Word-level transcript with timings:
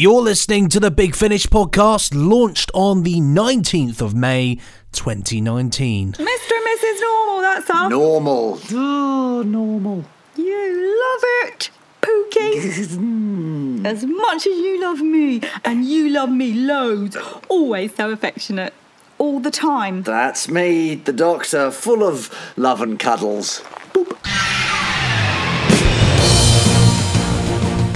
You're 0.00 0.22
listening 0.22 0.68
to 0.68 0.78
the 0.78 0.92
Big 0.92 1.16
Finish 1.16 1.48
podcast, 1.48 2.12
launched 2.14 2.70
on 2.72 3.02
the 3.02 3.16
19th 3.16 4.00
of 4.00 4.14
May, 4.14 4.60
2019. 4.92 6.12
Mr. 6.12 6.20
and 6.20 6.30
Mrs. 6.30 7.00
Normal, 7.00 7.40
that's 7.40 7.68
all. 7.68 7.90
Normal. 7.90 8.60
Oh, 8.70 9.42
normal. 9.44 10.04
You 10.36 11.00
love 11.02 11.48
it, 11.48 11.70
Pookie. 12.00 12.86
Mm. 12.96 13.84
as 13.84 14.04
much 14.04 14.46
as 14.46 14.56
you 14.56 14.80
love 14.80 15.00
me, 15.00 15.40
and 15.64 15.84
you 15.84 16.10
love 16.10 16.30
me 16.30 16.54
loads. 16.54 17.16
Always 17.48 17.96
so 17.96 18.12
affectionate. 18.12 18.74
All 19.18 19.40
the 19.40 19.50
time. 19.50 20.04
That's 20.04 20.48
me, 20.48 20.94
the 20.94 21.12
doctor, 21.12 21.72
full 21.72 22.04
of 22.04 22.32
love 22.56 22.80
and 22.80 23.00
cuddles. 23.00 23.64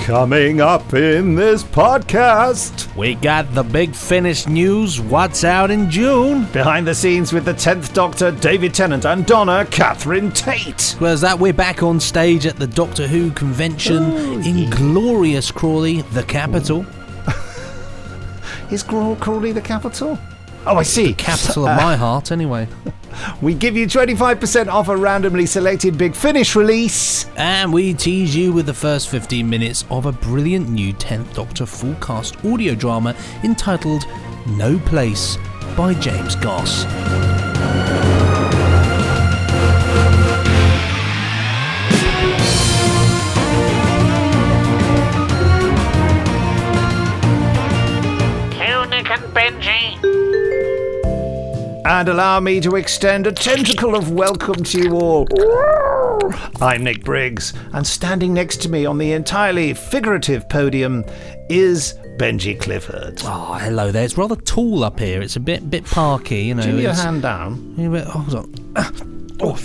Coming 0.03 0.61
up 0.61 0.95
in 0.95 1.37
this 1.37 1.62
podcast. 1.62 2.93
We 2.96 3.14
got 3.14 3.54
the 3.54 3.63
Big 3.63 3.95
Finish 3.95 4.49
news, 4.49 5.00
what's 5.00 5.45
out 5.45 5.71
in 5.71 5.89
June. 5.89 6.46
Behind 6.46 6.85
the 6.85 6.95
scenes 6.95 7.32
with 7.32 7.45
the 7.45 7.54
10th 7.54 7.95
Doctor, 7.95 8.32
David 8.32 8.75
Tennant, 8.75 9.04
and 9.04 9.25
Donna 9.25 9.64
Catherine 9.71 10.32
Tate. 10.32 10.96
Well, 10.99 11.03
Whereas 11.03 11.21
that, 11.21 11.39
we're 11.39 11.53
back 11.53 11.85
on 11.85 12.00
stage 12.00 12.46
at 12.46 12.57
the 12.57 12.67
Doctor 12.67 13.07
Who 13.07 13.31
convention 13.31 14.03
oh, 14.03 14.40
in 14.40 14.68
glorious 14.71 15.53
Crawley, 15.53 16.03
the 16.03 16.25
capital. 16.25 16.84
Is 18.73 18.82
Crawley 18.82 19.53
the 19.53 19.61
capital? 19.61 20.18
Oh, 20.64 20.76
I 20.76 20.82
see. 20.84 21.12
Capital 21.14 21.66
of 21.66 21.76
my 21.76 21.96
heart, 21.96 22.30
anyway. 22.32 22.68
We 23.43 23.53
give 23.54 23.76
you 23.76 23.86
25% 23.86 24.68
off 24.68 24.89
a 24.89 24.96
randomly 24.96 25.44
selected 25.44 25.98
Big 25.98 26.14
Finish 26.14 26.57
release. 26.57 27.26
And 27.36 27.70
we 27.72 27.93
tease 27.93 28.34
you 28.34 28.53
with 28.53 28.64
the 28.67 28.75
first 28.75 29.11
15 29.11 29.48
minutes 29.48 29.84
of 29.90 30.06
a 30.06 30.12
brilliant 30.12 30.70
new 30.70 30.94
10th 30.94 31.34
Doctor 31.34 31.67
full 31.67 31.94
cast 31.96 32.42
audio 32.44 32.75
drama 32.75 33.14
entitled 33.44 34.06
No 34.47 34.78
Place 34.86 35.37
by 35.77 35.92
James 35.95 36.37
Goss. 36.37 36.84
To 48.59 48.87
Nick 48.89 49.11
and 49.11 49.22
Benji. 49.34 49.72
And 51.84 52.08
allow 52.08 52.38
me 52.41 52.61
to 52.61 52.77
extend 52.77 53.27
a 53.27 53.33
tentacle 53.33 53.94
of 53.97 54.12
welcome 54.12 54.62
to 54.62 54.78
you 54.83 54.94
all. 54.94 55.27
I'm 56.61 56.84
Nick 56.84 57.02
Briggs, 57.05 57.52
and 57.72 57.84
standing 57.86 58.33
next 58.33 58.62
to 58.62 58.69
me 58.69 58.86
on 58.86 58.98
the 58.98 59.12
entirely 59.12 59.75
figurative 59.75 60.48
podium 60.48 61.05
is 61.50 61.94
Benji 62.19 62.58
Clifford. 62.60 63.20
Oh, 63.25 63.55
hello 63.60 63.91
there. 63.91 64.05
It's 64.05 64.16
rather 64.16 64.36
tall 64.36 64.84
up 64.84 65.00
here. 65.00 65.20
It's 65.20 65.34
a 65.36 65.41
bit 65.41 65.69
bit 65.70 65.84
parky, 65.84 66.42
you 66.44 66.55
know. 66.55 66.62
Give 66.62 66.78
your 66.80 66.94
hand 66.94 67.22
down. 67.22 67.75
Yeah, 67.77 67.88
but- 67.88 68.06
oh, 68.06 68.10
hold 68.10 68.34
on. 68.34 68.72
Ah, 68.77 68.92
oh, 69.41 69.58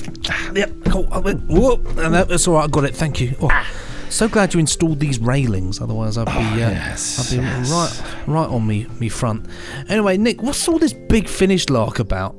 yep, 0.55 0.71
cool. 0.85 1.07
Oh, 1.11 1.21
whoop, 1.21 1.97
and 1.97 2.15
that's 2.15 2.47
all 2.47 2.55
right. 2.55 2.63
I 2.63 2.67
got 2.67 2.83
it. 2.85 2.95
Thank 2.95 3.21
you. 3.21 3.35
Oh, 3.41 3.49
ah. 3.51 3.67
So 4.09 4.27
glad 4.27 4.53
you 4.53 4.59
installed 4.59 4.99
these 4.99 5.19
railings. 5.19 5.81
Otherwise, 5.81 6.17
I'd 6.17 6.25
be, 6.25 6.31
uh, 6.63 6.69
yes, 6.69 7.19
I'd 7.19 7.37
be 7.37 7.43
yes. 7.43 7.71
right, 7.71 8.25
right 8.27 8.47
on 8.49 8.65
me, 8.65 8.85
me 8.99 9.09
front. 9.09 9.45
Anyway, 9.89 10.17
Nick, 10.17 10.41
what's 10.41 10.67
all 10.67 10.79
this 10.79 10.93
big 10.93 11.27
finish 11.27 11.69
lark 11.69 11.99
about? 11.99 12.35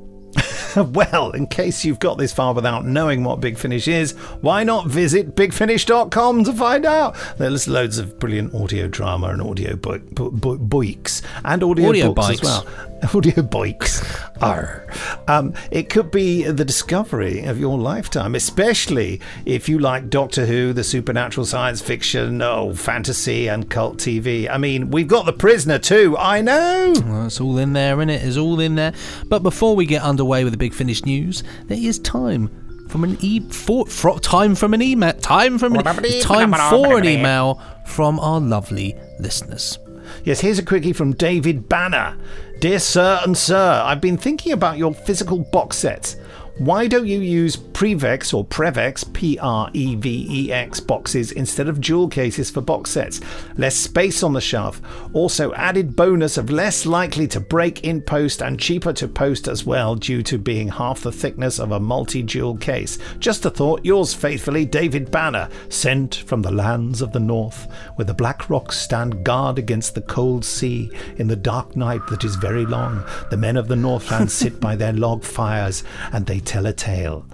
Well, 0.99 1.31
in 1.31 1.47
case 1.47 1.83
you've 1.85 1.99
got 1.99 2.17
this 2.17 2.33
far 2.33 2.53
without 2.53 2.85
knowing 2.85 3.23
what 3.23 3.39
Big 3.39 3.57
Finish 3.57 3.87
is, 3.87 4.11
why 4.41 4.63
not 4.63 4.87
visit 4.87 5.35
bigfinish.com 5.35 6.43
to 6.43 6.53
find 6.53 6.85
out? 6.85 7.15
There's 7.37 7.67
loads 7.67 7.97
of 7.97 8.19
brilliant 8.19 8.53
audio 8.53 8.87
drama 8.87 9.27
and 9.29 9.41
audio 9.41 9.75
bo- 9.75 9.99
bo- 9.99 10.31
bo- 10.31 10.57
boiks 10.57 11.21
and 11.45 11.63
audio, 11.63 11.89
Audio 11.89 12.13
books 12.13 12.27
bikes. 12.27 12.41
as 12.41 12.45
well. 12.65 12.67
Audio 13.15 13.41
boiks. 13.43 14.03
are. 14.41 14.85
Um, 15.29 15.53
it 15.71 15.89
could 15.89 16.11
be 16.11 16.43
the 16.43 16.65
discovery 16.65 17.45
of 17.45 17.57
your 17.57 17.77
lifetime, 17.77 18.35
especially 18.35 19.21
if 19.45 19.69
you 19.69 19.79
like 19.79 20.09
Doctor 20.09 20.45
Who, 20.45 20.73
the 20.73 20.83
supernatural 20.83 21.45
science 21.45 21.81
fiction, 21.81 22.41
oh, 22.41 22.73
fantasy, 22.73 23.47
and 23.47 23.69
cult 23.69 23.99
TV. 23.99 24.49
I 24.49 24.57
mean, 24.57 24.91
we've 24.91 25.07
got 25.07 25.25
The 25.25 25.31
Prisoner 25.33 25.79
too. 25.79 26.17
I 26.17 26.41
know. 26.41 26.93
Well, 27.05 27.27
it's 27.27 27.39
all 27.39 27.57
in 27.57 27.71
there, 27.71 27.95
isn't 27.99 28.09
it? 28.09 28.21
It's 28.21 28.35
all 28.35 28.59
in 28.59 28.75
there. 28.75 28.91
But 29.27 29.43
before 29.43 29.77
we 29.77 29.85
get 29.85 30.01
underway 30.01 30.43
with 30.43 30.58
big 30.59 30.73
finish 30.73 31.03
news, 31.05 31.43
there 31.65 31.79
is 31.79 31.97
time 31.99 32.85
from 32.87 33.03
an 33.03 33.17
e 33.21 33.39
for, 33.39 33.85
for 33.85 34.19
time 34.19 34.55
from 34.55 34.73
an 34.73 34.81
email 34.81 35.13
time 35.13 35.57
from 35.57 35.75
an, 35.75 35.83
time 36.21 36.53
for 36.53 36.97
an 36.97 37.05
email 37.05 37.61
from 37.85 38.19
our 38.19 38.39
lovely 38.39 38.95
listeners. 39.19 39.79
Yes, 40.23 40.41
here's 40.41 40.59
a 40.59 40.65
quickie 40.65 40.93
from 40.93 41.13
David 41.13 41.69
Banner. 41.69 42.17
Dear 42.59 42.79
Sir 42.79 43.21
and 43.23 43.37
Sir, 43.37 43.81
I've 43.85 44.01
been 44.01 44.17
thinking 44.17 44.51
about 44.51 44.77
your 44.77 44.93
physical 44.93 45.39
box 45.51 45.77
sets. 45.77 46.15
Why 46.59 46.87
don't 46.87 47.07
you 47.07 47.21
use 47.21 47.55
Prevex 47.55 48.33
or 48.33 48.43
Prevex, 48.43 49.13
P 49.13 49.39
R 49.39 49.69
E 49.71 49.95
V 49.95 50.27
E 50.29 50.51
X 50.51 50.81
boxes 50.81 51.31
instead 51.31 51.69
of 51.69 51.79
jewel 51.79 52.09
cases 52.09 52.51
for 52.51 52.59
box 52.59 52.89
sets? 52.91 53.21
Less 53.57 53.77
space 53.77 54.23
on 54.23 54.33
the 54.33 54.41
shelf. 54.41 54.81
Also, 55.13 55.53
added 55.53 55.95
bonus 55.95 56.37
of 56.37 56.49
less 56.49 56.85
likely 56.85 57.29
to 57.29 57.39
break 57.39 57.85
in 57.85 58.01
post 58.01 58.41
and 58.41 58.59
cheaper 58.59 58.91
to 58.91 59.07
post 59.07 59.47
as 59.47 59.65
well 59.65 59.95
due 59.95 60.21
to 60.23 60.37
being 60.37 60.67
half 60.67 60.99
the 60.99 61.13
thickness 61.13 61.59
of 61.59 61.71
a 61.71 61.79
multi 61.79 62.21
jewel 62.21 62.57
case. 62.57 62.97
Just 63.19 63.45
a 63.45 63.49
thought, 63.49 63.85
yours 63.85 64.13
faithfully, 64.13 64.65
David 64.65 65.09
Banner, 65.09 65.47
sent 65.69 66.15
from 66.15 66.41
the 66.41 66.51
lands 66.51 67.01
of 67.01 67.13
the 67.13 67.21
north, 67.21 67.71
where 67.95 68.03
the 68.03 68.13
black 68.13 68.49
rocks 68.49 68.77
stand 68.77 69.23
guard 69.23 69.57
against 69.57 69.95
the 69.95 70.01
cold 70.01 70.43
sea 70.43 70.91
in 71.15 71.29
the 71.29 71.37
dark 71.37 71.77
night 71.77 72.05
that 72.09 72.25
is 72.25 72.35
very 72.35 72.65
long. 72.65 73.01
The 73.29 73.37
men 73.37 73.55
of 73.55 73.69
the 73.69 73.77
Northland 73.77 74.29
sit 74.39 74.59
by 74.59 74.75
their 74.75 74.91
log 74.91 75.23
fires 75.23 75.85
and 76.11 76.25
they 76.25 76.41
tell 76.49 76.65
a 76.65 76.73
tale. 76.73 77.25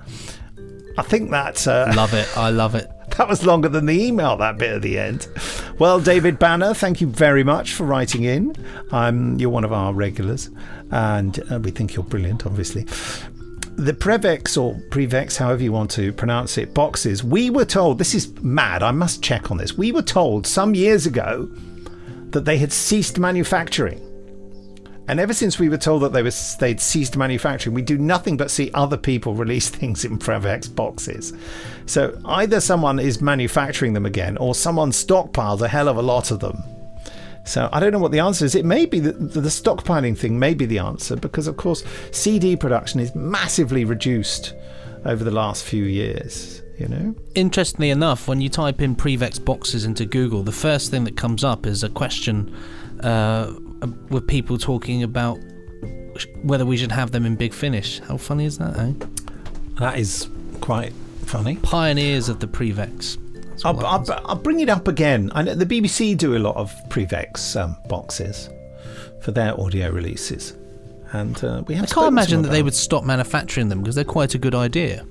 I 0.97 1.01
think 1.01 1.31
that 1.31 1.65
uh, 1.67 1.91
Love 1.95 2.13
it. 2.13 2.27
I 2.37 2.49
love 2.49 2.75
it. 2.75 2.89
that 3.17 3.29
was 3.29 3.45
longer 3.45 3.69
than 3.69 3.85
the 3.85 4.05
email, 4.07 4.35
that 4.37 4.57
bit 4.57 4.73
at 4.73 4.81
the 4.81 4.99
end. 4.99 5.27
Well, 5.79 6.01
David 6.01 6.37
Banner, 6.37 6.73
thank 6.73 6.99
you 6.99 7.07
very 7.07 7.43
much 7.43 7.73
for 7.73 7.85
writing 7.85 8.23
in. 8.23 8.53
Um, 8.91 9.39
you're 9.39 9.49
one 9.49 9.63
of 9.63 9.71
our 9.71 9.93
regulars, 9.93 10.49
and 10.91 11.39
uh, 11.49 11.59
we 11.59 11.71
think 11.71 11.95
you're 11.95 12.03
brilliant, 12.03 12.45
obviously. 12.45 12.83
The 13.77 13.93
Prevex 13.93 14.61
or 14.61 14.75
Prevex, 14.89 15.37
however 15.37 15.63
you 15.63 15.71
want 15.71 15.91
to 15.91 16.11
pronounce 16.13 16.57
it, 16.57 16.73
boxes, 16.73 17.23
we 17.23 17.49
were 17.49 17.65
told, 17.65 17.97
this 17.97 18.15
is 18.15 18.29
mad, 18.41 18.83
I 18.83 18.91
must 18.91 19.23
check 19.23 19.49
on 19.49 19.57
this. 19.57 19.77
We 19.77 19.91
were 19.93 20.01
told 20.01 20.45
some 20.45 20.75
years 20.75 21.05
ago 21.05 21.49
that 22.31 22.43
they 22.43 22.57
had 22.57 22.71
ceased 22.71 23.17
manufacturing. 23.17 24.01
And 25.07 25.19
ever 25.19 25.33
since 25.33 25.59
we 25.59 25.69
were 25.69 25.77
told 25.77 26.01
that 26.01 26.13
they 26.13 26.23
were 26.23 26.31
they'd 26.59 26.81
ceased 26.81 27.15
manufacturing, 27.15 27.75
we 27.75 27.81
do 27.81 27.97
nothing 27.97 28.37
but 28.37 28.49
see 28.49 28.71
other 28.73 28.97
people 28.97 29.33
release 29.35 29.69
things 29.69 30.05
in 30.05 30.17
Prevex 30.17 30.73
boxes. 30.73 31.33
So 31.85 32.19
either 32.25 32.59
someone 32.59 32.99
is 32.99 33.21
manufacturing 33.21 33.93
them 33.93 34.05
again, 34.05 34.37
or 34.37 34.55
someone 34.55 34.91
stockpiled 34.91 35.61
a 35.61 35.67
hell 35.67 35.87
of 35.87 35.97
a 35.97 36.01
lot 36.01 36.31
of 36.31 36.39
them. 36.39 36.63
So 37.45 37.69
I 37.71 37.79
don't 37.79 37.91
know 37.91 37.99
what 37.99 38.11
the 38.11 38.19
answer 38.19 38.43
is. 38.43 38.55
It 38.55 38.65
may 38.65 38.85
be 38.87 38.99
that 38.99 39.33
the 39.33 39.41
stockpiling 39.41 40.17
thing 40.17 40.39
may 40.39 40.55
be 40.55 40.65
the 40.65 40.79
answer 40.79 41.15
because, 41.15 41.45
of 41.45 41.57
course, 41.57 41.83
CD 42.11 42.55
production 42.55 42.99
is 42.99 43.13
massively 43.13 43.85
reduced 43.85 44.55
over 45.05 45.23
the 45.23 45.31
last 45.31 45.63
few 45.63 45.83
years. 45.83 46.63
You 46.79 46.87
know, 46.89 47.15
Interestingly 47.35 47.89
enough, 47.89 48.27
when 48.27 48.41
you 48.41 48.49
type 48.49 48.81
in 48.81 48.95
Prevex 48.95 49.43
boxes 49.43 49.85
into 49.85 50.05
Google, 50.05 50.43
the 50.43 50.51
first 50.51 50.91
thing 50.91 51.05
that 51.05 51.15
comes 51.15 51.43
up 51.43 51.65
is 51.65 51.83
a 51.83 51.89
question 51.89 52.53
uh, 53.01 53.53
with 54.09 54.27
people 54.27 54.57
talking 54.57 55.03
about 55.03 55.39
whether 56.43 56.65
we 56.65 56.77
should 56.77 56.91
have 56.91 57.11
them 57.11 57.25
in 57.25 57.35
Big 57.35 57.53
Finish. 57.53 57.99
How 57.99 58.17
funny 58.17 58.45
is 58.45 58.57
that, 58.57 58.77
eh? 58.77 58.93
that 59.79 59.99
is 59.99 60.29
quite 60.61 60.93
funny. 61.25 61.57
Pioneers 61.57 62.29
of 62.29 62.39
the 62.39 62.47
Prevex. 62.47 63.17
I'll, 63.63 63.85
I'll. 63.85 64.05
I'll 64.25 64.35
bring 64.35 64.59
it 64.59 64.69
up 64.69 64.87
again. 64.87 65.31
I 65.33 65.41
know 65.43 65.55
the 65.55 65.65
BBC 65.65 66.17
do 66.17 66.35
a 66.35 66.39
lot 66.39 66.57
of 66.57 66.73
Prevex 66.89 67.59
um, 67.59 67.77
boxes 67.87 68.49
for 69.21 69.31
their 69.31 69.59
audio 69.59 69.89
releases, 69.89 70.55
and 71.13 71.41
uh, 71.43 71.63
we 71.65 71.75
have. 71.75 71.85
I 71.85 71.87
can't 71.87 72.07
imagine 72.07 72.41
that 72.41 72.49
they 72.49 72.63
would 72.63 72.75
stop 72.75 73.05
manufacturing 73.05 73.69
them 73.69 73.81
because 73.81 73.95
they're 73.95 74.03
quite 74.03 74.35
a 74.35 74.37
good 74.37 74.55
idea. 74.55 75.05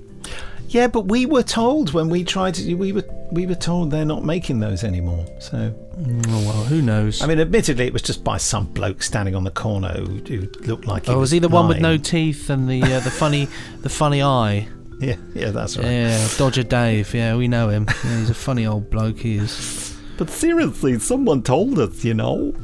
Yeah, 0.69 0.89
but 0.89 1.03
we 1.03 1.27
were 1.27 1.43
told 1.43 1.93
when 1.93 2.09
we 2.09 2.25
tried 2.25 2.55
to. 2.55 2.75
We 2.75 2.93
were 2.93 3.05
we 3.31 3.47
were 3.47 3.55
told 3.55 3.91
they're 3.91 4.05
not 4.05 4.25
making 4.25 4.61
those 4.61 4.85
anymore. 4.85 5.25
So 5.39 5.75
Oh 5.97 6.41
well, 6.41 6.65
who 6.65 6.83
knows? 6.83 7.23
I 7.23 7.27
mean, 7.27 7.39
admittedly, 7.39 7.87
it 7.87 7.93
was 7.93 8.03
just 8.03 8.25
by 8.25 8.37
some 8.37 8.67
bloke 8.67 9.03
standing 9.03 9.37
on 9.37 9.45
the 9.45 9.51
corner 9.51 9.93
who, 9.93 10.17
who 10.27 10.41
looked 10.67 10.87
like. 10.87 11.07
He 11.07 11.13
oh, 11.13 11.19
was 11.21 11.31
he 11.31 11.39
the 11.39 11.49
one 11.49 11.69
with 11.69 11.81
no 11.81 11.97
teeth 11.97 12.51
and 12.51 12.69
the 12.69 12.83
uh, 12.83 13.01
the 13.01 13.11
funny 13.11 13.49
the 13.81 13.89
funny 13.89 14.23
eye? 14.23 14.69
Yeah, 15.01 15.17
yeah, 15.35 15.51
that's 15.51 15.77
right. 15.77 15.87
Yeah, 15.87 16.29
Dodger 16.37 16.65
Dave. 16.65 17.15
Yeah, 17.15 17.37
we 17.37 17.49
know 17.49 17.69
him. 17.69 17.87
Yeah, 18.05 18.19
he's 18.19 18.31
a 18.31 18.35
funny 18.35 18.67
old 18.67 18.91
bloke. 18.91 19.19
He 19.19 19.37
is. 19.37 19.97
But 20.17 20.31
seriously, 20.31 20.99
someone 20.99 21.43
told 21.43 21.79
us, 21.79 22.05
you 22.05 22.15
know. 22.15 22.55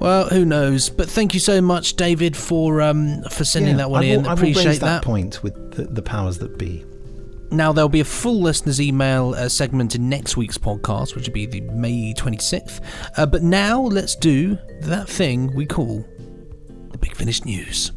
Well, 0.00 0.28
who 0.28 0.44
knows? 0.44 0.88
But 0.88 1.08
thank 1.10 1.34
you 1.34 1.40
so 1.40 1.60
much, 1.60 1.94
David, 1.96 2.36
for 2.36 2.80
um 2.80 3.22
for 3.30 3.44
sending 3.44 3.72
Yeah, 3.72 3.78
that 3.78 3.90
one 3.90 4.02
I 4.02 4.06
in. 4.06 4.22
will, 4.22 4.28
I 4.30 4.34
will 4.34 4.38
Appreciate 4.40 4.80
that. 4.80 4.80
that 4.80 5.02
point 5.02 5.42
with 5.42 5.72
the, 5.72 5.84
the 5.84 6.02
powers 6.02 6.38
that 6.38 6.56
be. 6.58 6.84
Now, 7.52 7.72
there'll 7.72 7.88
be 7.88 7.98
a 8.00 8.04
full 8.04 8.40
listeners' 8.40 8.80
email 8.80 9.34
uh, 9.36 9.48
segment 9.48 9.96
in 9.96 10.08
next 10.08 10.36
week's 10.36 10.56
podcast, 10.56 11.16
which 11.16 11.26
will 11.26 11.34
be 11.34 11.46
the 11.46 11.60
May 11.62 12.14
26th. 12.14 12.80
Uh, 13.16 13.26
but 13.26 13.42
now, 13.42 13.80
let's 13.82 14.14
do 14.14 14.56
that 14.82 15.08
thing 15.08 15.52
we 15.54 15.66
call 15.66 16.06
the 16.92 16.98
Big 16.98 17.16
Finish 17.16 17.44
News. 17.44 17.90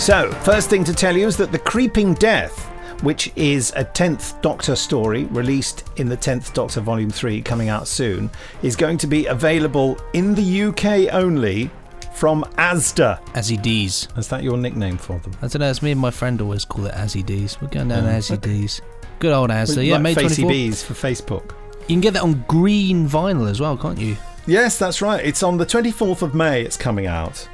So, 0.00 0.32
first 0.32 0.70
thing 0.70 0.82
to 0.84 0.94
tell 0.94 1.14
you 1.14 1.26
is 1.26 1.36
that 1.36 1.52
The 1.52 1.58
Creeping 1.58 2.14
Death, 2.14 2.64
which 3.02 3.30
is 3.36 3.70
a 3.76 3.84
10th 3.84 4.40
Doctor 4.40 4.74
story 4.74 5.24
released 5.24 5.90
in 5.96 6.08
the 6.08 6.16
10th 6.16 6.54
Doctor 6.54 6.80
Volume 6.80 7.10
3 7.10 7.42
coming 7.42 7.68
out 7.68 7.86
soon, 7.86 8.30
is 8.62 8.76
going 8.76 8.96
to 8.96 9.06
be 9.06 9.26
available 9.26 10.00
in 10.14 10.34
the 10.34 10.62
UK 10.62 11.12
only 11.12 11.70
from 12.14 12.44
Asda. 12.56 13.22
Azzy 13.34 13.60
D's. 13.60 14.08
Is 14.16 14.26
that 14.28 14.42
your 14.42 14.56
nickname 14.56 14.96
for 14.96 15.18
them? 15.18 15.32
I 15.42 15.48
don't 15.48 15.60
know, 15.60 15.68
it's 15.68 15.82
me 15.82 15.90
and 15.90 16.00
my 16.00 16.10
friend 16.10 16.40
always 16.40 16.64
call 16.64 16.86
it 16.86 16.94
Azzy 16.94 17.24
D's. 17.24 17.60
We're 17.60 17.68
going 17.68 17.88
down 17.88 18.04
to 18.04 18.08
Azzy 18.08 18.40
D's. 18.40 18.80
Good 19.18 19.34
old 19.34 19.50
Asda. 19.50 19.86
Yeah, 19.86 19.94
like 19.94 20.02
May 20.02 20.14
Facey 20.14 20.44
24th. 20.44 20.48
Bees 20.48 20.82
for 20.82 20.94
Facebook. 20.94 21.50
You 21.82 21.88
can 21.88 22.00
get 22.00 22.14
that 22.14 22.22
on 22.22 22.42
green 22.48 23.06
vinyl 23.06 23.50
as 23.50 23.60
well, 23.60 23.76
can't 23.76 23.98
you? 23.98 24.16
Yes, 24.46 24.78
that's 24.78 25.02
right. 25.02 25.22
It's 25.22 25.42
on 25.42 25.58
the 25.58 25.66
24th 25.66 26.22
of 26.22 26.34
May, 26.34 26.62
it's 26.62 26.78
coming 26.78 27.06
out. 27.06 27.46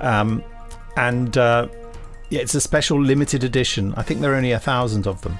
Um, 0.00 0.44
and 1.00 1.38
uh, 1.38 1.68
yeah, 2.28 2.40
it's 2.40 2.54
a 2.54 2.60
special 2.60 3.00
limited 3.02 3.42
edition. 3.42 3.94
I 3.96 4.02
think 4.02 4.20
there 4.20 4.32
are 4.32 4.36
only 4.36 4.52
a 4.52 4.58
thousand 4.58 5.06
of 5.06 5.20
them. 5.22 5.38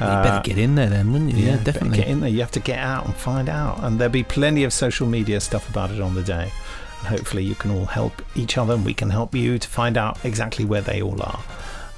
you 0.00 0.06
better 0.06 0.42
get 0.44 0.58
in 0.58 0.74
there 0.74 0.88
then, 0.88 1.12
wouldn't 1.12 1.32
you? 1.32 1.44
Yeah, 1.44 1.56
better 1.56 1.72
definitely. 1.72 1.98
Get 1.98 2.08
in 2.08 2.20
there. 2.20 2.30
You 2.30 2.40
have 2.40 2.52
to 2.52 2.60
get 2.60 2.78
out 2.78 3.06
and 3.06 3.14
find 3.14 3.48
out. 3.48 3.82
And 3.82 3.98
there'll 3.98 4.12
be 4.12 4.22
plenty 4.22 4.64
of 4.64 4.72
social 4.72 5.06
media 5.06 5.40
stuff 5.40 5.68
about 5.68 5.90
it 5.90 6.00
on 6.00 6.14
the 6.14 6.22
day. 6.22 6.52
And 6.98 7.08
hopefully, 7.08 7.42
you 7.42 7.54
can 7.54 7.70
all 7.70 7.86
help 7.86 8.22
each 8.36 8.58
other 8.58 8.74
and 8.74 8.84
we 8.84 8.94
can 8.94 9.10
help 9.10 9.34
you 9.34 9.58
to 9.58 9.68
find 9.68 9.96
out 9.96 10.24
exactly 10.24 10.64
where 10.64 10.82
they 10.82 11.02
all 11.02 11.20
are. 11.22 11.42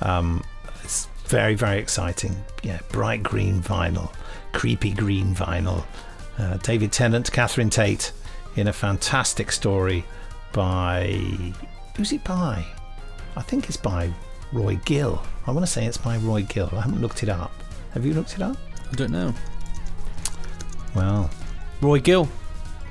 Um, 0.00 0.42
it's 0.82 1.06
very, 1.26 1.54
very 1.54 1.78
exciting. 1.78 2.36
Yeah, 2.62 2.80
bright 2.90 3.22
green 3.22 3.60
vinyl, 3.60 4.14
creepy 4.52 4.92
green 4.92 5.34
vinyl. 5.34 5.84
Uh, 6.38 6.56
David 6.58 6.92
Tennant, 6.92 7.30
Catherine 7.30 7.70
Tate 7.70 8.12
in 8.56 8.68
a 8.68 8.72
fantastic 8.72 9.50
story 9.52 10.04
by. 10.52 11.52
Who's 11.96 12.12
it 12.12 12.24
by? 12.24 12.64
I 13.36 13.42
think 13.42 13.68
it's 13.68 13.76
by 13.76 14.12
Roy 14.52 14.76
Gill. 14.84 15.22
I 15.46 15.50
want 15.50 15.66
to 15.66 15.70
say 15.70 15.86
it's 15.86 15.98
by 15.98 16.16
Roy 16.18 16.42
Gill. 16.42 16.70
I 16.72 16.80
haven't 16.80 17.00
looked 17.00 17.22
it 17.22 17.28
up. 17.28 17.52
Have 17.92 18.06
you 18.06 18.14
looked 18.14 18.34
it 18.34 18.42
up? 18.42 18.56
I 18.90 18.94
don't 18.94 19.10
know. 19.10 19.34
Well, 20.94 21.30
Roy 21.80 22.00
Gill. 22.00 22.28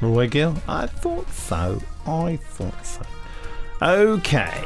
Roy 0.01 0.27
Gill? 0.27 0.55
I 0.67 0.87
thought 0.87 1.29
so. 1.31 1.81
I 2.05 2.37
thought 2.37 2.85
so. 2.85 3.01
Okay. 3.81 4.63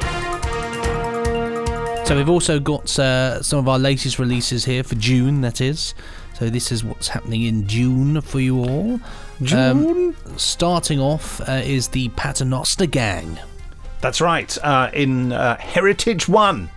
So 2.06 2.16
we've 2.16 2.30
also 2.30 2.60
got 2.60 3.00
uh, 3.00 3.42
some 3.42 3.60
of 3.60 3.68
our 3.68 3.80
latest 3.80 4.20
releases 4.20 4.66
here 4.66 4.84
for 4.84 4.96
June, 4.96 5.42
that 5.42 5.62
is. 5.62 5.96
So 6.38 6.50
this 6.50 6.72
is 6.72 6.84
what's 6.84 7.08
happening 7.08 7.44
in 7.44 7.68
June 7.68 8.22
for 8.22 8.40
you 8.40 8.60
all. 8.60 9.00
June? 9.42 10.16
starting 10.38 11.00
off 11.00 11.42
uh, 11.48 11.62
is 11.64 11.88
the 11.90 12.10
Paternoster 12.10 12.86
Gang. 12.86 13.40
That's 14.02 14.22
right. 14.22 14.58
Uh, 14.64 14.90
in 14.94 15.32
uh, 15.32 15.58
Heritage 15.58 16.28
1. 16.28 16.70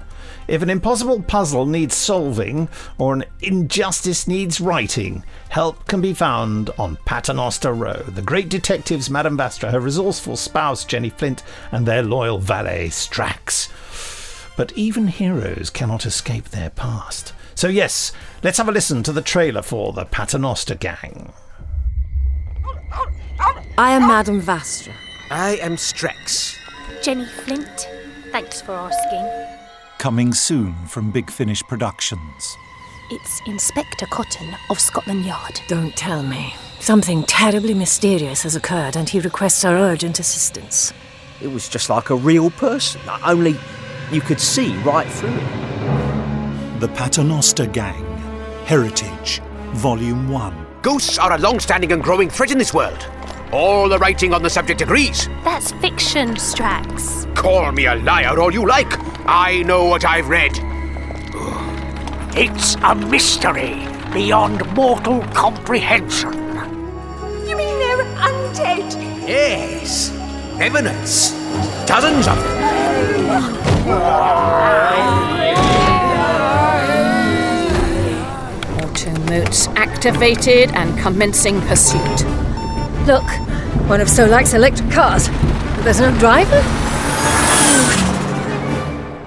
If 0.48 0.62
an 0.62 0.70
impossible 0.70 1.22
puzzle 1.22 1.66
needs 1.66 1.94
solving 1.94 2.70
or 2.96 3.12
an 3.12 3.24
injustice 3.42 4.26
needs 4.26 4.62
righting, 4.62 5.22
help 5.50 5.86
can 5.86 6.00
be 6.00 6.14
found 6.14 6.70
on 6.78 6.96
Paternoster 7.04 7.74
Row. 7.74 8.02
The 8.08 8.22
great 8.22 8.48
detectives 8.48 9.10
Madame 9.10 9.36
Vastra, 9.36 9.70
her 9.70 9.80
resourceful 9.80 10.38
spouse 10.38 10.86
Jenny 10.86 11.10
Flint, 11.10 11.42
and 11.70 11.84
their 11.84 12.02
loyal 12.02 12.38
valet 12.38 12.88
Strax. 12.88 13.68
But 14.56 14.72
even 14.72 15.08
heroes 15.08 15.68
cannot 15.68 16.06
escape 16.06 16.48
their 16.48 16.70
past. 16.70 17.34
So, 17.54 17.68
yes, 17.68 18.12
let's 18.42 18.56
have 18.56 18.68
a 18.68 18.72
listen 18.72 19.02
to 19.02 19.12
the 19.12 19.20
trailer 19.20 19.62
for 19.62 19.92
the 19.92 20.06
Paternoster 20.06 20.76
Gang. 20.76 21.34
I 23.76 23.92
am 23.92 24.08
Madame 24.08 24.40
Vastra. 24.40 24.94
I 25.30 25.56
am 25.56 25.76
Strax. 25.76 26.57
Jenny 27.02 27.26
Flint. 27.26 27.88
Thanks 28.32 28.60
for 28.60 28.72
asking. 28.72 29.28
Coming 29.98 30.32
soon 30.32 30.74
from 30.86 31.10
Big 31.10 31.30
Finish 31.30 31.62
Productions. 31.62 32.56
It's 33.10 33.40
Inspector 33.46 34.04
Cotton 34.10 34.54
of 34.68 34.78
Scotland 34.80 35.24
Yard. 35.24 35.60
Don't 35.68 35.96
tell 35.96 36.22
me. 36.22 36.54
Something 36.80 37.22
terribly 37.24 37.74
mysterious 37.74 38.42
has 38.42 38.56
occurred 38.56 38.96
and 38.96 39.08
he 39.08 39.20
requests 39.20 39.64
our 39.64 39.74
urgent 39.74 40.18
assistance. 40.18 40.92
It 41.40 41.48
was 41.48 41.68
just 41.68 41.88
like 41.88 42.10
a 42.10 42.16
real 42.16 42.50
person, 42.50 43.00
only 43.24 43.56
you 44.10 44.20
could 44.20 44.40
see 44.40 44.76
right 44.78 45.08
through 45.08 45.34
it. 45.34 46.80
The 46.80 46.88
Paternoster 46.88 47.66
Gang. 47.66 48.04
Heritage. 48.64 49.40
Volume 49.72 50.28
1. 50.28 50.66
Ghosts 50.82 51.18
are 51.18 51.32
a 51.32 51.38
long 51.38 51.60
standing 51.60 51.92
and 51.92 52.02
growing 52.02 52.28
threat 52.28 52.50
in 52.50 52.58
this 52.58 52.74
world. 52.74 53.06
All 53.50 53.88
the 53.88 53.98
writing 53.98 54.34
on 54.34 54.42
the 54.42 54.50
subject 54.50 54.82
agrees. 54.82 55.26
That's 55.42 55.72
fiction, 55.72 56.34
Strax. 56.34 57.34
Call 57.34 57.72
me 57.72 57.86
a 57.86 57.94
liar 57.94 58.38
all 58.38 58.52
you 58.52 58.66
like. 58.66 58.92
I 59.26 59.62
know 59.62 59.86
what 59.86 60.04
I've 60.04 60.28
read. 60.28 60.52
It's 62.36 62.74
a 62.76 62.94
mystery 62.94 63.86
beyond 64.12 64.70
mortal 64.74 65.22
comprehension. 65.32 66.34
You 66.34 67.56
mean 67.56 67.78
they're 67.78 68.04
undead? 68.16 68.94
Yes, 69.26 70.10
revenants. 70.58 71.32
Dozens 71.86 72.28
of 72.28 72.36
them. 72.36 72.58
Automotes 78.82 79.74
activated 79.74 80.70
and 80.72 80.98
commencing 80.98 81.62
pursuit. 81.62 82.47
Look, 83.08 83.30
one 83.88 84.02
of 84.02 84.08
Solak's 84.10 84.52
electric 84.52 84.90
cars. 84.90 85.28
But 85.28 85.84
there's 85.84 85.98
no 85.98 86.14
driver? 86.18 86.60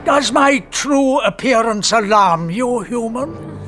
Does 0.05 0.31
my 0.31 0.59
true 0.69 1.19
appearance 1.21 1.91
alarm 1.91 2.51
you, 2.51 2.81
human? 2.81 3.59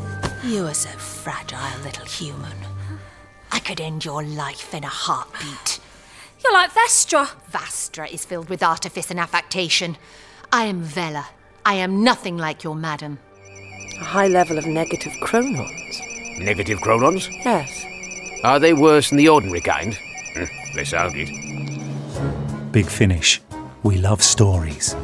You 0.44 0.68
are 0.68 0.74
so 0.76 0.90
fragile, 1.00 1.82
little 1.82 2.06
human. 2.06 2.56
I 3.52 3.58
could 3.58 3.82
end 3.82 4.06
your 4.06 4.22
life 4.22 4.76
in 4.76 4.84
a 4.84 4.88
heartbeat. 4.88 5.80
You're 6.44 6.54
like 6.54 6.70
Vestra. 6.70 7.30
Vastra 7.52 8.08
is 8.14 8.24
filled 8.24 8.50
with 8.50 8.62
artifice 8.62 9.10
and 9.10 9.20
affectation. 9.20 9.98
I 10.52 10.66
am 10.66 10.84
Vela. 10.84 11.26
I 11.66 11.74
am 11.74 12.04
nothing 12.04 12.38
like 12.38 12.64
your 12.64 12.76
madam. 12.76 13.18
A 14.00 14.04
high 14.04 14.28
level 14.28 14.60
of 14.60 14.68
negative 14.68 15.14
chronons. 15.24 15.98
Negative 16.38 16.78
chronons? 16.82 17.28
Yes. 17.44 17.93
Are 18.44 18.60
they 18.60 18.74
worse 18.74 19.10
than 19.10 19.18
the 19.18 19.30
ordinary 19.30 19.62
kind? 19.62 19.98
Hmm, 20.34 20.44
they 20.74 20.82
Less 20.82 20.92
argued. 20.92 21.30
Big 22.74 22.88
Finish. 22.88 23.42
We 23.84 23.98
love 23.98 24.22
stories. 24.22 24.98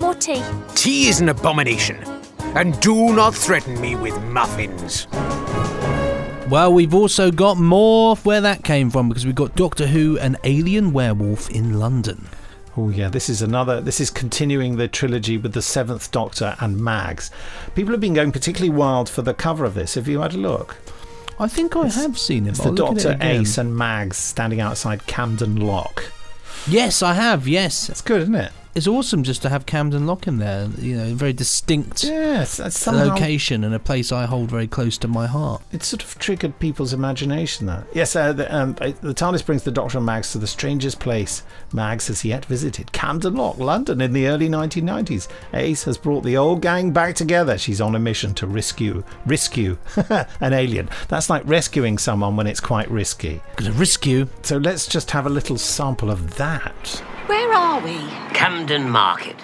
More 0.00 0.14
tea. 0.14 0.42
Tea 0.74 1.06
is 1.06 1.20
an 1.20 1.28
abomination. 1.28 2.02
And 2.56 2.78
do 2.80 3.14
not 3.14 3.36
threaten 3.36 3.80
me 3.80 3.94
with 3.94 4.20
muffins. 4.24 5.06
Well, 6.50 6.72
we've 6.72 6.94
also 6.94 7.30
got 7.30 7.56
more 7.56 8.16
where 8.16 8.40
that 8.40 8.64
came 8.64 8.90
from 8.90 9.08
because 9.08 9.24
we've 9.24 9.36
got 9.36 9.54
Doctor 9.54 9.86
Who, 9.86 10.18
and 10.18 10.36
alien 10.42 10.92
werewolf 10.92 11.48
in 11.50 11.78
London. 11.78 12.26
Oh 12.76 12.88
yeah, 12.88 13.08
this 13.08 13.28
is 13.28 13.42
another. 13.42 13.80
This 13.80 14.00
is 14.00 14.10
continuing 14.10 14.76
the 14.76 14.88
trilogy 14.88 15.38
with 15.38 15.52
the 15.52 15.62
Seventh 15.62 16.10
Doctor 16.10 16.56
and 16.58 16.78
Mags. 16.78 17.30
People 17.76 17.92
have 17.92 18.00
been 18.00 18.14
going 18.14 18.32
particularly 18.32 18.76
wild 18.76 19.08
for 19.08 19.22
the 19.22 19.34
cover 19.34 19.64
of 19.64 19.74
this. 19.74 19.94
Have 19.94 20.08
you 20.08 20.20
had 20.20 20.34
a 20.34 20.38
look? 20.38 20.78
I 21.38 21.48
think 21.48 21.76
I 21.76 21.88
have 21.88 22.18
seen 22.18 22.46
it. 22.46 22.50
It's 22.50 22.58
the 22.58 22.66
I'll 22.66 22.72
look 22.72 22.98
it 22.98 23.02
Doctor. 23.02 23.18
Ace, 23.20 23.58
and 23.58 23.76
Mags 23.76 24.16
standing 24.16 24.60
outside 24.60 25.06
Camden 25.06 25.56
Lock. 25.56 26.10
Yes, 26.66 27.02
I 27.02 27.14
have. 27.14 27.46
Yes, 27.46 27.88
It's 27.90 28.00
good, 28.00 28.22
isn't 28.22 28.34
it? 28.34 28.52
It's 28.76 28.86
awesome 28.86 29.22
just 29.22 29.40
to 29.40 29.48
have 29.48 29.64
Camden 29.64 30.06
Lock 30.06 30.26
in 30.26 30.36
there. 30.36 30.68
You 30.78 30.98
know, 30.98 31.04
a 31.04 31.14
very 31.14 31.32
distinct 31.32 32.02
that's 32.02 32.78
somehow 32.78 33.06
location 33.06 33.64
and 33.64 33.74
a 33.74 33.78
place 33.78 34.12
I 34.12 34.26
hold 34.26 34.50
very 34.50 34.66
close 34.66 34.98
to 34.98 35.08
my 35.08 35.26
heart. 35.26 35.62
it 35.72 35.82
sort 35.82 36.04
of 36.04 36.18
triggered 36.18 36.58
people's 36.58 36.92
imagination. 36.92 37.66
That 37.66 37.86
yes, 37.94 38.14
uh, 38.14 38.34
the, 38.34 38.54
um, 38.54 38.74
the 38.74 39.14
TARDIS 39.14 39.46
brings 39.46 39.62
the 39.62 39.70
Doctor 39.70 39.96
and 39.96 40.06
Mags 40.06 40.32
to 40.32 40.38
the 40.38 40.46
strangest 40.46 41.00
place 41.00 41.42
Mags 41.72 42.08
has 42.08 42.22
yet 42.22 42.44
visited, 42.44 42.92
Camden 42.92 43.34
Lock, 43.34 43.56
London, 43.56 44.02
in 44.02 44.12
the 44.12 44.26
early 44.26 44.48
1990s. 44.48 45.28
Ace 45.54 45.84
has 45.84 45.96
brought 45.96 46.22
the 46.22 46.36
old 46.36 46.60
gang 46.60 46.90
back 46.90 47.14
together. 47.14 47.56
She's 47.56 47.80
on 47.80 47.94
a 47.94 47.98
mission 47.98 48.34
to 48.34 48.46
rescue 48.46 49.02
rescue 49.24 49.78
an 50.40 50.52
alien. 50.52 50.90
That's 51.08 51.30
like 51.30 51.42
rescuing 51.46 51.96
someone 51.96 52.36
when 52.36 52.46
it's 52.46 52.60
quite 52.60 52.90
risky. 52.90 53.40
Gonna 53.56 53.72
you. 54.02 54.28
So 54.42 54.58
let's 54.58 54.86
just 54.86 55.10
have 55.12 55.24
a 55.24 55.30
little 55.30 55.56
sample 55.56 56.10
of 56.10 56.36
that. 56.36 57.02
Where 57.26 57.52
are 57.52 57.80
we? 57.80 57.96
Camden 58.34 58.88
Market. 58.88 59.34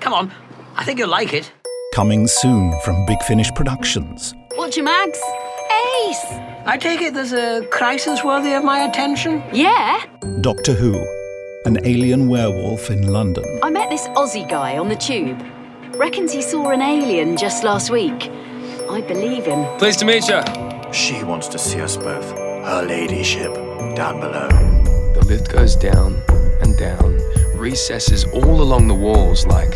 Come 0.00 0.12
on, 0.12 0.30
I 0.76 0.84
think 0.84 0.98
you'll 0.98 1.08
like 1.08 1.32
it. 1.32 1.50
Coming 1.94 2.26
soon 2.26 2.78
from 2.84 3.06
Big 3.06 3.22
Finish 3.22 3.50
Productions. 3.54 4.34
Watch 4.58 4.76
your 4.76 4.84
mags. 4.84 5.18
Ace! 6.04 6.26
I 6.66 6.76
take 6.78 7.00
it 7.00 7.14
there's 7.14 7.32
a 7.32 7.66
crisis 7.70 8.22
worthy 8.22 8.52
of 8.52 8.64
my 8.64 8.80
attention? 8.80 9.42
Yeah. 9.50 10.04
Doctor 10.42 10.74
Who, 10.74 10.94
an 11.64 11.78
alien 11.86 12.28
werewolf 12.28 12.90
in 12.90 13.06
London. 13.06 13.44
I 13.62 13.70
met 13.70 13.88
this 13.88 14.08
Aussie 14.08 14.46
guy 14.46 14.76
on 14.76 14.90
the 14.90 14.96
tube. 14.96 15.42
Reckons 15.96 16.32
he 16.32 16.42
saw 16.42 16.68
an 16.68 16.82
alien 16.82 17.38
just 17.38 17.64
last 17.64 17.88
week. 17.90 18.30
I 18.90 19.00
believe 19.00 19.46
him. 19.46 19.64
Pleased 19.78 20.00
to 20.00 20.04
meet 20.04 20.28
you. 20.28 20.42
She 20.92 21.24
wants 21.24 21.48
to 21.48 21.58
see 21.58 21.80
us 21.80 21.96
both. 21.96 22.30
Her 22.30 22.84
ladyship, 22.86 23.54
down 23.96 24.20
below. 24.20 24.48
The 25.14 25.24
lift 25.26 25.50
goes 25.50 25.76
down 25.76 26.22
and 26.62 26.76
down, 26.76 27.18
recesses 27.56 28.24
all 28.24 28.62
along 28.62 28.88
the 28.88 28.94
walls 28.94 29.46
like 29.46 29.74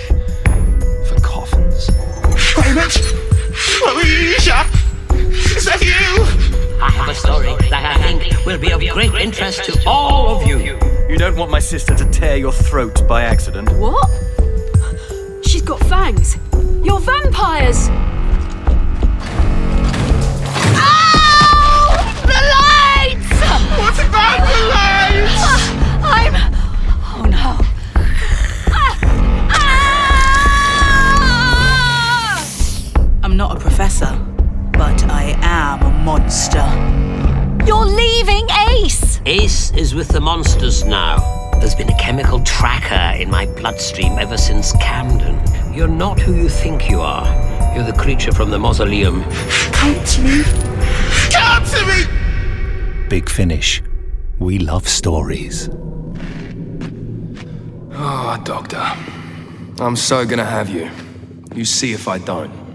for 1.06 1.16
coffins. 1.22 1.90
Raymond! 2.56 2.96
Alicia! 3.86 4.64
Is 5.56 5.64
that 5.64 5.80
you? 5.82 6.24
I 6.82 6.90
have 6.90 7.08
a 7.08 7.14
story 7.14 7.54
that 7.70 7.96
I 7.96 8.02
think 8.02 8.44
will 8.44 8.58
be 8.58 8.70
of 8.72 8.80
great 8.92 9.14
interest 9.14 9.64
to 9.64 9.82
all 9.86 10.28
of 10.36 10.46
you. 10.46 10.78
You 11.08 11.16
don't 11.16 11.36
want 11.36 11.50
my 11.50 11.60
sister 11.60 11.94
to 11.94 12.04
tear 12.10 12.36
your 12.36 12.52
throat 12.52 13.06
by 13.08 13.22
accident. 13.22 13.70
What? 13.78 14.10
She's 15.44 15.62
got 15.62 15.80
fangs. 15.80 16.36
You're 16.82 17.00
vampires! 17.00 17.88
The 22.26 22.40
lights! 22.54 23.30
What 23.78 23.98
about 24.04 24.40
the 24.48 24.58
lights? 24.74 25.70
I'm. 26.02 26.45
I'm 33.36 33.48
not 33.48 33.58
a 33.58 33.60
professor, 33.60 34.18
but 34.72 35.04
I 35.10 35.36
am 35.42 35.82
a 35.82 35.90
monster. 35.90 36.64
You're 37.66 37.84
leaving 37.84 38.48
Ace! 38.70 39.20
Ace 39.26 39.70
is 39.72 39.94
with 39.94 40.08
the 40.08 40.22
monsters 40.22 40.84
now. 40.84 41.50
There's 41.58 41.74
been 41.74 41.90
a 41.90 41.98
chemical 41.98 42.40
tracker 42.44 43.20
in 43.20 43.28
my 43.28 43.44
bloodstream 43.44 44.12
ever 44.18 44.38
since 44.38 44.72
Camden. 44.80 45.38
You're 45.74 45.86
not 45.86 46.18
who 46.18 46.34
you 46.34 46.48
think 46.48 46.88
you 46.88 47.02
are. 47.02 47.26
You're 47.74 47.84
the 47.84 47.92
creature 47.92 48.32
from 48.32 48.48
the 48.48 48.58
mausoleum. 48.58 49.22
Come 49.70 50.02
to 50.02 50.22
me! 50.22 50.42
Come 51.30 51.62
to 51.62 51.86
me! 51.88 53.08
Big 53.10 53.28
Finish. 53.28 53.82
We 54.38 54.60
love 54.60 54.88
stories. 54.88 55.68
Oh, 57.92 58.42
Doctor. 58.44 58.80
I'm 59.78 59.94
so 59.94 60.24
gonna 60.24 60.46
have 60.46 60.70
you. 60.70 60.90
You 61.54 61.66
see 61.66 61.92
if 61.92 62.08
I 62.08 62.16
don't. 62.16 62.65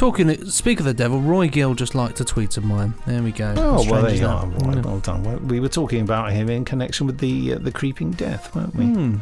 Talking, 0.00 0.46
speak 0.46 0.80
of 0.80 0.86
the 0.86 0.94
devil, 0.94 1.20
Roy 1.20 1.46
Gill 1.48 1.74
just 1.74 1.94
liked 1.94 2.20
a 2.20 2.24
tweet 2.24 2.56
of 2.56 2.64
mine. 2.64 2.94
There 3.06 3.22
we 3.22 3.32
go. 3.32 3.52
Oh, 3.58 3.86
well, 3.86 4.00
there 4.00 4.14
you 4.14 4.26
are. 4.26 4.46
Right, 4.46 4.82
well 4.82 4.98
done. 5.00 5.22
Well, 5.22 5.36
We 5.40 5.60
were 5.60 5.68
talking 5.68 6.00
about 6.00 6.32
him 6.32 6.48
in 6.48 6.64
connection 6.64 7.06
with 7.06 7.18
the 7.18 7.52
uh, 7.52 7.58
the 7.58 7.70
creeping 7.70 8.12
death, 8.12 8.56
weren't 8.56 8.74
we? 8.74 8.86
Hmm. 8.86 9.16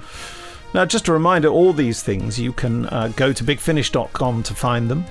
Now, 0.74 0.84
just 0.84 1.08
a 1.08 1.12
reminder 1.12 1.48
all 1.48 1.72
these 1.72 2.04
things, 2.04 2.38
you 2.38 2.52
can 2.52 2.86
uh, 2.90 3.08
go 3.16 3.32
to 3.32 3.42
bigfinish.com 3.42 4.44
to 4.44 4.54
find 4.54 4.88
them 4.88 5.04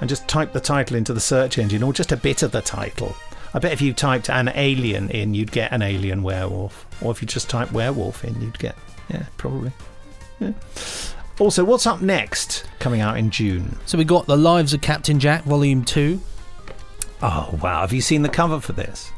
and 0.00 0.10
just 0.10 0.26
type 0.26 0.52
the 0.52 0.58
title 0.58 0.96
into 0.96 1.14
the 1.14 1.20
search 1.20 1.56
engine 1.56 1.84
or 1.84 1.92
just 1.92 2.10
a 2.10 2.16
bit 2.16 2.42
of 2.42 2.50
the 2.50 2.60
title. 2.60 3.14
I 3.54 3.60
bet 3.60 3.70
if 3.70 3.80
you 3.80 3.92
typed 3.92 4.28
an 4.28 4.50
alien 4.56 5.08
in, 5.10 5.34
you'd 5.34 5.52
get 5.52 5.70
an 5.70 5.82
alien 5.82 6.24
werewolf. 6.24 6.84
Or 7.00 7.12
if 7.12 7.22
you 7.22 7.28
just 7.28 7.48
type 7.48 7.70
werewolf 7.70 8.24
in, 8.24 8.42
you'd 8.42 8.58
get, 8.58 8.74
yeah, 9.08 9.26
probably. 9.36 9.70
Yeah. 10.40 10.50
Also, 11.38 11.64
what's 11.64 11.86
up 11.86 12.00
next 12.02 12.64
coming 12.78 13.00
out 13.00 13.16
in 13.16 13.30
June? 13.30 13.78
So 13.86 13.96
we 13.98 14.04
got 14.04 14.26
The 14.26 14.36
Lives 14.36 14.74
of 14.74 14.80
Captain 14.80 15.18
Jack, 15.18 15.44
Volume 15.44 15.84
2. 15.84 16.20
Oh, 17.22 17.58
wow. 17.62 17.80
Have 17.80 17.92
you 17.92 18.00
seen 18.00 18.22
the 18.22 18.28
cover 18.28 18.60
for 18.60 18.72
this? 18.72 19.10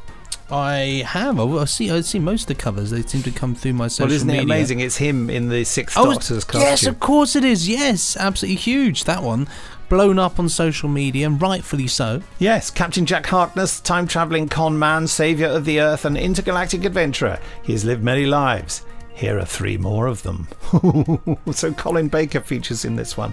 I 0.51 1.03
have. 1.07 1.41
I 1.41 1.65
see. 1.65 1.91
I 1.91 2.03
see 2.03 2.19
most 2.19 2.43
of 2.43 2.49
the 2.49 2.55
covers. 2.63 2.91
They 2.91 3.03
seem 3.03 3.23
to 3.23 3.31
come 3.31 3.55
through 3.55 3.73
my 3.73 3.89
social 3.89 4.05
media. 4.07 4.11
well, 4.11 4.17
isn't 4.17 4.31
it 4.31 4.33
media. 4.33 4.45
amazing? 4.45 4.81
It's 4.81 4.97
him 4.99 5.31
in 5.31 5.49
the 5.49 5.65
Sixth 5.65 5.97
Oh, 5.99 6.13
Doctor's 6.13 6.45
costume. 6.45 6.61
yes, 6.61 6.87
of 6.87 7.01
course 7.01 7.35
it 7.35 7.45
is. 7.45 7.67
Yes, 7.69 8.17
absolutely 8.17 8.57
huge. 8.57 9.05
That 9.05 9.23
one 9.23 9.49
blown 9.89 10.19
up 10.19 10.39
on 10.39 10.49
social 10.51 10.89
media, 10.89 11.27
and 11.27 11.41
rightfully 11.41 11.87
so. 11.87 12.21
Yes, 12.39 12.71
Captain 12.71 13.07
Jack 13.07 13.27
Harkness, 13.27 13.81
time 13.81 14.07
traveling 14.07 14.49
con 14.49 14.79
man, 14.79 15.07
savior 15.07 15.47
of 15.49 15.65
the 15.65 15.81
Earth, 15.81 16.05
and 16.05 16.17
intergalactic 16.17 16.85
adventurer. 16.85 17.39
He 17.63 17.73
has 17.73 17.85
lived 17.87 18.03
many 18.05 18.27
lives. 18.27 18.83
Here 19.15 19.39
are 19.39 19.45
three 19.45 19.77
more 19.77 20.09
of 20.09 20.25
them. 20.25 20.49
so 21.53 21.73
Colin 21.73 22.09
Baker 22.09 22.41
features 22.41 22.85
in 22.85 22.97
this 22.97 23.17
one. 23.17 23.33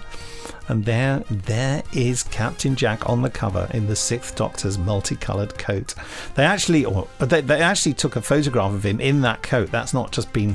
And 0.68 0.84
there, 0.84 1.24
there 1.28 1.82
is 1.92 2.22
Captain 2.22 2.76
Jack 2.76 3.08
on 3.08 3.20
the 3.20 3.28
cover 3.28 3.68
in 3.74 3.88
the 3.88 3.96
Sixth 3.96 4.36
Doctor's 4.36 4.78
multicoloured 4.78 5.58
coat. 5.58 5.94
They 6.36 6.44
actually, 6.44 6.84
or 6.84 7.08
they, 7.18 7.40
they 7.40 7.60
actually 7.60 7.94
took 7.94 8.14
a 8.14 8.22
photograph 8.22 8.72
of 8.72 8.86
him 8.86 9.00
in 9.00 9.22
that 9.22 9.42
coat. 9.42 9.72
That's 9.72 9.92
not 9.92 10.12
just 10.12 10.32
been, 10.32 10.54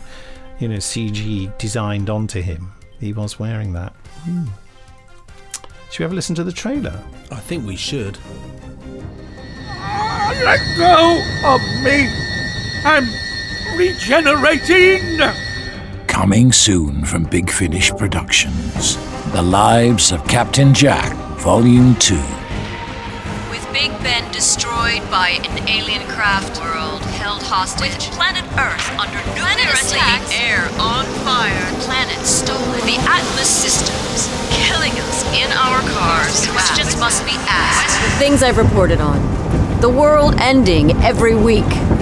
you 0.60 0.70
know, 0.70 0.78
CG 0.78 1.56
designed 1.58 2.10
onto 2.10 2.42
him. 2.42 2.72
He 3.00 3.12
was 3.12 3.38
wearing 3.38 3.74
that. 3.74 3.92
Hmm. 4.24 4.46
Should 5.92 6.00
we 6.00 6.04
have 6.04 6.12
a 6.14 6.16
listen 6.16 6.36
to 6.36 6.44
the 6.46 6.54
trailer? 6.54 7.04
I 7.32 7.40
think 7.42 7.66
we 7.66 7.76
should. 7.76 8.18
Let 10.44 10.60
go 10.78 11.22
of 11.44 11.62
me! 11.84 12.10
I'm 12.86 13.08
regenerating! 13.78 15.20
Coming 16.08 16.52
soon 16.52 17.06
from 17.06 17.26
Big 17.26 17.50
Finish 17.52 17.92
Productions. 17.92 18.98
The 19.34 19.42
Lives 19.42 20.12
of 20.12 20.28
Captain 20.28 20.74
Jack, 20.74 21.14
Volume 21.38 21.96
2. 21.98 22.16
With 23.52 23.68
Big 23.72 23.92
Ben 24.02 24.30
destroyed 24.32 25.06
by 25.12 25.40
an 25.46 25.70
alien 25.70 26.02
craft 26.08 26.60
world 26.60 27.02
held 27.22 27.44
hostage, 27.44 27.94
with 27.94 28.18
planet 28.18 28.46
Earth 28.58 28.90
under 28.98 29.20
nuclear 29.38 29.70
attack, 29.70 30.26
air 30.34 30.66
on 30.82 31.06
fire, 31.22 31.68
planet 31.86 32.18
stolen, 32.26 32.82
the 32.82 32.98
Atlas 33.06 33.48
systems 33.48 34.26
killing 34.66 34.94
us 34.94 35.24
in 35.38 35.52
our 35.52 35.82
cars. 35.94 36.48
Questions 36.48 37.00
must 37.00 37.24
be 37.26 37.36
asked. 37.48 38.02
The 38.04 38.18
things 38.18 38.42
I've 38.42 38.58
reported 38.58 39.00
on. 39.00 39.22
The 39.82 39.90
world 39.90 40.34
ending 40.40 40.92
every 41.04 41.36
week. 41.36 41.97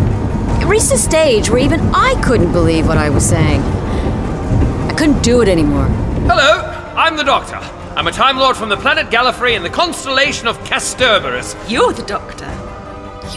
It 0.66 0.68
reached 0.68 0.92
a 0.92 0.98
stage 0.98 1.52
where 1.52 1.60
even 1.60 1.80
I 1.94 2.20
couldn't 2.24 2.52
believe 2.52 2.88
what 2.88 2.98
I 2.98 3.12
was 3.12 3.24
saying. 3.24 3.62
I 3.62 4.96
couldn't 4.98 5.22
do 5.22 5.44
it 5.44 5.48
anymore. 5.48 5.86
Hello, 6.26 6.62
I'm 6.98 7.16
the 7.16 7.24
Doctor. 7.24 7.58
I'm 7.96 8.08
a 8.08 8.12
Time 8.12 8.38
Lord 8.38 8.58
from 8.58 8.70
the 8.70 8.76
planet 8.76 9.12
Gallifrey 9.12 9.56
in 9.56 9.62
the 9.62 9.70
constellation 9.70 10.48
of 10.48 10.58
Kasterborous. 10.64 11.54
You're 11.70 11.94
the 11.94 12.02
Doctor. 12.02 12.50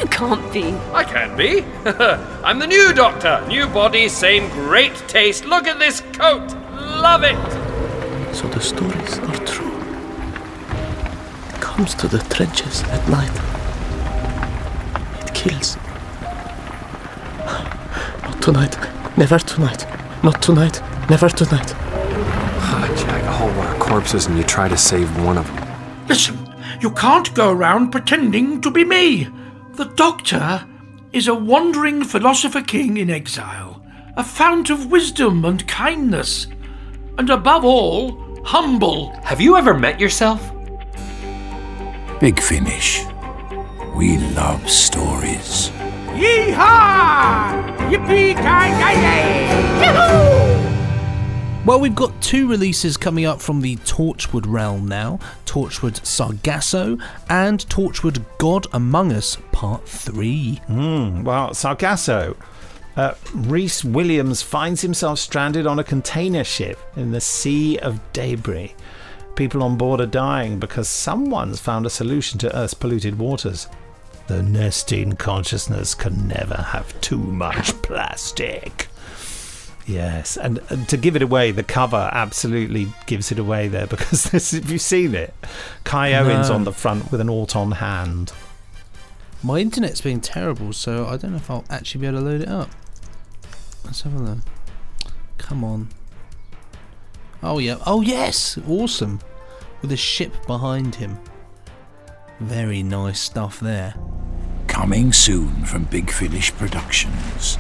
You 0.01 0.07
can't 0.07 0.51
be. 0.55 0.73
I 0.95 1.05
can 1.05 1.37
be. 1.37 1.65
I'm 2.43 2.59
the 2.59 2.67
new 2.67 2.95
Doctor. 2.95 3.45
New 3.47 3.67
body, 3.67 4.09
same 4.09 4.49
great 4.49 4.97
taste. 5.07 5.45
Look 5.45 5.67
at 5.67 5.79
this 5.79 6.01
coat. 6.15 6.51
Love 6.73 7.25
it. 7.25 7.37
So 8.35 8.49
the 8.49 8.61
stories 8.63 9.19
are 9.19 9.45
true. 9.45 9.79
It 11.51 11.61
comes 11.61 11.95
to 11.97 12.09
the 12.09 12.21
trenches 12.35 12.85
at 12.85 13.07
night. 13.11 13.39
It 15.21 15.35
kills. 15.35 15.77
Not 18.23 18.43
tonight. 18.43 18.77
Never 19.17 19.39
tonight. 19.39 19.87
Not 20.23 20.43
tonight. 20.43 20.81
Never 21.11 21.29
tonight. 21.29 21.75
Jack, 22.97 23.23
a 23.23 23.33
whole 23.33 23.51
lot 23.53 23.75
of 23.75 23.81
corpses 23.81 24.27
and 24.27 24.37
you 24.37 24.45
try 24.45 24.69
to 24.69 24.77
save 24.77 25.09
one 25.25 25.39
of 25.39 25.47
them. 25.47 25.69
Listen, 26.09 26.55
you 26.81 26.91
can't 26.91 27.33
go 27.35 27.51
around 27.51 27.91
pretending 27.91 28.61
to 28.61 28.71
be 28.71 28.85
me. 28.85 29.29
The 29.75 29.85
Doctor 29.85 30.67
is 31.13 31.29
a 31.29 31.35
wandering 31.35 32.03
philosopher 32.05 32.61
king 32.61 32.97
in 32.97 33.11
exile, 33.11 33.83
a 34.17 34.25
fount 34.25 34.71
of 34.71 34.91
wisdom 34.91 35.45
and 35.45 35.67
kindness, 35.69 36.47
and 37.19 37.31
above 37.31 37.65
all, 37.65 38.43
humble. 38.45 39.13
Have 39.23 39.41
you 39.41 39.57
ever 39.57 39.75
met 39.75 40.01
yourself? 40.01 40.53
Big 42.21 42.41
Finish. 42.41 43.05
We 43.95 44.19
love 44.35 44.69
stories. 44.69 45.71
Yeehaw! 46.19 47.63
Yippee 47.91 48.35
ki 48.35 49.01
yay! 49.01 49.39
Well, 51.65 51.79
we've 51.79 51.95
got 51.95 52.21
two 52.21 52.49
releases 52.49 52.97
coming 52.97 53.25
up 53.25 53.41
from 53.41 53.61
the 53.61 53.77
Torchwood 53.77 54.47
realm 54.49 54.89
now 54.89 55.21
Torchwood 55.47 56.05
Sargasso 56.05 56.99
and 57.29 57.61
Torchwood 57.69 58.25
God 58.39 58.67
Among 58.73 59.13
Us 59.13 59.37
Part 59.53 59.87
3. 59.87 60.61
Mm, 60.69 61.23
well, 61.25 61.55
Sargasso. 61.55 62.37
Uh, 62.97 63.15
Rhys 63.35 63.85
Williams 63.85 64.43
finds 64.43 64.81
himself 64.81 65.21
stranded 65.21 65.69
on 65.69 65.79
a 65.79 65.85
container 65.85 66.43
ship 66.43 66.81
in 66.97 67.13
the 67.13 67.21
Sea 67.21 67.79
of 67.79 68.01
Debris. 68.13 68.75
People 69.37 69.63
on 69.63 69.77
board 69.77 70.01
are 70.01 70.07
dying 70.07 70.59
because 70.59 70.89
someone's 70.89 71.61
found 71.61 71.87
a 71.87 71.91
solution 71.91 72.41
to 72.41 72.57
Earth's 72.57 72.75
polluted 72.75 73.19
waters. 73.21 73.69
The 74.29 74.43
nesting 74.43 75.15
consciousness 75.15 75.95
can 75.95 76.29
never 76.29 76.57
have 76.57 76.99
too 77.01 77.19
much 77.19 77.73
plastic. 77.83 78.89
Yes, 79.87 80.37
and, 80.37 80.61
and 80.69 80.87
to 80.91 80.99
give 80.99 81.17
it 81.17 81.23
away, 81.23 81.51
the 81.51 81.63
cover 81.63 82.11
absolutely 82.13 82.89
gives 83.07 83.33
it 83.33 83.39
away 83.39 83.69
there 83.69 83.87
because 83.89 84.25
this, 84.25 84.51
have 84.51 84.71
you 84.71 84.79
seen 84.79 85.15
it? 85.15 85.33
Kai 85.85 86.13
Owens 86.13 86.51
on 86.51 86.65
the 86.65 86.73
front 86.73 87.11
with 87.11 87.23
an 87.23 87.31
alt 87.31 87.57
on 87.57 87.73
hand. 87.73 88.33
My 89.43 89.61
internet's 89.61 90.03
been 90.03 90.21
terrible, 90.21 90.75
so 90.75 91.07
I 91.07 91.17
don't 91.17 91.31
know 91.31 91.39
if 91.39 91.51
I'll 91.51 91.65
actually 91.71 92.03
be 92.03 92.07
able 92.09 92.19
to 92.19 92.25
load 92.25 92.43
it 92.43 92.49
up. 92.49 92.69
Let's 93.85 94.03
have 94.03 94.15
a 94.15 94.19
look. 94.19 94.39
Come 95.39 95.65
on. 95.65 95.89
Oh 97.43 97.59
yeah. 97.59 97.79
Oh 97.87 98.03
yes. 98.03 98.59
Awesome. 98.69 99.21
With 99.81 99.93
a 99.93 99.97
ship 99.97 100.47
behind 100.47 100.97
him. 100.97 101.19
Very 102.41 102.85
nice 102.85 103.19
stuff 103.19 103.59
there. 103.59 103.95
Coming 104.69 105.13
soon 105.13 105.65
from 105.65 105.85
Big 105.85 106.09
Finish 106.09 106.53
Productions. 106.55 107.59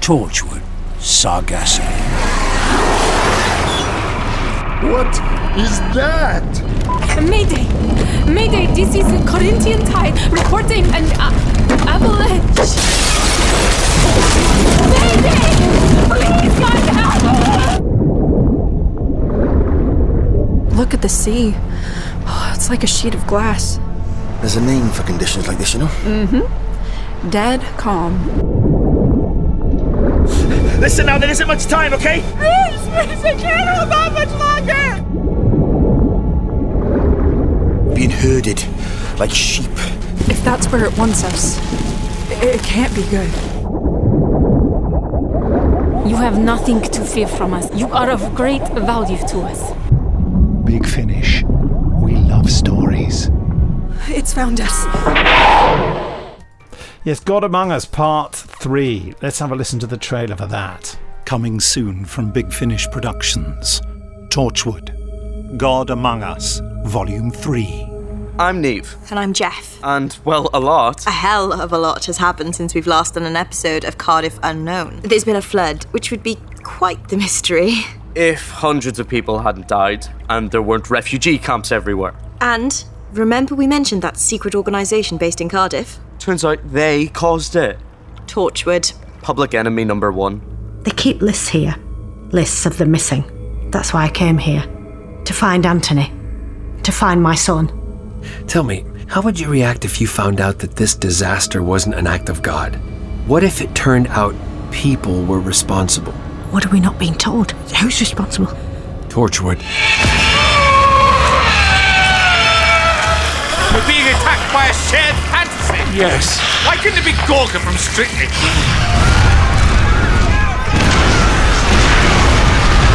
Torchwood 0.00 0.60
Sargasso. 0.98 1.82
What 4.82 5.08
is 5.56 5.80
that? 5.94 6.44
Mayday! 7.22 7.66
Mayday, 8.30 8.66
this 8.74 8.94
is 8.94 9.06
the 9.06 9.24
Corinthian 9.26 9.82
tide 9.86 10.12
reporting 10.30 10.84
an 10.84 11.04
uh, 11.18 11.32
avalanche. 11.88 12.76
Mayday! 14.92 15.40
Please, 16.08 16.58
God, 16.60 16.84
help! 16.98 17.22
Look 20.76 20.92
at 20.92 21.00
the 21.00 21.08
sea. 21.08 21.54
Oh, 22.26 22.52
it's 22.54 22.68
like 22.68 22.84
a 22.84 22.86
sheet 22.86 23.14
of 23.14 23.26
glass. 23.26 23.80
There's 24.42 24.56
a 24.56 24.60
name 24.60 24.88
for 24.88 25.04
conditions 25.04 25.46
like 25.46 25.56
this, 25.56 25.72
you 25.72 25.78
know? 25.78 25.86
Mm-hmm. 25.86 27.30
Dead 27.30 27.60
calm. 27.78 28.18
Listen 30.80 31.06
now, 31.06 31.16
there 31.16 31.30
isn't 31.30 31.46
much 31.46 31.66
time, 31.66 31.92
okay? 31.94 32.22
Please, 32.22 32.80
please, 32.88 33.24
I 33.24 33.36
can't 33.38 33.68
hold 33.70 33.92
on 33.92 34.12
much 34.14 34.32
longer! 37.86 37.94
Being 37.94 38.10
herded 38.10 38.64
like 39.20 39.30
sheep. 39.30 39.70
If 40.28 40.42
that's 40.42 40.66
where 40.72 40.84
it 40.86 40.98
wants 40.98 41.22
us, 41.22 41.60
it, 42.32 42.56
it 42.56 42.62
can't 42.64 42.92
be 42.96 43.04
good. 43.10 43.30
You 46.10 46.16
have 46.16 46.40
nothing 46.40 46.82
to 46.82 47.04
fear 47.04 47.28
from 47.28 47.54
us. 47.54 47.72
You 47.76 47.86
are 47.92 48.10
of 48.10 48.34
great 48.34 48.66
value 48.70 49.24
to 49.28 49.42
us. 49.42 49.72
Big 50.64 50.84
Finish. 50.84 51.44
We 51.44 52.16
love 52.16 52.50
stories. 52.50 53.30
It's 54.08 54.34
found 54.34 54.60
us. 54.60 54.84
Yes, 57.04 57.20
God 57.20 57.44
Among 57.44 57.70
Us 57.72 57.84
Part 57.84 58.34
3. 58.34 59.14
Let's 59.22 59.38
have 59.38 59.52
a 59.52 59.56
listen 59.56 59.78
to 59.78 59.86
the 59.86 59.96
trailer 59.96 60.36
for 60.36 60.46
that. 60.46 60.98
Coming 61.24 61.60
soon 61.60 62.04
from 62.04 62.30
Big 62.30 62.52
Finish 62.52 62.88
Productions. 62.90 63.80
Torchwood. 64.28 65.56
God 65.56 65.90
Among 65.90 66.22
Us, 66.22 66.60
Volume 66.84 67.30
3. 67.30 67.88
I'm 68.38 68.60
Neve. 68.60 68.96
And 69.10 69.18
I'm 69.18 69.32
Jeff. 69.32 69.78
And, 69.84 70.18
well, 70.24 70.50
a 70.52 70.60
lot. 70.60 71.06
A 71.06 71.10
hell 71.10 71.52
of 71.52 71.72
a 71.72 71.78
lot 71.78 72.06
has 72.06 72.18
happened 72.18 72.56
since 72.56 72.74
we've 72.74 72.86
last 72.86 73.14
done 73.14 73.24
an 73.24 73.36
episode 73.36 73.84
of 73.84 73.98
Cardiff 73.98 74.38
Unknown. 74.42 75.00
There's 75.04 75.24
been 75.24 75.36
a 75.36 75.42
flood, 75.42 75.84
which 75.92 76.10
would 76.10 76.22
be 76.22 76.36
quite 76.64 77.08
the 77.08 77.16
mystery. 77.16 77.74
If 78.14 78.50
hundreds 78.50 78.98
of 78.98 79.08
people 79.08 79.38
hadn't 79.38 79.68
died 79.68 80.06
and 80.28 80.50
there 80.50 80.62
weren't 80.62 80.90
refugee 80.90 81.38
camps 81.38 81.72
everywhere. 81.72 82.14
And 82.40 82.84
remember 83.12 83.54
we 83.54 83.66
mentioned 83.66 84.02
that 84.02 84.16
secret 84.16 84.54
organisation 84.54 85.18
based 85.18 85.40
in 85.40 85.48
Cardiff? 85.48 85.98
Turns 86.18 86.44
out 86.44 86.58
they 86.72 87.06
caused 87.08 87.56
it. 87.56 87.78
Torchwood. 88.26 88.92
Public 89.22 89.54
enemy 89.54 89.84
number 89.84 90.10
one. 90.10 90.40
They 90.82 90.90
keep 90.90 91.22
lists 91.22 91.48
here 91.48 91.76
lists 92.32 92.64
of 92.66 92.78
the 92.78 92.86
missing. 92.86 93.24
That's 93.70 93.92
why 93.92 94.04
I 94.04 94.08
came 94.08 94.38
here. 94.38 94.62
To 95.24 95.32
find 95.32 95.64
Anthony. 95.66 96.12
To 96.82 96.92
find 96.92 97.22
my 97.22 97.34
son. 97.34 97.68
Tell 98.46 98.64
me, 98.64 98.84
how 99.06 99.20
would 99.20 99.38
you 99.38 99.48
react 99.48 99.84
if 99.84 100.00
you 100.00 100.06
found 100.06 100.40
out 100.40 100.58
that 100.60 100.76
this 100.76 100.94
disaster 100.94 101.62
wasn't 101.62 101.94
an 101.94 102.06
act 102.06 102.28
of 102.28 102.42
God? 102.42 102.76
What 103.26 103.44
if 103.44 103.60
it 103.60 103.74
turned 103.74 104.08
out 104.08 104.34
people 104.72 105.24
were 105.24 105.40
responsible? 105.40 106.12
What 106.50 106.66
are 106.66 106.70
we 106.70 106.80
not 106.80 106.98
being 106.98 107.14
told? 107.14 107.52
Who's 107.52 108.00
responsible? 108.00 108.52
Torchwood. 109.08 109.60
Shared 114.92 115.16
fantasy. 115.32 115.96
Yes. 115.96 116.38
Why 116.66 116.76
couldn't 116.76 116.98
it 116.98 117.04
be 117.06 117.16
Gorka 117.26 117.58
from 117.58 117.76
Strictly? 117.80 118.28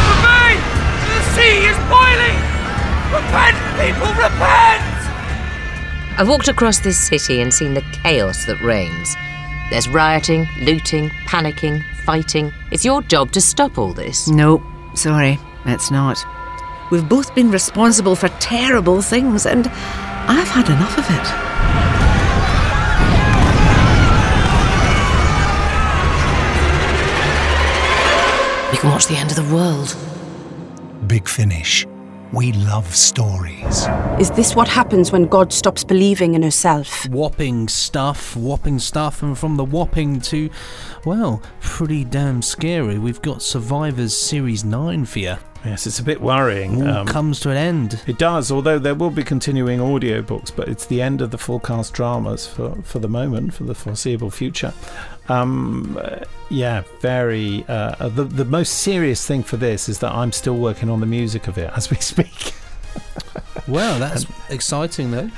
Remain! 0.06 0.58
The 1.10 1.22
sea 1.34 1.66
is 1.66 1.78
boiling! 1.90 2.38
Repent, 3.10 3.58
people, 3.74 4.14
repent! 4.14 4.86
I've 6.18 6.28
walked 6.28 6.46
across 6.46 6.78
this 6.78 6.98
city 6.98 7.40
and 7.40 7.52
seen 7.52 7.74
the 7.74 7.82
chaos 8.04 8.44
that 8.44 8.60
reigns. 8.60 9.16
There's 9.70 9.88
rioting, 9.88 10.48
looting, 10.60 11.10
panicking, 11.26 11.82
fighting. 12.04 12.52
It's 12.70 12.84
your 12.84 13.02
job 13.02 13.32
to 13.32 13.40
stop 13.40 13.76
all 13.76 13.92
this. 13.92 14.28
No, 14.28 14.62
sorry, 14.94 15.38
it's 15.66 15.90
not. 15.90 16.18
We've 16.92 17.08
both 17.08 17.34
been 17.34 17.50
responsible 17.50 18.14
for 18.14 18.28
terrible 18.40 19.02
things, 19.02 19.46
and 19.46 19.66
I've 20.30 20.48
had 20.48 20.68
enough 20.68 20.98
of 20.98 21.06
it. 21.08 21.26
We 28.70 28.76
can 28.76 28.90
watch 28.90 29.06
the 29.06 29.16
end 29.16 29.30
of 29.30 29.36
the 29.36 29.54
world. 29.54 29.96
Big 31.06 31.26
Finish. 31.26 31.86
We 32.32 32.52
love 32.52 32.94
stories. 32.94 33.86
Is 34.20 34.30
this 34.32 34.54
what 34.54 34.68
happens 34.68 35.10
when 35.10 35.24
God 35.24 35.50
stops 35.50 35.82
believing 35.82 36.34
in 36.34 36.42
herself? 36.42 37.08
Whopping 37.08 37.68
stuff, 37.68 38.36
whopping 38.36 38.80
stuff, 38.80 39.22
and 39.22 39.36
from 39.36 39.56
the 39.56 39.64
whopping 39.64 40.20
to, 40.22 40.50
well, 41.06 41.42
pretty 41.60 42.04
damn 42.04 42.42
scary. 42.42 42.98
We've 42.98 43.22
got 43.22 43.40
Survivors 43.40 44.14
Series 44.14 44.62
9 44.62 45.06
for 45.06 45.20
you. 45.20 45.36
Yes, 45.64 45.86
it's 45.86 45.98
a 45.98 46.04
bit 46.04 46.20
worrying. 46.20 46.82
All 46.82 46.98
um, 46.98 47.06
comes 47.06 47.40
to 47.40 47.50
an 47.50 47.56
end. 47.56 48.02
It 48.06 48.18
does, 48.18 48.52
although 48.52 48.78
there 48.78 48.94
will 48.94 49.10
be 49.10 49.24
continuing 49.24 49.80
audiobooks, 49.80 50.54
but 50.54 50.68
it's 50.68 50.84
the 50.86 51.00
end 51.00 51.22
of 51.22 51.30
the 51.30 51.38
full 51.38 51.60
cast 51.60 51.94
dramas 51.94 52.46
for, 52.46 52.74
for 52.82 52.98
the 52.98 53.08
moment, 53.08 53.54
for 53.54 53.64
the 53.64 53.74
foreseeable 53.74 54.30
future. 54.30 54.72
Um, 55.28 55.98
yeah, 56.50 56.82
very. 57.00 57.64
Uh, 57.68 58.08
the, 58.08 58.24
the 58.24 58.44
most 58.44 58.74
serious 58.78 59.26
thing 59.26 59.42
for 59.42 59.56
this 59.56 59.88
is 59.88 59.98
that 60.00 60.12
I'm 60.12 60.32
still 60.32 60.56
working 60.56 60.88
on 60.88 61.00
the 61.00 61.06
music 61.06 61.48
of 61.48 61.58
it 61.58 61.70
as 61.76 61.90
we 61.90 61.96
speak. 62.00 62.54
Well, 63.66 63.98
that's 63.98 64.24
exciting 64.48 65.10
though. 65.10 65.30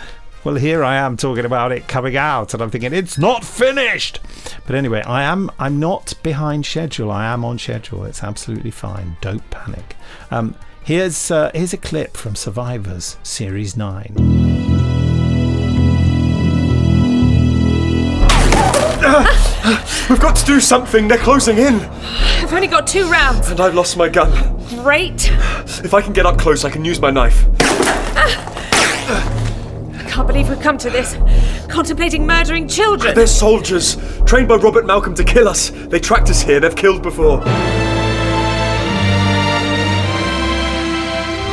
Well, 0.43 0.55
here 0.55 0.83
I 0.83 0.97
am 0.97 1.19
talking 1.19 1.45
about 1.45 1.71
it 1.71 1.87
coming 1.87 2.17
out, 2.17 2.55
and 2.55 2.63
I'm 2.63 2.71
thinking 2.71 2.95
it's 2.95 3.19
not 3.19 3.45
finished. 3.45 4.21
But 4.67 4.75
anyway, 4.75 5.03
I 5.03 5.25
am. 5.25 5.51
I'm 5.59 5.79
not 5.79 6.15
behind 6.23 6.65
schedule. 6.65 7.11
I 7.11 7.27
am 7.27 7.45
on 7.45 7.59
schedule. 7.59 8.05
It's 8.05 8.23
absolutely 8.23 8.71
fine. 8.71 9.19
Don't 9.21 9.49
panic. 9.51 9.97
Um, 10.31 10.55
here's 10.83 11.31
uh, 11.31 11.51
here's 11.55 11.75
a 11.75 11.77
clip 11.77 12.17
from 12.17 12.37
Survivors 12.37 13.19
Series 13.23 13.77
Nine. 13.77 14.15
We've 20.09 20.21
got 20.21 20.37
to 20.37 20.45
do 20.45 20.61
something. 20.61 21.09
They're 21.09 21.19
closing 21.19 21.59
in. 21.59 21.75
I've 21.75 22.53
only 22.53 22.67
got 22.67 22.87
two 22.87 23.09
rounds. 23.11 23.51
And 23.51 23.61
I've 23.61 23.75
lost 23.75 23.97
my 23.97 24.09
gun. 24.09 24.31
Great. 24.83 25.31
If 25.85 25.95
I 25.95 26.03
can 26.03 26.13
get 26.13 26.27
up 26.27 26.39
close, 26.39 26.65
I 26.65 26.71
can 26.71 26.85
use 26.85 27.01
my 27.01 27.11
knife. 27.11 27.47
I 29.93 30.05
can't 30.09 30.27
believe 30.27 30.49
we've 30.49 30.61
come 30.61 30.77
to 30.79 30.91
this. 30.91 31.17
Contemplating 31.69 32.27
murdering 32.27 32.67
children. 32.67 33.15
They're 33.15 33.27
soldiers, 33.27 33.97
trained 34.25 34.49
by 34.49 34.57
Robert 34.57 34.85
Malcolm 34.87 35.15
to 35.15 35.23
kill 35.25 35.47
us. 35.49 35.71
They 35.71 36.01
tracked 36.01 36.31
us 36.31 36.43
here. 36.43 36.59
They've 36.61 36.75
killed 36.75 37.03
before. 37.03 37.43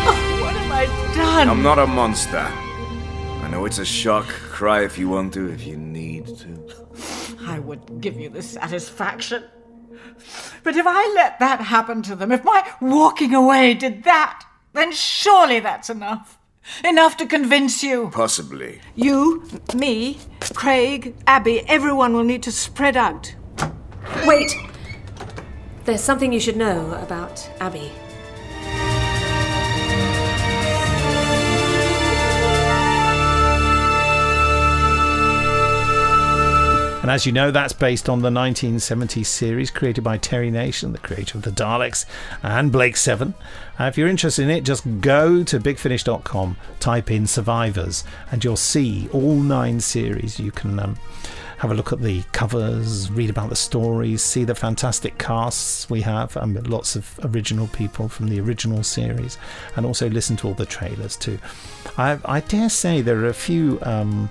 Oh, 0.03 0.15
what 0.41 0.55
have 0.55 0.71
I 0.71 0.85
done? 1.15 1.49
I'm 1.49 1.61
not 1.61 1.77
a 1.77 1.85
monster. 1.85 2.37
I 2.37 3.47
know 3.49 3.65
it's 3.65 3.77
a 3.77 3.85
shock. 3.85 4.25
Cry 4.25 4.83
if 4.83 4.97
you 4.97 5.07
want 5.09 5.33
to, 5.35 5.49
if 5.51 5.67
you 5.67 5.77
need 5.77 6.25
to. 6.39 6.86
I 7.45 7.59
would 7.59 8.01
give 8.01 8.19
you 8.19 8.29
the 8.29 8.41
satisfaction. 8.41 9.43
But 10.63 10.75
if 10.75 10.85
I 10.87 11.13
let 11.15 11.39
that 11.39 11.61
happen 11.61 12.01
to 12.03 12.15
them, 12.15 12.31
if 12.31 12.43
my 12.43 12.67
walking 12.81 13.33
away 13.33 13.73
did 13.73 14.03
that, 14.03 14.43
then 14.73 14.91
surely 14.91 15.59
that's 15.59 15.89
enough. 15.89 16.37
Enough 16.83 17.17
to 17.17 17.25
convince 17.25 17.81
you. 17.81 18.09
Possibly. 18.13 18.81
You, 18.95 19.47
me, 19.73 20.19
Craig, 20.53 21.15
Abby, 21.25 21.61
everyone 21.67 22.13
will 22.13 22.23
need 22.23 22.43
to 22.43 22.51
spread 22.51 22.97
out. 22.97 23.33
Wait! 24.25 24.51
There's 25.85 26.03
something 26.03 26.33
you 26.33 26.39
should 26.39 26.57
know 26.57 26.93
about 26.95 27.49
Abby. 27.61 27.91
And 37.07 37.13
as 37.13 37.25
you 37.25 37.31
know, 37.31 37.51
that's 37.51 37.71
based 37.71 38.09
on 38.09 38.21
the 38.21 38.29
1970s 38.29 39.27
series 39.27 39.71
created 39.71 40.03
by 40.03 40.17
Terry 40.17 40.51
Nation, 40.51 40.91
the 40.91 40.97
creator 40.97 41.37
of 41.37 41.45
the 41.45 41.51
Daleks, 41.51 42.05
and 42.43 42.69
Blake 42.69 42.97
Seven. 42.97 43.33
Uh, 43.79 43.85
if 43.85 43.97
you're 43.97 44.09
interested 44.09 44.43
in 44.43 44.49
it, 44.49 44.65
just 44.65 44.83
go 44.99 45.41
to 45.41 45.57
bigfinish.com, 45.57 46.57
type 46.81 47.09
in 47.09 47.25
Survivors, 47.25 48.03
and 48.29 48.43
you'll 48.43 48.57
see 48.57 49.07
all 49.13 49.35
nine 49.37 49.79
series. 49.79 50.37
You 50.37 50.51
can. 50.51 50.81
Um, 50.81 50.99
have 51.59 51.71
a 51.71 51.73
look 51.73 51.91
at 51.91 52.01
the 52.01 52.21
covers, 52.33 53.09
read 53.09 53.31
about 53.31 53.49
the 53.49 53.55
stories, 53.55 54.21
see 54.21 54.43
the 54.43 54.53
fantastic 54.53 55.17
casts 55.17 55.89
we 55.89 56.01
have, 56.01 56.37
and 56.37 56.67
lots 56.67 56.95
of 56.95 57.19
original 57.23 57.67
people 57.69 58.07
from 58.07 58.27
the 58.27 58.39
original 58.39 58.83
series, 58.83 59.39
and 59.75 59.83
also 59.83 60.07
listen 60.07 60.35
to 60.35 60.47
all 60.47 60.53
the 60.53 60.67
trailers 60.67 61.15
too. 61.15 61.39
I, 61.97 62.19
I 62.25 62.41
dare 62.41 62.69
say 62.69 63.01
there 63.01 63.17
are 63.21 63.29
a 63.29 63.33
few 63.33 63.79
um, 63.81 64.29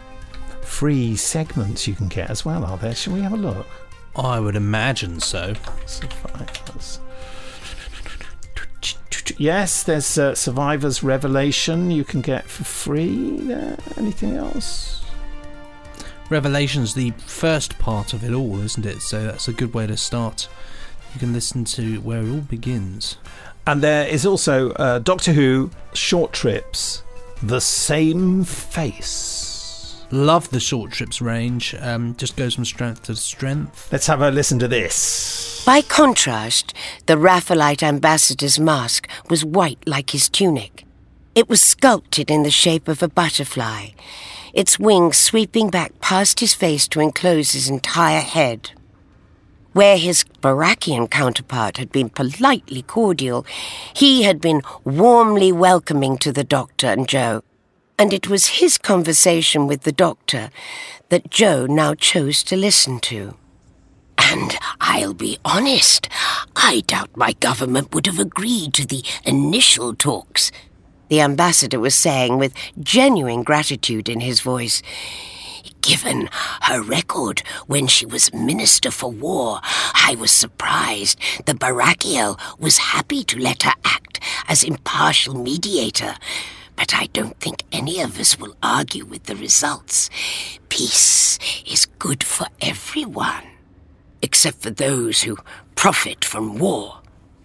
free 0.66 1.16
segments 1.16 1.86
you 1.86 1.94
can 1.94 2.08
get 2.08 2.28
as 2.28 2.44
well, 2.44 2.64
are 2.64 2.76
there? 2.76 2.94
Shall 2.94 3.14
we 3.14 3.20
have 3.20 3.32
a 3.32 3.36
look? 3.36 3.66
I 4.14 4.40
would 4.40 4.56
imagine 4.56 5.20
so. 5.20 5.54
Survivors. 5.86 7.00
Yes, 9.38 9.82
there's 9.82 10.18
uh, 10.18 10.34
Survivors 10.34 11.02
Revelation 11.02 11.90
you 11.90 12.04
can 12.04 12.20
get 12.20 12.44
for 12.44 12.64
free. 12.64 13.38
There. 13.38 13.76
Anything 13.96 14.36
else? 14.36 15.04
Revelation's 16.30 16.94
the 16.94 17.10
first 17.12 17.78
part 17.78 18.12
of 18.12 18.24
it 18.24 18.32
all, 18.32 18.60
isn't 18.60 18.86
it? 18.86 19.00
So 19.02 19.24
that's 19.24 19.48
a 19.48 19.52
good 19.52 19.74
way 19.74 19.86
to 19.86 19.96
start. 19.96 20.48
You 21.14 21.20
can 21.20 21.32
listen 21.32 21.64
to 21.64 22.00
where 22.00 22.22
it 22.22 22.30
all 22.30 22.40
begins. 22.40 23.16
And 23.66 23.82
there 23.82 24.06
is 24.06 24.24
also 24.24 24.70
uh, 24.72 25.00
Doctor 25.00 25.32
Who 25.32 25.70
short 25.92 26.32
trips, 26.32 27.02
The 27.42 27.60
Same 27.60 28.44
Face. 28.44 29.45
Love 30.10 30.48
the 30.50 30.60
short 30.60 30.92
trips 30.92 31.20
range. 31.20 31.74
Um, 31.80 32.14
just 32.16 32.36
goes 32.36 32.54
from 32.54 32.64
strength 32.64 33.04
to 33.04 33.16
strength. 33.16 33.90
Let's 33.92 34.06
have 34.06 34.22
a 34.22 34.30
listen 34.30 34.58
to 34.60 34.68
this. 34.68 35.64
By 35.66 35.82
contrast, 35.82 36.72
the 37.06 37.18
Raphaelite 37.18 37.82
ambassador's 37.82 38.60
mask 38.60 39.08
was 39.28 39.44
white 39.44 39.80
like 39.86 40.10
his 40.10 40.28
tunic. 40.28 40.84
It 41.34 41.48
was 41.48 41.60
sculpted 41.60 42.30
in 42.30 42.44
the 42.44 42.50
shape 42.50 42.88
of 42.88 43.02
a 43.02 43.08
butterfly, 43.08 43.88
its 44.54 44.78
wings 44.78 45.16
sweeping 45.16 45.70
back 45.70 46.00
past 46.00 46.40
his 46.40 46.54
face 46.54 46.86
to 46.88 47.00
enclose 47.00 47.50
his 47.50 47.68
entire 47.68 48.20
head. 48.20 48.70
Where 49.72 49.98
his 49.98 50.24
Barakian 50.40 51.10
counterpart 51.10 51.76
had 51.76 51.92
been 51.92 52.08
politely 52.08 52.80
cordial, 52.80 53.44
he 53.92 54.22
had 54.22 54.40
been 54.40 54.62
warmly 54.84 55.52
welcoming 55.52 56.16
to 56.18 56.32
the 56.32 56.44
doctor 56.44 56.86
and 56.86 57.06
Jo. 57.06 57.42
And 57.98 58.12
it 58.12 58.28
was 58.28 58.58
his 58.58 58.76
conversation 58.76 59.66
with 59.66 59.82
the 59.82 59.92
doctor 59.92 60.50
that 61.08 61.30
Jo 61.30 61.66
now 61.66 61.94
chose 61.94 62.42
to 62.44 62.56
listen 62.56 63.00
to. 63.00 63.36
And 64.18 64.58
I'll 64.80 65.14
be 65.14 65.38
honest, 65.44 66.08
I 66.54 66.82
doubt 66.86 67.16
my 67.16 67.32
government 67.32 67.94
would 67.94 68.06
have 68.06 68.18
agreed 68.18 68.74
to 68.74 68.86
the 68.86 69.02
initial 69.24 69.94
talks. 69.94 70.52
The 71.08 71.20
ambassador 71.20 71.80
was 71.80 71.94
saying 71.94 72.36
with 72.38 72.54
genuine 72.80 73.44
gratitude 73.44 74.08
in 74.08 74.20
his 74.20 74.40
voice. 74.40 74.82
Given 75.80 76.28
her 76.62 76.82
record 76.82 77.42
when 77.66 77.86
she 77.86 78.04
was 78.04 78.34
Minister 78.34 78.90
for 78.90 79.10
War, 79.10 79.60
I 79.94 80.16
was 80.18 80.32
surprised 80.32 81.18
the 81.46 81.54
Barakiel 81.54 82.38
was 82.58 82.78
happy 82.78 83.22
to 83.24 83.38
let 83.38 83.62
her 83.62 83.74
act 83.84 84.20
as 84.48 84.64
impartial 84.64 85.34
mediator. 85.34 86.16
But 86.76 86.94
I 86.94 87.06
don't 87.06 87.38
think 87.40 87.62
any 87.72 88.00
of 88.00 88.20
us 88.20 88.38
will 88.38 88.56
argue 88.62 89.04
with 89.04 89.24
the 89.24 89.36
results. 89.36 90.10
Peace 90.68 91.38
is 91.66 91.86
good 91.98 92.22
for 92.22 92.46
everyone, 92.60 93.44
except 94.22 94.62
for 94.62 94.70
those 94.70 95.22
who 95.22 95.38
profit 95.74 96.24
from 96.24 96.58
war, 96.58 97.00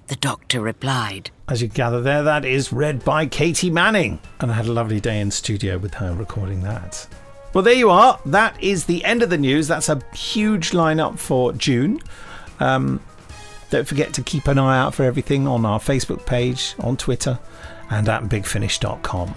the 0.07 0.15
doctor 0.17 0.61
replied. 0.61 1.31
As 1.47 1.61
you 1.61 1.67
gather 1.67 2.01
there, 2.01 2.23
that 2.23 2.45
is 2.45 2.73
read 2.73 3.03
by 3.03 3.25
Katy 3.25 3.69
Manning. 3.69 4.19
And 4.39 4.51
I 4.51 4.55
had 4.55 4.65
a 4.65 4.73
lovely 4.73 4.99
day 4.99 5.19
in 5.21 5.31
studio 5.31 5.77
with 5.77 5.93
her 5.95 6.13
recording 6.13 6.61
that. 6.63 7.07
Well, 7.53 7.63
there 7.63 7.73
you 7.73 7.89
are. 7.89 8.19
That 8.25 8.61
is 8.63 8.85
the 8.85 9.03
end 9.03 9.23
of 9.23 9.29
the 9.29 9.37
news. 9.37 9.67
That's 9.67 9.89
a 9.89 10.01
huge 10.13 10.71
lineup 10.71 11.19
for 11.19 11.51
June. 11.53 12.01
Um, 12.59 13.01
don't 13.69 13.87
forget 13.87 14.13
to 14.13 14.21
keep 14.21 14.47
an 14.47 14.57
eye 14.57 14.79
out 14.79 14.93
for 14.93 15.03
everything 15.03 15.47
on 15.47 15.65
our 15.65 15.79
Facebook 15.79 16.25
page, 16.25 16.75
on 16.79 16.95
Twitter, 16.97 17.39
and 17.91 18.09
at 18.09 18.23
bigfinish.com. 18.23 19.35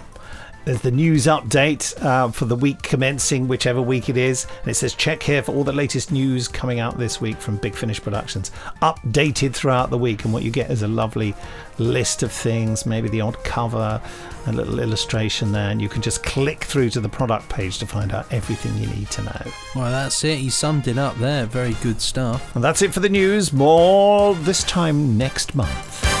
There's 0.65 0.81
the 0.81 0.89
news 0.89 1.27
update 1.27 1.95
uh, 2.03 2.31
for 2.31 2.45
the 2.45 2.55
week 2.55 2.81
commencing, 2.81 3.47
whichever 3.47 3.83
week 3.83 4.09
it 4.09 4.17
is. 4.17 4.47
And 4.61 4.71
it 4.71 4.73
says 4.73 4.95
check 4.95 5.21
here 5.21 5.43
for 5.43 5.51
all 5.51 5.63
the 5.63 5.71
latest 5.71 6.11
news 6.11 6.47
coming 6.47 6.79
out 6.79 6.97
this 6.97 7.21
week 7.21 7.37
from 7.37 7.57
Big 7.57 7.75
Finish 7.75 8.01
Productions. 8.01 8.49
Updated 8.81 9.53
throughout 9.53 9.91
the 9.91 9.97
week. 9.99 10.25
And 10.25 10.33
what 10.33 10.41
you 10.41 10.49
get 10.49 10.71
is 10.71 10.81
a 10.81 10.87
lovely 10.87 11.35
list 11.77 12.23
of 12.23 12.31
things, 12.31 12.87
maybe 12.87 13.09
the 13.09 13.21
odd 13.21 13.37
cover, 13.43 14.01
a 14.47 14.51
little 14.51 14.79
illustration 14.79 15.51
there. 15.51 15.69
And 15.69 15.79
you 15.79 15.87
can 15.87 16.01
just 16.01 16.23
click 16.23 16.63
through 16.63 16.89
to 16.91 16.99
the 16.99 17.09
product 17.09 17.47
page 17.47 17.77
to 17.77 17.85
find 17.85 18.11
out 18.11 18.33
everything 18.33 18.75
you 18.77 18.87
need 18.87 19.11
to 19.11 19.21
know. 19.21 19.51
Well, 19.75 19.91
that's 19.91 20.23
it. 20.23 20.39
You 20.39 20.49
summed 20.49 20.87
it 20.87 20.97
up 20.97 21.15
there. 21.17 21.45
Very 21.45 21.73
good 21.83 22.01
stuff. 22.01 22.55
And 22.55 22.63
that's 22.63 22.81
it 22.81 22.91
for 22.91 23.01
the 23.01 23.09
news. 23.09 23.53
More 23.53 24.33
this 24.33 24.63
time 24.63 25.15
next 25.15 25.53
month. 25.53 26.14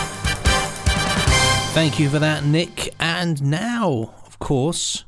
Thank 1.75 1.99
you 1.99 2.09
for 2.09 2.19
that, 2.19 2.45
Nick. 2.45 2.95
And 3.01 3.43
now, 3.43 4.13
of 4.25 4.39
course, 4.39 5.03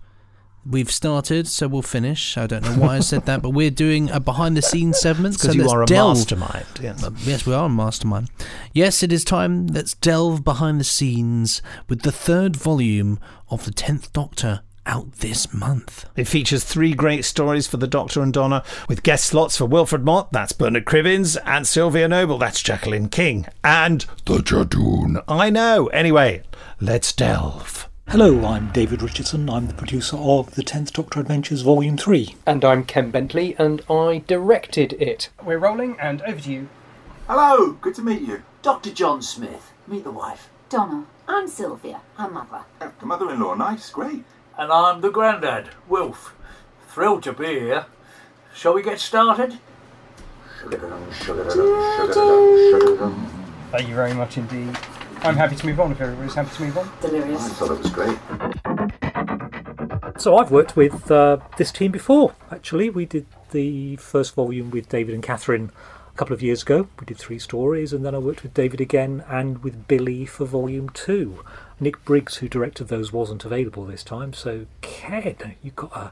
we've 0.66 0.92
started, 0.92 1.48
so 1.48 1.70
we'll 1.70 1.82
finish. 1.82 2.38
I 2.38 2.46
don't 2.46 2.62
know 2.62 2.74
why 2.74 2.98
I 2.98 3.00
said 3.00 3.26
that, 3.26 3.42
but 3.42 3.52
we're 3.52 3.72
doing 3.72 4.10
a 4.10 4.20
behind 4.20 4.58
the 4.58 4.62
scenes 4.62 5.00
segment. 5.02 5.36
Because 5.36 5.56
so 5.56 5.62
you 5.62 5.70
are 5.70 5.84
a 5.84 5.86
delve- 5.86 6.18
mastermind. 6.18 6.66
Yes. 6.82 7.02
Uh, 7.06 7.12
yes, 7.20 7.46
we 7.46 7.54
are 7.54 7.68
a 7.68 7.70
mastermind. 7.70 8.30
Yes, 8.74 9.02
it 9.02 9.14
is 9.14 9.24
time. 9.24 9.68
Let's 9.68 9.94
delve 9.94 10.44
behind 10.44 10.82
the 10.82 10.84
scenes 10.84 11.62
with 11.88 12.02
the 12.02 12.12
third 12.12 12.58
volume 12.58 13.18
of 13.50 13.64
the 13.64 13.72
Tenth 13.72 14.12
Doctor 14.12 14.60
out 14.86 15.14
this 15.14 15.54
month. 15.54 16.06
It 16.18 16.28
features 16.28 16.66
three 16.66 16.94
great 16.94 17.24
stories 17.24 17.66
for 17.68 17.78
the 17.78 17.88
Doctor 17.88 18.22
and 18.22 18.34
Donna, 18.34 18.64
with 18.90 19.04
guest 19.04 19.26
slots 19.26 19.58
for 19.58 19.66
Wilfred 19.66 20.04
Mott, 20.04 20.32
that's 20.34 20.52
Bernard 20.54 20.86
Cribbins, 20.86 21.38
and 21.46 21.66
Sylvia 21.68 22.08
Noble, 22.08 22.38
that's 22.38 22.62
Jacqueline 22.62 23.10
King, 23.10 23.46
and 23.64 24.06
the 24.26 24.38
Judoon. 24.38 25.24
I 25.28 25.50
know. 25.50 25.88
Anyway, 25.88 26.42
let's 26.80 27.12
delve. 27.12 27.90
Hello, 28.10 28.46
I'm 28.46 28.72
David 28.72 29.02
Richardson. 29.02 29.50
I'm 29.50 29.68
the 29.68 29.74
producer 29.74 30.16
of 30.18 30.54
The 30.56 30.64
Tenth 30.64 30.94
Doctor 30.94 31.20
Adventures 31.20 31.62
Volume 31.62 31.98
3. 31.98 32.36
And 32.46 32.64
I'm 32.64 32.86
Ken 32.86 33.10
Bentley, 33.10 33.56
and 33.58 33.82
I 33.90 34.24
directed 34.28 34.94
it. 34.94 35.30
We're 35.44 35.58
rolling, 35.58 36.00
and 36.00 36.22
over 36.22 36.40
to 36.40 36.52
you. 36.52 36.70
Hello, 37.28 37.72
good 37.74 37.96
to 37.96 38.02
meet 38.04 38.22
you. 38.22 38.44
Dr. 38.62 38.92
John 38.92 39.22
Smith. 39.22 39.72
Meet 39.88 40.04
the 40.04 40.12
wife. 40.12 40.50
Donna. 40.70 41.06
I'm 41.28 41.48
Sylvia, 41.48 42.02
her 42.18 42.30
mother. 42.30 42.62
Oh, 42.80 42.92
the 43.00 43.06
mother 43.06 43.32
in 43.32 43.40
law, 43.40 43.56
nice, 43.56 43.90
great. 43.90 44.24
And 44.58 44.72
I'm 44.72 45.02
the 45.02 45.10
grandad, 45.10 45.70
Wilf. 45.90 46.34
Thrilled 46.90 47.24
to 47.24 47.34
be 47.34 47.60
here. 47.60 47.88
Shall 48.54 48.74
we 48.74 48.84
get 48.84 49.00
started? 49.00 49.60
Thank 53.72 53.88
you 53.90 53.96
very 53.96 54.14
much 54.14 54.38
indeed. 54.38 54.78
I'm 55.22 55.36
happy 55.36 55.56
to 55.56 55.66
move 55.66 55.80
on 55.80 55.92
if 55.92 56.00
everybody's 56.02 56.36
happy 56.36 56.56
to 56.56 56.64
move 56.64 56.78
on. 56.78 56.90
Delirious. 57.02 57.46
I 57.46 57.50
thought 57.50 57.72
it 57.72 57.80
was 57.80 57.92
great. 57.92 58.18
So 60.22 60.38
I've 60.38 60.52
worked 60.52 60.76
with 60.76 61.12
uh, 61.12 61.38
this 61.58 61.72
team 61.72 61.92
before, 61.92 62.34
actually. 62.52 62.90
We 62.90 63.06
did 63.06 63.26
the 63.52 63.98
first 63.98 64.34
volume 64.36 64.72
with 64.72 64.90
David 64.90 65.14
and 65.14 65.24
Catherine 65.24 65.72
a 66.14 66.18
couple 66.18 66.34
of 66.34 66.42
years 66.42 66.64
ago. 66.64 66.88
We 67.00 67.06
did 67.06 67.18
three 67.18 67.40
stories, 67.40 67.94
and 67.94 68.04
then 68.06 68.16
I 68.16 68.18
worked 68.18 68.44
with 68.44 68.54
David 68.54 68.82
again 68.82 69.24
and 69.28 69.64
with 69.64 69.88
Billy 69.88 70.26
for 70.26 70.46
volume 70.46 70.90
two. 70.90 71.44
Nick 71.80 72.04
Briggs, 72.04 72.38
who 72.38 72.50
directed 72.50 72.88
those, 72.88 73.14
wasn't 73.14 73.46
available 73.46 73.86
this 73.86 74.04
time, 74.04 74.34
so 74.34 74.66
Ken, 74.82 75.56
you 75.62 75.72
got 75.72 75.96
a, 75.96 76.12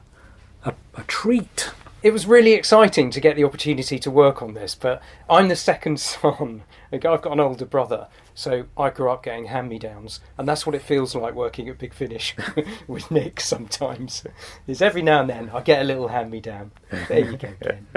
a, 0.70 0.74
a 0.94 1.02
treat. 1.04 1.70
It 2.02 2.12
was 2.12 2.26
really 2.26 2.52
exciting 2.52 3.10
to 3.10 3.20
get 3.20 3.34
the 3.34 3.44
opportunity 3.44 3.98
to 3.98 4.10
work 4.10 4.40
on 4.42 4.54
this, 4.54 4.76
but 4.76 5.02
I'm 5.28 5.48
the 5.48 5.56
second 5.56 5.98
son. 6.00 6.62
I've 6.92 7.00
got 7.00 7.26
an 7.26 7.40
older 7.40 7.64
brother, 7.64 8.06
so 8.36 8.66
I 8.76 8.90
grew 8.90 9.10
up 9.10 9.24
getting 9.24 9.46
hand 9.46 9.70
me 9.70 9.78
downs, 9.78 10.20
and 10.36 10.46
that's 10.46 10.66
what 10.66 10.74
it 10.74 10.82
feels 10.82 11.14
like 11.14 11.34
working 11.34 11.70
at 11.70 11.78
Big 11.78 11.94
Finish 11.94 12.36
with 12.86 13.10
Nick 13.10 13.40
sometimes. 13.40 14.24
Is 14.66 14.82
every 14.82 15.00
now 15.00 15.22
and 15.22 15.30
then 15.30 15.50
I 15.54 15.62
get 15.62 15.80
a 15.80 15.84
little 15.84 16.08
hand 16.08 16.30
me 16.30 16.40
down. 16.40 16.70
There 17.08 17.30
you 17.30 17.36
go, 17.36 17.48
Ken. 17.60 17.86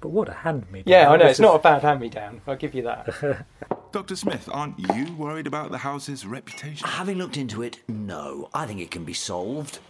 But 0.00 0.08
what 0.08 0.28
a 0.28 0.32
hand 0.32 0.70
me 0.72 0.82
down. 0.82 0.92
Yeah, 0.92 1.10
I 1.10 1.16
know, 1.16 1.26
it's 1.26 1.38
not 1.38 1.54
a 1.54 1.58
bad 1.58 1.82
hand 1.82 2.00
me 2.00 2.08
down, 2.08 2.40
I'll 2.46 2.56
give 2.56 2.74
you 2.74 2.82
that. 2.82 3.44
Dr. 3.92 4.16
Smith, 4.16 4.48
aren't 4.50 4.78
you 4.78 5.12
worried 5.14 5.46
about 5.46 5.70
the 5.70 5.78
house's 5.78 6.24
reputation? 6.26 6.86
Having 6.88 7.18
looked 7.18 7.36
into 7.36 7.62
it, 7.62 7.80
no. 7.88 8.48
I 8.54 8.66
think 8.66 8.80
it 8.80 8.90
can 8.90 9.04
be 9.04 9.12
solved. 9.12 9.80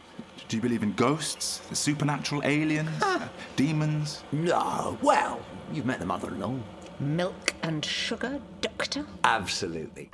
Do 0.48 0.56
you 0.56 0.62
believe 0.62 0.82
in 0.82 0.92
ghosts, 0.92 1.58
the 1.68 1.76
supernatural 1.76 2.42
aliens, 2.44 2.90
uh, 3.02 3.28
demons? 3.56 4.24
No. 4.32 4.98
Well, 5.02 5.40
you've 5.72 5.86
met 5.86 5.98
the 6.00 6.06
mother 6.06 6.28
in 6.28 6.40
law. 6.40 6.54
Milk 6.98 7.52
and 7.66 7.84
sugar, 7.84 8.40
Doctor? 8.60 9.04
Absolutely. 9.24 10.08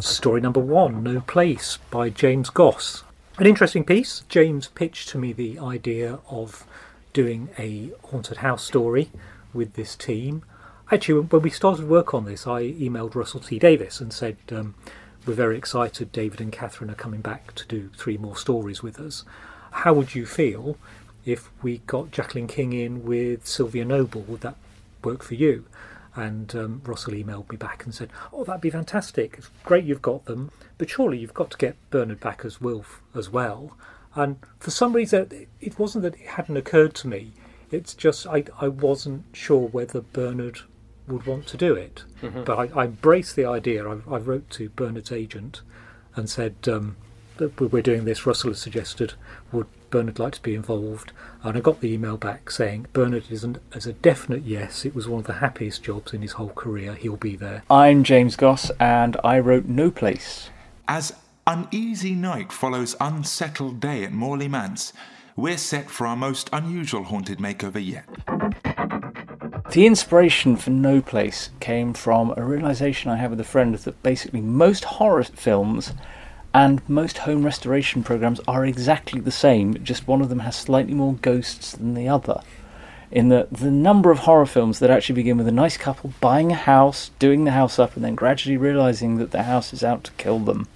Story 0.00 0.40
number 0.40 0.60
one, 0.60 1.02
No 1.02 1.20
Place, 1.20 1.78
by 1.90 2.08
James 2.08 2.48
Goss. 2.48 3.04
An 3.36 3.46
interesting 3.46 3.84
piece. 3.84 4.22
James 4.30 4.68
pitched 4.68 5.10
to 5.10 5.18
me 5.18 5.34
the 5.34 5.58
idea 5.58 6.20
of 6.30 6.64
doing 7.12 7.50
a 7.58 7.92
haunted 8.04 8.38
house 8.38 8.64
story 8.64 9.10
with 9.52 9.74
this 9.74 9.94
team. 9.94 10.42
Actually, 10.90 11.20
when 11.20 11.42
we 11.42 11.50
started 11.50 11.86
work 11.86 12.14
on 12.14 12.24
this, 12.24 12.46
I 12.46 12.62
emailed 12.62 13.14
Russell 13.14 13.40
T 13.40 13.58
Davies 13.58 14.00
and 14.00 14.10
said, 14.10 14.38
um, 14.52 14.74
"We're 15.26 15.34
very 15.34 15.58
excited. 15.58 16.12
David 16.12 16.40
and 16.40 16.50
Catherine 16.50 16.90
are 16.90 16.94
coming 16.94 17.20
back 17.20 17.54
to 17.56 17.66
do 17.66 17.90
three 17.96 18.16
more 18.16 18.36
stories 18.38 18.82
with 18.82 18.98
us. 18.98 19.24
How 19.70 19.92
would 19.92 20.14
you 20.14 20.24
feel 20.24 20.78
if 21.26 21.50
we 21.62 21.78
got 21.86 22.10
Jacqueline 22.10 22.46
King 22.46 22.72
in 22.72 23.04
with 23.04 23.46
Sylvia 23.46 23.84
Noble? 23.84 24.22
Would 24.22 24.40
that 24.40 24.56
work 25.04 25.22
for 25.22 25.34
you?" 25.34 25.64
And 26.16 26.54
um, 26.54 26.80
Russell 26.84 27.14
emailed 27.14 27.50
me 27.50 27.56
back 27.56 27.84
and 27.84 27.94
said, 27.94 28.10
"Oh, 28.32 28.44
that'd 28.44 28.60
be 28.60 28.70
fantastic. 28.70 29.34
It's 29.38 29.50
great 29.64 29.84
you've 29.84 30.02
got 30.02 30.26
them, 30.26 30.50
but 30.78 30.88
surely 30.88 31.18
you've 31.18 31.34
got 31.34 31.50
to 31.52 31.58
get 31.58 31.76
Bernard 31.90 32.20
back 32.20 32.44
as 32.44 32.60
Wilf 32.60 33.02
as 33.14 33.30
well." 33.30 33.76
And 34.14 34.36
for 34.60 34.70
some 34.70 34.92
reason, 34.92 35.48
it 35.60 35.78
wasn't 35.78 36.02
that 36.02 36.14
it 36.14 36.26
hadn't 36.26 36.56
occurred 36.56 36.94
to 36.96 37.08
me. 37.08 37.32
It's 37.72 37.94
just 37.94 38.26
I, 38.28 38.44
I 38.60 38.68
wasn't 38.68 39.24
sure 39.32 39.66
whether 39.68 40.00
Bernard 40.02 40.60
would 41.08 41.26
want 41.26 41.46
to 41.48 41.56
do 41.56 41.74
it. 41.74 42.04
Mhm. 42.22 42.44
But 42.44 42.58
I, 42.58 42.80
I 42.82 42.84
embraced 42.84 43.34
the 43.34 43.44
idea. 43.44 43.86
I, 43.88 43.98
I 44.08 44.18
wrote 44.18 44.48
to 44.50 44.68
Bernard's 44.70 45.10
agent 45.10 45.62
and 46.14 46.30
said, 46.30 46.54
um, 46.68 46.96
that 47.38 47.60
we're 47.60 47.82
doing 47.82 48.04
this. 48.04 48.24
Russell 48.24 48.50
has 48.50 48.60
suggested, 48.60 49.14
would 49.50 49.66
Bernard 49.94 50.18
like 50.18 50.32
to 50.32 50.42
be 50.42 50.56
involved? 50.56 51.12
And 51.44 51.56
I 51.56 51.60
got 51.60 51.80
the 51.80 51.92
email 51.92 52.16
back 52.16 52.50
saying, 52.50 52.88
Bernard 52.92 53.26
isn't 53.30 53.58
as 53.72 53.86
a 53.86 53.92
definite 53.92 54.42
yes. 54.42 54.84
It 54.84 54.92
was 54.92 55.06
one 55.06 55.20
of 55.20 55.28
the 55.28 55.34
happiest 55.34 55.84
jobs 55.84 56.12
in 56.12 56.20
his 56.20 56.32
whole 56.32 56.48
career. 56.48 56.94
He'll 56.94 57.16
be 57.16 57.36
there. 57.36 57.62
I'm 57.70 58.02
James 58.02 58.34
Goss, 58.34 58.70
and 58.80 59.16
I 59.22 59.38
wrote 59.38 59.66
No 59.66 59.92
Place. 59.92 60.50
As 60.88 61.12
uneasy 61.46 62.16
night 62.16 62.50
follows 62.50 62.96
unsettled 63.00 63.78
day 63.78 64.02
at 64.02 64.10
Morley 64.10 64.48
Manse, 64.48 64.92
we're 65.36 65.56
set 65.56 65.88
for 65.88 66.08
our 66.08 66.16
most 66.16 66.50
unusual 66.52 67.04
haunted 67.04 67.38
makeover 67.38 67.80
yet. 67.80 68.08
The 69.70 69.86
inspiration 69.86 70.56
for 70.56 70.70
No 70.70 71.02
Place 71.02 71.50
came 71.60 71.94
from 71.94 72.34
a 72.36 72.44
realization 72.44 73.12
I 73.12 73.16
had 73.18 73.30
with 73.30 73.38
a 73.38 73.44
friend 73.44 73.76
that 73.76 74.02
basically 74.02 74.40
most 74.40 74.82
horror 74.82 75.22
films 75.22 75.92
and 76.54 76.88
most 76.88 77.18
home 77.18 77.44
restoration 77.44 78.04
programs 78.04 78.40
are 78.46 78.64
exactly 78.64 79.20
the 79.20 79.32
same, 79.32 79.82
just 79.82 80.06
one 80.06 80.22
of 80.22 80.28
them 80.28 80.38
has 80.38 80.54
slightly 80.54 80.94
more 80.94 81.14
ghosts 81.14 81.72
than 81.72 81.94
the 81.94 82.08
other. 82.08 82.40
In 83.10 83.28
the 83.28 83.48
the 83.50 83.70
number 83.70 84.10
of 84.10 84.20
horror 84.20 84.46
films 84.46 84.78
that 84.78 84.90
actually 84.90 85.16
begin 85.16 85.36
with 85.36 85.48
a 85.48 85.52
nice 85.52 85.76
couple 85.76 86.14
buying 86.20 86.52
a 86.52 86.56
house, 86.56 87.10
doing 87.18 87.44
the 87.44 87.50
house 87.50 87.78
up, 87.78 87.96
and 87.96 88.04
then 88.04 88.14
gradually 88.14 88.56
realizing 88.56 89.18
that 89.18 89.32
the 89.32 89.42
house 89.42 89.72
is 89.72 89.84
out 89.84 90.04
to 90.04 90.12
kill 90.12 90.38
them 90.38 90.66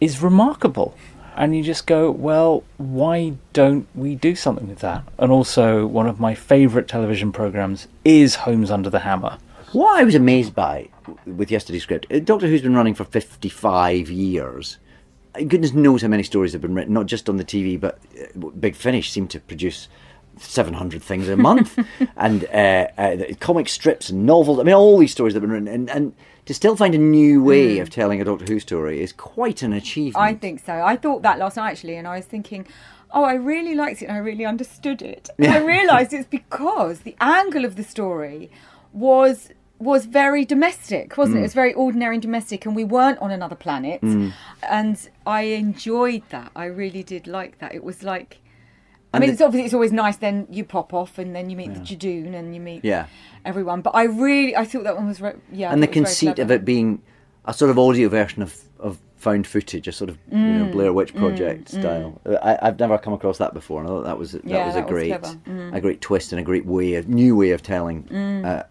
is 0.00 0.22
remarkable. 0.22 0.94
And 1.36 1.56
you 1.56 1.62
just 1.62 1.86
go, 1.86 2.10
well, 2.10 2.64
why 2.76 3.34
don't 3.52 3.86
we 3.94 4.14
do 4.14 4.34
something 4.34 4.68
with 4.68 4.80
that? 4.80 5.04
And 5.18 5.30
also, 5.30 5.86
one 5.86 6.06
of 6.06 6.20
my 6.20 6.34
favourite 6.34 6.88
television 6.88 7.32
programmes 7.32 7.86
is 8.04 8.34
Homes 8.36 8.70
Under 8.70 8.90
the 8.90 9.00
Hammer. 9.00 9.38
What 9.72 9.98
I 9.98 10.04
was 10.04 10.14
amazed 10.14 10.54
by 10.54 10.88
with 11.26 11.50
yesterday's 11.50 11.82
script, 11.82 12.06
Doctor 12.24 12.46
Who's 12.48 12.62
been 12.62 12.74
running 12.76 12.94
for 12.94 13.04
55 13.04 14.10
years. 14.10 14.78
Goodness 15.34 15.72
knows 15.72 16.02
how 16.02 16.08
many 16.08 16.22
stories 16.24 16.52
have 16.52 16.60
been 16.62 16.74
written, 16.74 16.92
not 16.94 17.06
just 17.06 17.28
on 17.28 17.36
the 17.36 17.44
TV, 17.44 17.78
but 17.78 17.98
uh, 18.20 18.48
Big 18.50 18.74
Finish 18.74 19.10
seemed 19.12 19.30
to 19.30 19.40
produce 19.40 19.88
700 20.38 21.02
things 21.02 21.28
a 21.28 21.36
month. 21.36 21.78
and 22.16 22.44
uh, 22.46 22.88
uh, 22.98 23.16
comic 23.38 23.68
strips 23.68 24.10
and 24.10 24.26
novels. 24.26 24.58
I 24.58 24.64
mean, 24.64 24.74
all 24.74 24.98
these 24.98 25.12
stories 25.12 25.34
that 25.34 25.40
have 25.42 25.48
been 25.48 25.64
written. 25.64 25.68
And, 25.68 25.90
and 25.90 26.14
to 26.46 26.54
still 26.54 26.74
find 26.74 26.94
a 26.94 26.98
new 26.98 27.42
way 27.44 27.76
Mm. 27.76 27.82
of 27.82 27.90
telling 27.90 28.20
a 28.20 28.24
Doctor 28.24 28.44
Who 28.46 28.58
story 28.58 29.00
is 29.02 29.12
quite 29.12 29.62
an 29.62 29.72
achievement. 29.72 30.24
I 30.24 30.34
think 30.34 30.64
so. 30.64 30.72
I 30.82 30.96
thought 30.96 31.22
that 31.22 31.38
last 31.38 31.56
night 31.56 31.70
actually, 31.70 31.96
and 31.96 32.08
I 32.08 32.16
was 32.16 32.26
thinking, 32.26 32.66
oh, 33.12 33.22
I 33.22 33.34
really 33.34 33.74
liked 33.76 34.02
it 34.02 34.06
and 34.06 34.16
I 34.16 34.20
really 34.20 34.44
understood 34.44 35.00
it. 35.02 35.30
And 35.38 35.48
I 35.48 35.58
realised 35.58 36.12
it's 36.12 36.26
because 36.28 37.00
the 37.00 37.14
angle 37.20 37.64
of 37.64 37.76
the 37.76 37.84
story 37.84 38.50
was 38.92 39.50
was 39.80 40.04
very 40.06 40.44
domestic, 40.44 41.16
wasn't 41.16 41.36
it? 41.36 41.40
Mm. 41.40 41.42
It 41.42 41.42
was 41.50 41.54
very 41.54 41.72
ordinary 41.74 42.16
and 42.16 42.22
domestic, 42.22 42.66
and 42.66 42.76
we 42.76 42.84
weren't 42.84 43.18
on 43.20 43.30
another 43.30 43.56
planet. 43.56 44.00
Mm. 44.02 44.32
And 44.62 45.08
I 45.26 45.42
enjoyed 45.42 46.22
that. 46.30 46.52
I 46.54 46.66
really 46.66 47.02
did 47.02 47.26
like 47.26 47.58
that. 47.58 47.74
It 47.74 47.82
was 47.82 48.02
like. 48.02 48.38
I 49.12 49.16
And 49.16 49.22
mean, 49.22 49.28
the- 49.30 49.32
it's 49.32 49.42
obviously 49.42 49.64
it's 49.64 49.74
always 49.74 49.90
nice. 49.92 50.16
Then 50.18 50.46
you 50.50 50.64
pop 50.64 50.94
off, 50.94 51.18
and 51.18 51.34
then 51.34 51.50
you 51.50 51.56
meet 51.56 51.72
the 51.74 51.80
Yeah. 51.80 51.96
Judoon, 51.96 52.34
and 52.34 52.54
you 52.54 52.60
meet 52.60 52.84
Yeah. 52.84 53.06
everyone. 53.44 53.80
But 53.80 53.94
I 53.96 54.04
really, 54.04 54.54
I 54.56 54.64
thought 54.64 54.84
that 54.84 54.96
one 54.96 55.08
was, 55.08 55.20
re- 55.20 55.32
yeah. 55.50 55.72
and 55.72 55.82
the 55.82 55.86
it 55.88 55.90
was 55.90 55.94
conceit 55.94 56.38
of 56.38 56.50
it 56.52 56.64
being 56.64 57.02
a 57.44 57.52
sort 57.52 57.70
of 57.72 57.78
audio 57.78 58.08
version 58.08 58.40
of, 58.42 58.54
of 58.78 58.98
found 59.16 59.46
footage, 59.46 59.88
a 59.88 59.92
sort 59.92 60.10
of 60.10 60.18
you 60.30 60.38
know 60.38 60.66
Mm, 60.66 60.72
Blair 60.72 60.92
Witch 60.92 61.12
mm, 61.12 61.18
Project 61.18 61.72
mm. 61.74 61.80
style. 61.80 62.20
I, 62.42 62.58
I've 62.62 62.78
never 62.78 62.96
come 62.98 63.12
across 63.14 63.38
that 63.38 63.52
before, 63.52 63.80
and 63.80 63.88
I 63.88 63.92
thought 63.92 64.04
that 64.04 64.18
was 64.18 64.32
that 64.32 64.44
Yeah, 64.44 64.66
was 64.66 64.76
a 64.76 64.82
was 64.82 64.90
great 64.90 65.08
clever. 65.20 65.36
Mm. 65.48 65.74
a 65.74 65.80
great 65.80 66.00
twist 66.00 66.32
and 66.32 66.38
a 66.40 66.44
great 66.44 66.64
way 66.66 66.94
a 66.94 67.02
new 67.02 67.34
way 67.34 67.50
of 67.50 67.62
telling 67.62 68.04
Mm. 68.04 68.44
uh, 68.46 68.62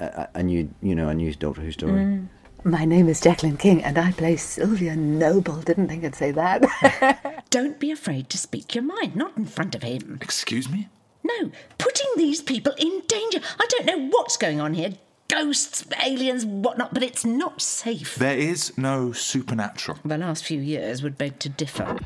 a, 0.00 0.04
a, 0.04 0.28
a 0.36 0.42
new 0.42 0.68
you 0.82 0.94
know 0.94 1.08
a 1.08 1.14
new 1.14 1.32
Doctor 1.34 1.62
Who 1.62 1.72
story. 1.72 1.92
Mm. 1.92 2.28
My 2.64 2.84
name 2.84 3.08
is 3.08 3.20
Jacqueline 3.20 3.56
King, 3.56 3.84
and 3.84 3.96
I 3.96 4.10
play 4.10 4.36
Sylvia 4.36 4.96
Noble. 4.96 5.56
Didn't 5.62 5.86
think 5.86 6.04
I'd 6.04 6.16
say 6.16 6.32
that. 6.32 7.44
Don't 7.50 7.78
be 7.78 7.92
afraid 7.92 8.28
to 8.30 8.38
speak 8.38 8.74
your 8.74 8.82
mind, 8.82 9.14
not 9.14 9.36
in 9.36 9.46
front 9.46 9.76
of 9.76 9.84
him. 9.84 10.18
Excuse 10.20 10.68
me? 10.68 10.88
No, 11.22 11.50
putting 11.78 12.06
these 12.16 12.42
people 12.42 12.72
in 12.76 13.02
danger. 13.06 13.38
I 13.60 13.66
don't 13.68 13.86
know 13.86 14.08
what's 14.08 14.36
going 14.36 14.60
on 14.60 14.74
here. 14.74 14.94
Ghosts, 15.28 15.84
aliens, 16.04 16.44
whatnot, 16.44 16.94
but 16.94 17.02
it's 17.02 17.24
not 17.24 17.60
safe. 17.60 18.14
There 18.16 18.36
is 18.36 18.76
no 18.78 19.12
supernatural. 19.12 19.98
The 20.04 20.18
last 20.18 20.44
few 20.44 20.60
years 20.60 21.02
would 21.02 21.18
beg 21.18 21.38
to 21.40 21.48
differ. 21.48 21.98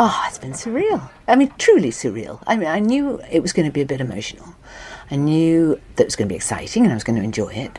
Oh, 0.00 0.24
it's 0.28 0.38
been 0.38 0.52
surreal. 0.52 1.10
I 1.26 1.36
mean, 1.36 1.52
truly 1.58 1.90
surreal. 1.90 2.42
I 2.46 2.56
mean, 2.56 2.68
I 2.68 2.78
knew 2.78 3.20
it 3.30 3.42
was 3.42 3.52
going 3.52 3.66
to 3.66 3.72
be 3.72 3.80
a 3.80 3.86
bit 3.86 4.00
emotional. 4.00 4.54
I 5.10 5.16
knew 5.16 5.80
that 5.96 6.02
it 6.02 6.06
was 6.06 6.16
going 6.16 6.28
to 6.28 6.32
be 6.32 6.36
exciting 6.36 6.84
and 6.84 6.92
I 6.92 6.96
was 6.96 7.04
going 7.04 7.18
to 7.18 7.24
enjoy 7.24 7.52
it. 7.52 7.78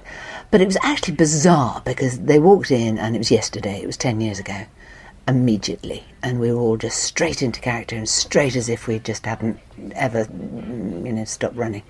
But 0.52 0.62
it 0.62 0.66
was 0.66 0.78
actually 0.82 1.16
bizarre 1.16 1.82
because 1.86 2.20
they 2.20 2.40
walked 2.40 2.72
in 2.72 2.98
and 2.98 3.16
it 3.16 3.20
was 3.20 3.32
yesterday, 3.32 3.82
it 3.82 3.86
was 3.86 3.98
10 3.98 4.20
years 4.20 4.40
ago, 4.40 4.66
immediately. 5.28 6.06
And 6.24 6.40
we 6.40 6.52
were 6.52 6.60
all 6.60 6.78
just 6.78 7.04
straight 7.04 7.42
into 7.42 7.62
character 7.62 7.96
and 7.96 8.10
straight 8.10 8.56
as 8.56 8.68
if 8.68 8.88
we 8.88 9.00
just 9.00 9.26
hadn't 9.26 9.60
ever, 9.94 10.28
you 10.32 11.14
know, 11.14 11.26
stopped 11.26 11.56
running. 11.56 11.84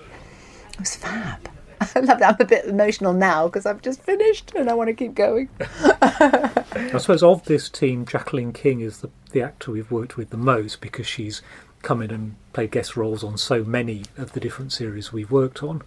It 0.73 0.80
was 0.80 0.95
fab. 0.95 1.49
I 1.95 1.99
love 2.02 2.19
that. 2.19 2.34
I'm 2.34 2.36
a 2.39 2.45
bit 2.45 2.65
emotional 2.65 3.13
now 3.13 3.47
because 3.47 3.65
I've 3.65 3.82
just 3.82 4.02
finished 4.02 4.52
and 4.56 4.69
I 4.69 4.73
want 4.73 4.89
to 4.89 4.93
keep 4.93 5.15
going. 5.15 5.49
I 6.02 6.97
suppose 6.97 7.23
of 7.23 7.45
this 7.45 7.69
team, 7.69 8.06
Jacqueline 8.06 8.52
King 8.52 8.82
is 8.82 8.99
the, 8.99 9.10
the 9.32 9.41
actor 9.41 9.71
we've 9.71 9.91
worked 9.91 10.17
with 10.17 10.30
the 10.30 10.38
most 10.38 10.82
because 10.82 11.08
she's 11.08 11.41
come 11.81 12.01
in 12.01 12.11
and 12.11 12.35
play 12.53 12.67
guest 12.67 12.95
roles 12.97 13.23
on 13.23 13.37
so 13.37 13.63
many 13.63 14.03
of 14.17 14.33
the 14.33 14.39
different 14.39 14.71
series 14.73 15.11
we've 15.13 15.31
worked 15.31 15.63
on. 15.63 15.81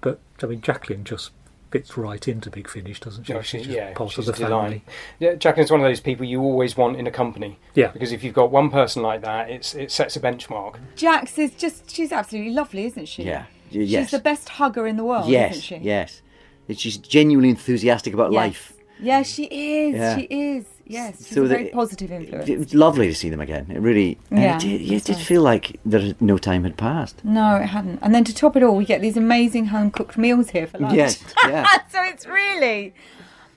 But 0.00 0.20
I 0.42 0.46
mean, 0.46 0.60
Jacqueline 0.60 1.04
just 1.04 1.30
fits 1.70 1.96
right 1.96 2.28
into 2.28 2.50
Big 2.50 2.68
Finish, 2.68 3.00
doesn't 3.00 3.24
she? 3.24 3.32
No, 3.32 3.40
she's 3.40 3.48
she's, 3.62 3.66
just 3.66 3.76
yeah, 3.76 3.92
part 3.94 4.10
she's 4.10 4.28
of 4.28 4.36
the 4.36 4.44
delight. 4.44 4.62
family. 4.62 4.84
Yeah, 5.18 5.34
Jacqueline's 5.34 5.70
one 5.72 5.80
of 5.80 5.84
those 5.86 5.98
people 6.00 6.24
you 6.24 6.40
always 6.40 6.76
want 6.76 6.96
in 6.98 7.06
a 7.06 7.10
company. 7.10 7.58
Yeah. 7.74 7.88
Because 7.88 8.12
if 8.12 8.22
you've 8.22 8.34
got 8.34 8.50
one 8.52 8.70
person 8.70 9.02
like 9.02 9.22
that, 9.22 9.50
it's 9.50 9.74
it 9.74 9.90
sets 9.90 10.14
a 10.16 10.20
benchmark. 10.20 10.76
Jax 10.94 11.36
is 11.38 11.52
just, 11.54 11.90
she's 11.90 12.12
absolutely 12.12 12.52
lovely, 12.52 12.84
isn't 12.84 13.06
she? 13.08 13.24
Yeah. 13.24 13.46
Y- 13.74 13.86
She's 13.86 14.12
the 14.12 14.20
best 14.20 14.50
hugger 14.50 14.86
in 14.86 14.96
the 14.96 15.04
world, 15.04 15.28
yes, 15.28 15.52
isn't 15.56 15.62
she? 15.64 15.76
yes. 15.78 16.22
And 16.68 16.78
She's 16.78 16.96
genuinely 16.96 17.50
enthusiastic 17.50 18.14
about 18.14 18.30
Yes. 18.30 18.36
life. 18.40 18.72
Yeah, 19.00 19.22
she 19.22 19.44
is. 19.46 19.96
Yeah. 19.96 20.16
She 20.16 20.22
is. 20.30 20.64
Yes, 20.86 21.26
So 21.26 21.44
a 21.44 21.46
very 21.46 21.64
that- 21.64 21.72
positive 21.72 22.12
influence. 22.12 22.48
It 22.48 22.58
was 22.58 22.74
lovely 22.74 23.08
to 23.08 23.14
see 23.14 23.30
them 23.30 23.40
again. 23.40 23.66
It 23.70 23.78
really, 23.80 24.18
Yeah, 24.30 24.56
it, 24.56 24.60
did- 24.60 24.80
you 24.82 24.90
that's 24.90 25.04
did 25.06 25.16
right. 25.16 25.24
feel 25.24 25.42
like 25.42 25.80
there 25.86 26.14
no 26.20 26.36
time 26.36 26.64
had 26.64 26.76
passed. 26.76 27.24
No, 27.24 27.56
it 27.56 27.66
hadn't. 27.66 28.00
And 28.02 28.14
then 28.14 28.22
to 28.24 28.34
top 28.34 28.54
it 28.56 28.62
all, 28.62 28.76
we 28.76 28.84
get 28.84 29.00
these 29.00 29.16
amazing 29.16 29.66
home 29.66 29.90
cooked 29.90 30.18
meals 30.18 30.50
here 30.50 30.66
for 30.66 30.78
lunch. 30.78 30.94
Yes, 30.94 31.24
yeah. 31.46 31.66
so 31.90 32.02
it's 32.02 32.26
really, 32.26 32.92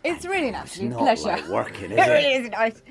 it's 0.06 0.26
really 0.26 0.48
an 0.50 0.56
absolute 0.56 0.92
not 0.92 1.00
pleasure. 1.00 1.24
like 1.28 1.48
working, 1.50 1.92
is 1.92 1.98
it 1.98 2.00
it 2.08 2.12
really 2.12 2.34
it? 2.34 2.54
isn't. 2.56 2.82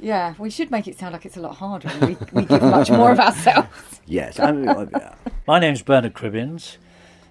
Yeah, 0.00 0.34
we 0.38 0.50
should 0.50 0.72
make 0.72 0.88
it 0.88 0.98
sound 0.98 1.12
like 1.12 1.24
it's 1.24 1.36
a 1.36 1.40
lot 1.40 1.54
harder. 1.56 1.88
and 1.88 2.00
We, 2.02 2.16
we 2.32 2.44
give 2.46 2.62
much 2.62 2.90
more 2.90 3.12
of 3.12 3.20
ourselves. 3.20 3.68
Yes, 4.06 4.38
I 4.38 4.52
mean, 4.52 4.90
My 5.46 5.58
name's 5.58 5.80
Bernard 5.80 6.12
Cribbins, 6.12 6.76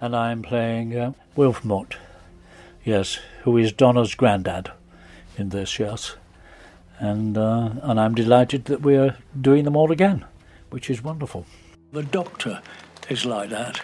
and 0.01 0.15
I'm 0.15 0.41
playing 0.41 0.97
uh, 0.97 1.13
Wilf 1.35 1.63
Mott, 1.63 1.97
yes, 2.83 3.19
who 3.43 3.57
is 3.57 3.71
Donna's 3.71 4.15
granddad 4.15 4.71
in 5.37 5.49
this, 5.49 5.77
yes. 5.77 6.15
And, 7.03 7.37
uh, 7.37 7.71
and 7.81 7.99
I'm 7.99 8.15
delighted 8.15 8.63
that 8.65 8.79
we're 8.79 9.17
doing 9.39 9.65
them 9.65 9.75
all 9.75 9.91
again, 9.91 10.23
which 10.69 10.89
is 10.89 11.03
wonderful. 11.03 11.45
The 11.91 12.01
Doctor 12.01 12.61
is 13.09 13.25
like 13.25 13.49
that. 13.49 13.81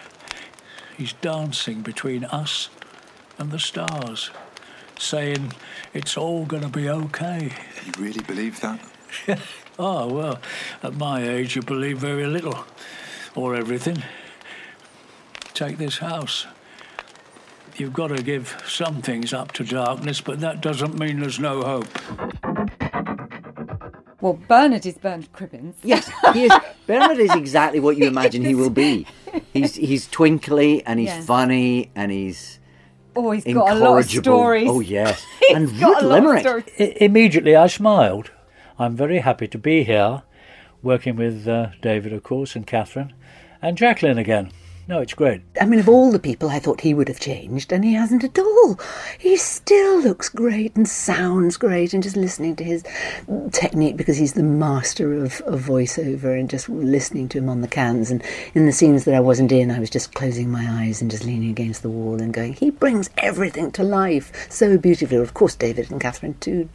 He's 0.96 1.12
dancing 1.12 1.82
between 1.82 2.24
us 2.24 2.70
and 3.36 3.50
the 3.50 3.58
stars, 3.58 4.30
saying 4.98 5.52
it's 5.92 6.16
all 6.16 6.46
going 6.46 6.62
to 6.62 6.70
be 6.70 6.88
okay. 6.88 7.52
You 7.84 7.92
really 8.02 8.22
believe 8.22 8.58
that? 8.60 8.80
oh, 9.78 10.06
well, 10.14 10.38
at 10.82 10.94
my 10.94 11.22
age, 11.22 11.56
you 11.56 11.60
believe 11.60 11.98
very 11.98 12.26
little 12.26 12.64
or 13.34 13.54
everything. 13.54 14.02
Take 15.52 15.76
this 15.76 15.98
house. 15.98 16.46
You've 17.76 17.92
got 17.92 18.16
to 18.16 18.22
give 18.22 18.62
some 18.66 19.02
things 19.02 19.34
up 19.34 19.52
to 19.52 19.64
darkness, 19.64 20.22
but 20.22 20.40
that 20.40 20.62
doesn't 20.62 20.98
mean 20.98 21.20
there's 21.20 21.38
no 21.38 21.62
hope. 21.62 22.49
Well, 24.20 24.34
Bernard 24.48 24.84
is 24.84 24.98
Bernard 24.98 25.32
Cribbins. 25.32 25.74
Yes, 25.82 26.10
he 26.34 26.44
is. 26.44 26.52
Bernard 26.86 27.18
is 27.18 27.34
exactly 27.34 27.80
what 27.80 27.96
you 27.96 28.06
imagine 28.06 28.44
he 28.44 28.54
will 28.54 28.70
be. 28.70 29.06
He's 29.52 29.74
he's 29.76 30.06
twinkly 30.08 30.84
and 30.84 30.98
he's 31.00 31.08
Yes. 31.08 31.26
funny 31.26 31.90
and 31.94 32.10
he's 32.12 32.58
Oh, 33.16 33.30
he's 33.32 33.44
got 33.44 33.70
a 33.72 33.74
lot 33.74 33.98
of 33.98 34.10
stories. 34.10 34.68
Oh 34.68 34.80
yes, 34.80 35.24
He's 35.40 35.56
and 35.56 35.80
got 35.80 36.00
good 36.00 36.04
a 36.04 36.06
lot 36.06 36.18
of 36.18 36.24
limerick. 36.24 36.72
I- 36.78 36.94
immediately 37.04 37.56
I 37.56 37.66
smiled. 37.66 38.30
I'm 38.78 38.94
very 38.96 39.18
happy 39.18 39.48
to 39.48 39.58
be 39.58 39.82
here, 39.84 40.22
working 40.82 41.16
with 41.16 41.46
uh, 41.48 41.70
David, 41.82 42.12
of 42.12 42.22
course, 42.22 42.54
and 42.56 42.66
Catherine, 42.66 43.12
and 43.60 43.76
Jacqueline 43.76 44.16
again. 44.18 44.52
No, 44.90 44.98
it's 44.98 45.14
great. 45.14 45.42
I 45.60 45.66
mean, 45.66 45.78
of 45.78 45.88
all 45.88 46.10
the 46.10 46.18
people, 46.18 46.48
I 46.48 46.58
thought 46.58 46.80
he 46.80 46.94
would 46.94 47.06
have 47.06 47.20
changed, 47.20 47.70
and 47.70 47.84
he 47.84 47.94
hasn't 47.94 48.24
at 48.24 48.36
all. 48.36 48.76
He 49.20 49.36
still 49.36 50.00
looks 50.00 50.28
great 50.28 50.74
and 50.74 50.88
sounds 50.88 51.56
great, 51.56 51.94
and 51.94 52.02
just 52.02 52.16
listening 52.16 52.56
to 52.56 52.64
his 52.64 52.82
technique 53.52 53.96
because 53.96 54.16
he's 54.16 54.32
the 54.32 54.42
master 54.42 55.14
of, 55.14 55.42
of 55.42 55.62
voiceover, 55.62 56.36
and 56.36 56.50
just 56.50 56.68
listening 56.68 57.28
to 57.28 57.38
him 57.38 57.48
on 57.48 57.60
the 57.60 57.68
cans. 57.68 58.10
And 58.10 58.20
in 58.52 58.66
the 58.66 58.72
scenes 58.72 59.04
that 59.04 59.14
I 59.14 59.20
wasn't 59.20 59.52
in, 59.52 59.70
I 59.70 59.78
was 59.78 59.90
just 59.90 60.14
closing 60.14 60.50
my 60.50 60.66
eyes 60.68 61.00
and 61.00 61.08
just 61.08 61.24
leaning 61.24 61.50
against 61.50 61.82
the 61.82 61.88
wall 61.88 62.20
and 62.20 62.34
going, 62.34 62.54
he 62.54 62.70
brings 62.70 63.10
everything 63.16 63.70
to 63.70 63.84
life 63.84 64.50
so 64.50 64.76
beautifully. 64.76 65.18
Of 65.18 65.34
course, 65.34 65.54
David 65.54 65.92
and 65.92 66.00
Catherine, 66.00 66.34
too. 66.40 66.68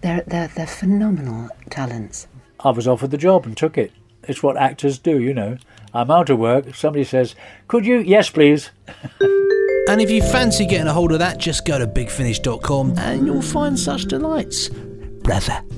They're, 0.00 0.24
they're, 0.26 0.48
they're 0.48 0.66
phenomenal 0.66 1.48
talents. 1.70 2.26
I 2.58 2.70
was 2.70 2.88
offered 2.88 3.12
the 3.12 3.16
job 3.16 3.46
and 3.46 3.56
took 3.56 3.78
it. 3.78 3.92
It's 4.24 4.42
what 4.42 4.56
actors 4.56 4.98
do, 4.98 5.20
you 5.20 5.32
know. 5.32 5.58
I'm 5.94 6.10
out 6.10 6.30
of 6.30 6.38
work. 6.38 6.74
Somebody 6.74 7.04
says, 7.04 7.34
Could 7.68 7.86
you? 7.86 7.98
Yes, 7.98 8.30
please. 8.30 8.70
And 9.88 10.00
if 10.00 10.10
you 10.10 10.22
fancy 10.22 10.64
getting 10.64 10.86
a 10.86 10.92
hold 10.92 11.10
of 11.12 11.18
that, 11.18 11.38
just 11.38 11.66
go 11.66 11.76
to 11.76 11.88
bigfinish.com 11.88 12.98
and 12.98 13.26
you'll 13.26 13.42
find 13.42 13.78
such 13.78 14.04
delights. 14.04 14.68
Brother. 14.68 15.62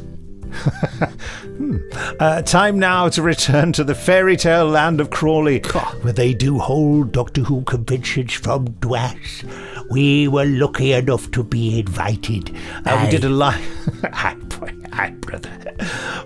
Uh, 2.21 2.43
time 2.43 2.79
now 2.79 3.09
to 3.09 3.23
return 3.23 3.73
to 3.73 3.85
the 3.85 3.95
fairy 3.95 4.37
tale 4.37 4.67
land 4.67 5.01
of 5.01 5.11
Crawley, 5.11 5.61
where 6.03 6.13
they 6.13 6.35
do 6.35 6.59
hold 6.59 7.13
Doctor 7.13 7.43
Who 7.43 7.63
conventions 7.63 8.33
from 8.33 8.67
Dwash. 8.81 9.45
We 9.91 10.27
were 10.29 10.45
lucky 10.45 10.93
enough 10.93 11.31
to 11.33 11.45
be 11.45 11.79
invited. 11.79 12.55
Uh, 12.85 13.01
we 13.05 13.11
did 13.11 13.25
a 13.25 13.29
live. 13.29 13.63
Hi, 14.95 15.11
brother. 15.11 15.51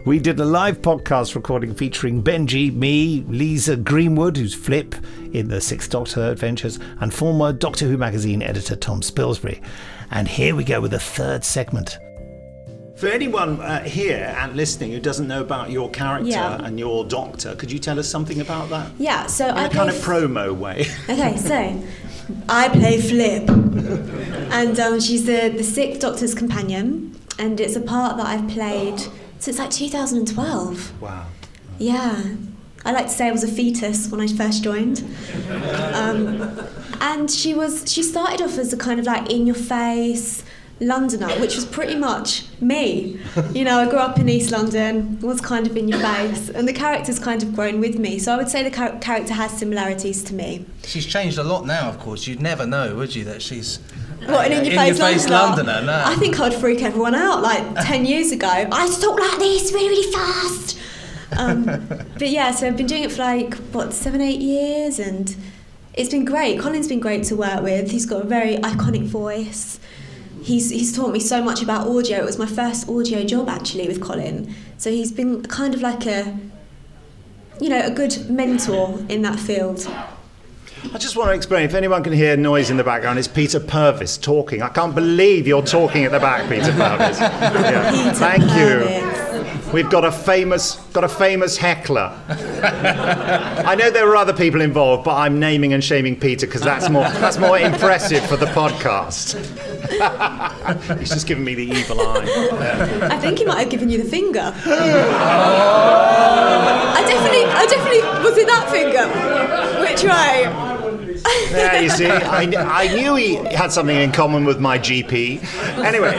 We 0.04 0.18
did 0.18 0.38
a 0.40 0.44
live 0.44 0.82
podcast 0.82 1.34
recording 1.34 1.74
featuring 1.74 2.22
Benji, 2.22 2.72
me, 2.74 3.24
Lisa 3.28 3.76
Greenwood, 3.76 4.36
who's 4.36 4.54
Flip 4.54 4.94
in 5.32 5.48
the 5.48 5.60
Sixth 5.60 5.90
Doctor 5.90 6.30
Adventures, 6.30 6.78
and 7.00 7.12
former 7.12 7.52
Doctor 7.52 7.86
Who 7.86 7.96
magazine 7.96 8.42
editor 8.42 8.76
Tom 8.76 9.00
Spilsbury. 9.00 9.62
And 10.10 10.28
here 10.28 10.54
we 10.54 10.64
go 10.64 10.80
with 10.80 10.90
the 10.90 10.98
third 10.98 11.44
segment. 11.44 11.98
For 12.96 13.06
anyone 13.08 13.60
uh, 13.60 13.84
here 13.84 14.34
and 14.38 14.54
listening 14.56 14.92
who 14.92 15.00
doesn't 15.00 15.28
know 15.28 15.40
about 15.40 15.70
your 15.70 15.88
character 15.90 16.28
Yeah. 16.30 16.62
and 16.64 16.78
your 16.78 17.04
doctor, 17.04 17.54
could 17.54 17.70
you 17.72 17.78
tell 17.78 17.98
us 17.98 18.08
something 18.08 18.40
about 18.40 18.68
that? 18.70 18.90
Yeah, 18.98 19.26
so 19.26 19.48
In 19.48 19.54
I 19.56 19.66
a 19.66 19.70
kind 19.70 19.88
of 19.88 19.96
play 20.02 20.20
promo 20.22 20.54
way. 20.54 20.86
Okay, 21.08 21.36
so 21.36 21.82
I 22.48 22.68
play 22.68 23.00
Flip, 23.00 23.48
and 24.52 24.78
um, 24.80 25.00
she's 25.00 25.24
the 25.26 25.48
the 25.56 25.62
sixth 25.64 26.00
Doctor's 26.00 26.34
companion, 26.34 27.14
and 27.38 27.60
it's 27.60 27.76
a 27.76 27.80
part 27.80 28.16
that 28.16 28.26
I've 28.26 28.48
played 28.48 29.00
since 29.38 29.58
like 29.58 29.70
2012. 29.70 31.00
Wow. 31.00 31.26
Yeah, 31.78 32.24
I 32.84 32.92
like 32.92 33.06
to 33.06 33.12
say 33.12 33.28
I 33.28 33.32
was 33.32 33.44
a 33.44 33.48
fetus 33.48 34.10
when 34.10 34.20
I 34.20 34.26
first 34.26 34.62
joined, 34.64 35.04
um, 35.92 36.58
and 37.00 37.30
she 37.30 37.54
was 37.54 37.90
she 37.92 38.02
started 38.02 38.42
off 38.42 38.58
as 38.58 38.72
a 38.72 38.76
kind 38.76 38.98
of 39.00 39.06
like 39.06 39.30
in 39.30 39.46
your 39.46 39.56
face. 39.56 40.44
Londoner, 40.80 41.26
which 41.40 41.56
was 41.56 41.64
pretty 41.64 41.96
much 41.96 42.44
me. 42.60 43.18
You 43.52 43.64
know, 43.64 43.80
I 43.80 43.90
grew 43.90 43.98
up 43.98 44.16
in 44.20 44.28
East 44.28 44.52
London, 44.52 45.18
was 45.18 45.40
kind 45.40 45.66
of 45.66 45.76
in 45.76 45.88
your 45.88 45.98
face, 45.98 46.50
and 46.50 46.68
the 46.68 46.72
character's 46.72 47.18
kind 47.18 47.42
of 47.42 47.52
grown 47.56 47.80
with 47.80 47.98
me. 47.98 48.20
So 48.20 48.32
I 48.32 48.36
would 48.36 48.48
say 48.48 48.62
the 48.62 48.70
char- 48.70 48.96
character 49.00 49.34
has 49.34 49.50
similarities 49.58 50.22
to 50.22 50.34
me. 50.34 50.66
She's 50.84 51.04
changed 51.04 51.36
a 51.36 51.42
lot 51.42 51.66
now, 51.66 51.88
of 51.88 51.98
course. 51.98 52.28
You'd 52.28 52.40
never 52.40 52.64
know, 52.64 52.94
would 52.94 53.12
you, 53.12 53.24
that 53.24 53.42
she's. 53.42 53.80
What, 54.26 54.46
an 54.46 54.52
in 54.52 54.64
your 54.64 54.74
face, 54.74 55.28
Londoner? 55.28 55.72
Londoner? 55.72 55.86
No. 55.86 56.02
I 56.04 56.14
think 56.16 56.38
I'd 56.40 56.54
freak 56.54 56.82
everyone 56.82 57.14
out 57.14 57.42
like 57.42 57.62
10 57.86 58.04
years 58.04 58.32
ago. 58.32 58.48
I 58.48 58.98
talk 59.00 59.18
like 59.18 59.38
this 59.38 59.72
really, 59.72 59.88
really 59.88 60.12
fast. 60.12 60.78
Um, 61.36 61.64
but 62.18 62.28
yeah, 62.28 62.50
so 62.50 62.66
I've 62.66 62.76
been 62.76 62.86
doing 62.86 63.04
it 63.04 63.12
for 63.12 63.22
like, 63.22 63.54
what, 63.72 63.92
seven, 63.92 64.20
eight 64.20 64.40
years, 64.40 64.98
and 64.98 65.34
it's 65.94 66.10
been 66.10 66.24
great. 66.24 66.60
Colin's 66.60 66.88
been 66.88 67.00
great 67.00 67.24
to 67.24 67.36
work 67.36 67.62
with. 67.62 67.90
He's 67.90 68.06
got 68.06 68.22
a 68.22 68.26
very 68.26 68.56
iconic 68.56 69.04
voice. 69.04 69.78
He's, 70.42 70.70
he's 70.70 70.94
taught 70.94 71.12
me 71.12 71.20
so 71.20 71.42
much 71.42 71.62
about 71.62 71.86
audio. 71.88 72.18
It 72.18 72.24
was 72.24 72.38
my 72.38 72.46
first 72.46 72.88
audio 72.88 73.24
job 73.24 73.48
actually 73.48 73.86
with 73.88 74.00
Colin. 74.00 74.54
So 74.78 74.90
he's 74.90 75.12
been 75.12 75.42
kind 75.42 75.74
of 75.74 75.82
like 75.82 76.06
a, 76.06 76.38
you 77.60 77.68
know, 77.68 77.80
a 77.84 77.90
good 77.90 78.30
mentor 78.30 79.04
in 79.08 79.22
that 79.22 79.38
field. 79.38 79.86
I 80.94 80.98
just 80.98 81.16
want 81.16 81.28
to 81.30 81.34
explain 81.34 81.64
if 81.64 81.74
anyone 81.74 82.02
can 82.02 82.12
hear 82.12 82.36
noise 82.36 82.70
in 82.70 82.76
the 82.76 82.84
background, 82.84 83.18
it's 83.18 83.28
Peter 83.28 83.60
Purves 83.60 84.20
talking. 84.20 84.62
I 84.62 84.68
can't 84.68 84.94
believe 84.94 85.46
you're 85.46 85.62
talking 85.62 86.04
at 86.04 86.12
the 86.12 86.20
back, 86.20 86.48
Peter 86.48 86.72
Purves. 86.72 87.18
Yeah. 87.68 87.90
Peter 87.90 88.14
Thank 88.14 88.42
Purves. 88.44 89.22
you. 89.22 89.27
We've 89.72 89.90
got 89.90 90.04
a 90.04 90.12
famous 90.12 90.76
got 90.92 91.04
a 91.04 91.08
famous 91.08 91.56
heckler. 91.56 92.12
I 92.28 93.74
know 93.78 93.90
there 93.90 94.06
were 94.06 94.16
other 94.16 94.32
people 94.32 94.60
involved, 94.60 95.04
but 95.04 95.16
I'm 95.16 95.38
naming 95.38 95.72
and 95.74 95.84
shaming 95.84 96.18
Peter 96.18 96.46
because 96.46 96.62
that's 96.62 96.88
more 96.88 97.04
that's 97.04 97.38
more 97.38 97.58
impressive 97.58 98.24
for 98.26 98.36
the 98.36 98.46
podcast. 98.46 99.36
He's 100.98 101.10
just 101.10 101.26
giving 101.26 101.44
me 101.44 101.54
the 101.54 101.64
evil 101.64 102.00
eye. 102.00 103.08
I 103.10 103.18
think 103.18 103.38
he 103.38 103.44
might 103.44 103.58
have 103.60 103.70
given 103.70 103.88
you 103.90 104.02
the 104.02 104.08
finger. 104.08 104.52
I 106.90 107.04
definitely, 107.06 107.44
I 107.44 107.66
definitely 107.66 108.00
was 108.24 108.38
it 108.38 108.46
that 108.46 108.70
finger. 108.70 109.06
Which 109.80 110.02
way? 110.04 110.68
Yeah, 111.50 111.80
you 111.80 111.90
see, 111.90 112.06
I, 112.10 112.42
I 112.56 112.94
knew 112.94 113.16
he 113.16 113.34
had 113.36 113.72
something 113.72 113.96
in 113.96 114.12
common 114.12 114.44
with 114.44 114.60
my 114.60 114.78
GP. 114.78 115.42
Anyway, 115.84 116.12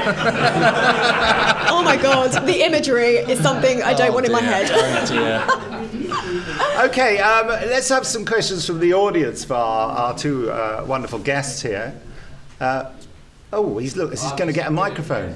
Oh 1.71 1.83
my 1.83 1.97
god, 1.97 2.31
the 2.45 2.65
imagery 2.65 3.17
is 3.17 3.39
something 3.39 3.81
I 3.81 3.93
don't 3.93 4.13
want 4.13 4.25
in 4.25 4.31
my 4.31 4.41
head. 4.41 4.69
Oh 4.71 6.85
okay, 6.89 7.19
um, 7.19 7.47
let's 7.47 7.89
have 7.89 8.05
some 8.05 8.25
questions 8.25 8.65
from 8.65 8.79
the 8.79 8.93
audience 8.93 9.43
for 9.43 9.53
our, 9.53 9.97
our 9.97 10.17
two 10.17 10.51
uh, 10.51 10.83
wonderful 10.87 11.19
guests 11.19 11.61
here. 11.61 11.99
Uh, 12.59 12.91
oh, 13.53 13.77
he's 13.77 13.95
look, 13.95 14.11
he's 14.11 14.31
going 14.33 14.47
to 14.47 14.53
get 14.53 14.67
a 14.67 14.71
microphone. 14.71 15.35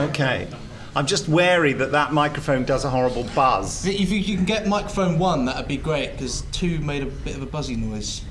Okay. 0.00 0.48
I'm 0.96 1.06
just 1.06 1.28
wary 1.28 1.72
that 1.74 1.92
that 1.92 2.12
microphone 2.12 2.64
does 2.64 2.84
a 2.84 2.90
horrible 2.90 3.24
buzz. 3.34 3.84
If 3.84 4.12
you, 4.12 4.18
you 4.18 4.36
can 4.36 4.44
get 4.44 4.68
microphone 4.68 5.18
one, 5.18 5.44
that'd 5.44 5.66
be 5.66 5.76
great, 5.76 6.12
because 6.12 6.42
two 6.52 6.78
made 6.78 7.02
a 7.02 7.06
bit 7.06 7.34
of 7.34 7.42
a 7.42 7.46
buzzy 7.46 7.74
noise. 7.74 8.22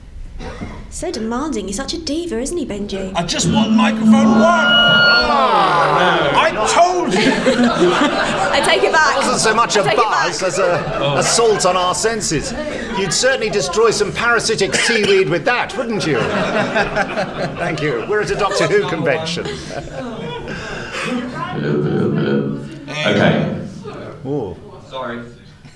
So 0.94 1.12
demanding. 1.12 1.66
He's 1.68 1.76
such 1.78 1.94
a 1.96 1.98
diva, 1.98 2.40
isn't 2.40 2.56
he, 2.56 2.66
Benji? 2.68 3.12
I 3.16 3.24
just 3.24 3.52
want 3.52 3.72
microphone 3.72 4.12
one! 4.12 4.44
Ah, 4.44 6.40
I 6.40 6.52
told 6.72 7.14
you! 7.14 7.20
I 7.20 8.62
take 8.64 8.84
it 8.84 8.92
back. 8.92 9.16
It 9.16 9.18
wasn't 9.18 9.40
so 9.40 9.56
much 9.56 9.76
a 9.76 9.82
I 9.82 9.84
take 9.88 9.98
buzz 9.98 10.44
as 10.44 10.60
a 10.60 11.00
oh. 11.00 11.18
assault 11.18 11.66
on 11.66 11.76
our 11.76 11.96
senses. 11.96 12.52
You'd 13.00 13.12
certainly 13.12 13.50
destroy 13.50 13.90
some 13.90 14.12
parasitic 14.14 14.76
seaweed 14.76 15.30
with 15.30 15.46
that, 15.46 15.76
wouldn't 15.76 16.06
you? 16.06 16.20
Thank 16.20 17.82
you. 17.82 18.06
We're 18.08 18.22
at 18.22 18.30
a 18.30 18.36
Doctor 18.36 18.68
Who 18.68 18.88
convention. 18.88 19.48
Okay. 23.06 23.68
Oh. 24.26 24.56
Sorry. 24.90 25.24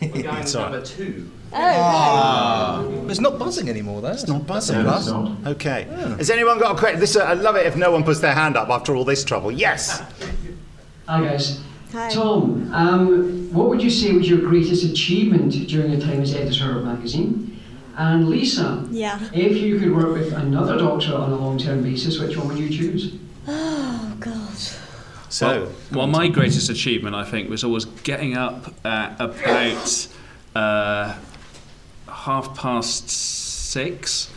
We're 0.02 0.22
going 0.22 0.26
It's 0.38 0.54
number 0.54 0.82
two. 0.82 1.32
Ah. 1.54 2.84
It's 3.08 3.20
not 3.20 3.40
buzzing 3.40 3.70
anymore, 3.70 4.02
though. 4.02 4.10
It's 4.12 4.28
not 4.28 4.46
buzzing. 4.46 4.82
Plus. 4.84 5.10
Okay. 5.48 5.84
Has 6.18 6.30
anyone 6.30 6.60
got 6.60 6.76
a 6.76 6.80
question? 6.80 7.00
This, 7.00 7.16
uh, 7.16 7.24
I 7.24 7.34
love 7.34 7.56
it 7.56 7.66
if 7.66 7.76
no 7.76 7.92
one 7.92 8.04
puts 8.04 8.20
their 8.20 8.34
hand 8.34 8.58
up 8.58 8.70
after 8.70 8.96
all 8.96 9.06
this 9.06 9.24
trouble. 9.24 9.52
Yes. 9.52 10.02
Hi 11.08 11.22
guys. 11.24 11.62
Hi. 11.94 12.10
Tom, 12.10 12.70
um, 12.74 13.54
what 13.54 13.70
would 13.70 13.82
you 13.82 13.90
say 13.90 14.12
was 14.12 14.30
your 14.30 14.40
greatest 14.40 14.84
achievement 14.84 15.54
during 15.70 15.92
your 15.92 16.02
time 16.02 16.22
as 16.22 16.36
editor 16.36 16.78
of 16.78 16.84
magazine? 16.86 17.58
And 17.98 18.28
Lisa, 18.30 18.86
Yeah. 18.92 19.18
if 19.34 19.56
you 19.58 19.80
could 19.80 19.96
work 19.96 20.14
with 20.14 20.34
another 20.34 20.78
doctor 20.78 21.16
on 21.16 21.32
a 21.32 21.36
long-term 21.38 21.82
basis, 21.84 22.20
which 22.20 22.36
one 22.38 22.50
would 22.50 22.60
you 22.60 22.70
choose? 22.70 23.14
Oh 23.48 24.14
god. 24.20 24.34
So, 25.30 25.48
well, 25.48 25.72
well, 25.94 26.08
my 26.08 26.28
greatest 26.28 26.70
achievement, 26.70 27.16
I 27.16 27.24
think, 27.24 27.50
was 27.50 27.64
always 27.64 27.86
getting 27.86 28.36
up 28.36 28.74
at 28.86 29.16
about 29.20 30.08
uh, 30.56 31.16
half 32.18 32.56
past 32.58 33.10
six 33.10 34.30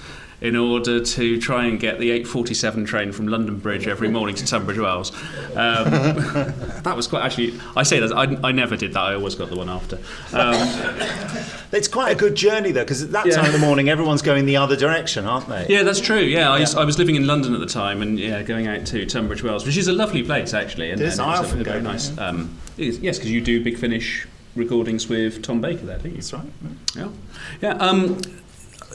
in 0.43 0.57
order 0.57 1.05
to 1.05 1.39
try 1.39 1.66
and 1.66 1.78
get 1.78 1.99
the 1.99 2.09
8.47 2.22 2.87
train 2.87 3.12
from 3.12 3.28
London 3.28 3.59
Bridge 3.59 3.87
every 3.87 4.09
morning 4.09 4.35
to 4.35 4.47
Tunbridge 4.47 4.78
Wells. 4.78 5.11
Um, 5.55 5.91
that 6.83 6.95
was 6.97 7.07
quite, 7.07 7.24
actually, 7.26 7.61
I 7.76 7.83
say 7.83 8.01
that, 8.01 8.11
I, 8.12 8.49
I 8.49 8.51
never 8.53 8.74
did 8.74 8.95
that, 8.95 9.01
I 9.01 9.14
always 9.14 9.35
got 9.35 9.51
the 9.51 9.57
one 9.57 9.68
after. 9.68 9.99
Um, 10.33 10.55
It's 11.72 11.87
quite 11.87 12.11
a 12.11 12.14
good 12.16 12.35
journey, 12.35 12.72
though, 12.72 12.83
because 12.83 13.01
at 13.03 13.12
that 13.12 13.26
Yeah. 13.26 13.37
time 13.37 13.45
of 13.45 13.53
the 13.53 13.59
morning, 13.59 13.89
everyone's 13.91 14.22
going 14.22 14.45
the 14.45 14.57
other 14.57 14.74
direction, 14.76 15.24
aren't 15.24 15.47
they? 15.49 15.66
Yeah, 15.68 15.85
that's 15.85 16.01
true. 16.01 16.18
Yeah, 16.18 16.51
I, 16.51 16.59
used- 16.59 16.76
I 16.76 16.85
was 16.85 16.99
living 16.99 17.14
in 17.14 17.26
London 17.28 17.55
at 17.55 17.61
the 17.61 17.66
time, 17.66 18.03
and 18.03 18.18
yeah, 18.18 18.43
going 18.43 18.66
out 18.66 18.87
to 18.87 19.07
Tunbridge 19.07 19.45
Wells, 19.45 19.64
which 19.66 19.76
is 19.76 19.87
a 19.87 19.93
lovely 19.93 20.22
place 20.24 20.53
actually, 20.53 20.91
and, 20.91 21.01
It 21.01 21.05
is. 21.07 21.18
and 21.20 21.28
I 21.28 21.33
it's 21.35 21.41
a- 21.43 21.45
often 21.45 21.61
a 21.61 21.64
go 21.64 21.70
very 21.72 21.83
nice. 21.83 22.16
Um, 22.18 22.57
Yes, 22.76 23.18
because 23.18 23.31
you 23.31 23.41
do 23.43 23.62
Big 23.62 23.76
Finish 23.76 24.26
recordings 24.57 25.09
with 25.09 25.42
Tom 25.42 25.61
Baker 25.61 25.86
there, 25.86 25.98
don't 25.98 26.07
you? 26.12 26.14
That's 26.16 26.32
right. 26.32 26.44
Yeah. 26.96 27.09
Yeah. 27.62 27.70
Um, 27.74 28.20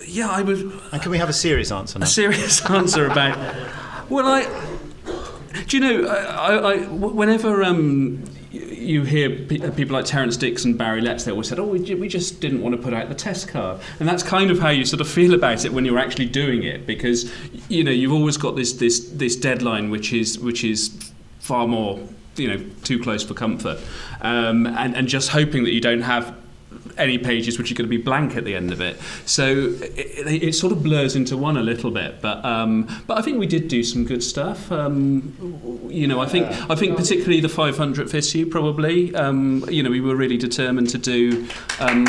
yeah, 0.06 0.30
I 0.30 0.42
was. 0.42 0.62
And 0.62 1.02
can 1.02 1.12
we 1.12 1.18
have 1.18 1.30
a 1.30 1.34
serious 1.34 1.72
answer 1.72 2.00
now? 2.00 2.04
A 2.06 2.08
serious 2.08 2.64
answer 2.70 3.06
about. 3.08 3.38
Well, 4.10 4.26
I. 4.28 4.44
Do 5.68 5.78
you 5.78 5.82
know? 5.82 6.08
I, 6.10 6.54
I, 6.56 6.72
I- 6.74 6.78
whenever 6.88 7.64
um, 7.64 8.24
you 8.52 9.04
hear 9.04 9.30
pe- 9.30 9.72
people 9.72 9.96
like 9.96 10.06
Terrance 10.06 10.36
Dicks 10.38 10.66
and 10.66 10.78
Barry 10.78 11.02
Letts, 11.02 11.24
they 11.24 11.32
always 11.32 11.48
said, 11.48 11.60
"Oh, 11.60 11.66
we, 11.66 11.80
ju- 11.80 11.98
we 11.98 12.08
just 12.10 12.40
didn't 12.42 12.62
want 12.62 12.76
to 12.76 12.82
put 12.82 12.94
out 12.94 13.08
the 13.10 13.16
test 13.16 13.48
card," 13.48 13.80
and 14.00 14.08
that's 14.08 14.22
kind 14.22 14.52
of 14.52 14.60
how 14.60 14.70
you 14.70 14.86
sort 14.86 15.02
of 15.02 15.08
feel 15.08 15.34
about 15.34 15.64
it 15.66 15.72
when 15.74 15.86
you're 15.86 15.98
actually 15.98 16.26
doing 16.28 16.64
it, 16.64 16.86
because 16.86 17.32
you 17.70 17.84
know 17.84 17.92
you've 17.92 18.12
always 18.14 18.36
got 18.38 18.56
this 18.58 18.74
this 18.74 19.10
this 19.12 19.36
deadline, 19.36 19.90
which 19.90 20.12
is 20.14 20.38
which 20.38 20.64
is 20.64 21.12
far 21.40 21.68
more 21.68 22.00
you 22.36 22.48
know 22.48 22.66
too 22.84 23.00
close 23.00 23.24
for 23.24 23.34
comfort, 23.34 23.80
um, 24.22 24.66
and 24.68 24.96
and 24.96 25.08
just 25.08 25.30
hoping 25.30 25.64
that 25.64 25.74
you 25.74 25.82
don't 25.82 26.02
have 26.02 26.36
any 26.98 27.18
pages 27.18 27.58
which 27.58 27.72
are 27.72 27.76
going 27.76 27.90
to 27.90 27.98
be 27.98 28.02
blank 28.02 28.36
at 28.38 28.46
the 28.46 28.56
end 28.56 28.72
of 28.72 28.80
it. 28.80 28.98
So 29.26 29.46
it, 29.82 30.28
it, 30.28 30.44
it 30.44 30.54
sort 30.56 30.72
of 30.72 30.84
blurs 30.84 31.16
into 31.16 31.36
one 31.36 31.58
a 31.58 31.62
little 31.64 31.92
bit. 31.92 32.22
But 32.22 32.44
um, 32.46 32.88
but 33.08 33.18
I 33.18 33.22
think 33.22 33.40
we 33.40 33.48
did 33.48 33.68
do 33.68 33.84
some 33.84 34.06
good 34.06 34.24
stuff. 34.24 34.72
Um, 34.72 35.34
you 35.90 36.08
know, 36.08 36.20
I 36.22 36.26
think 36.28 36.48
I 36.70 36.76
think 36.76 36.98
particularly 36.98 37.40
the 37.42 37.48
500th 37.48 38.14
issue 38.14 38.46
probably. 38.50 39.14
Um, 39.16 39.66
you 39.70 39.84
know, 39.84 39.90
we 39.90 40.02
were 40.02 40.16
really 40.16 40.38
determined 40.38 40.90
to 40.90 40.98
do 40.98 41.48
um, 41.80 42.06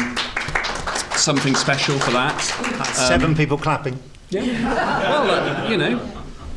something 1.16 1.54
special 1.54 1.98
for 1.98 2.10
that. 2.12 2.36
That's 2.78 3.00
Um, 3.00 3.06
seven 3.06 3.34
people 3.34 3.58
clapping. 3.58 3.98
Yeah. 4.30 4.42
Well, 5.02 5.30
uh, 5.30 5.70
you 5.70 5.76
know, 5.78 6.00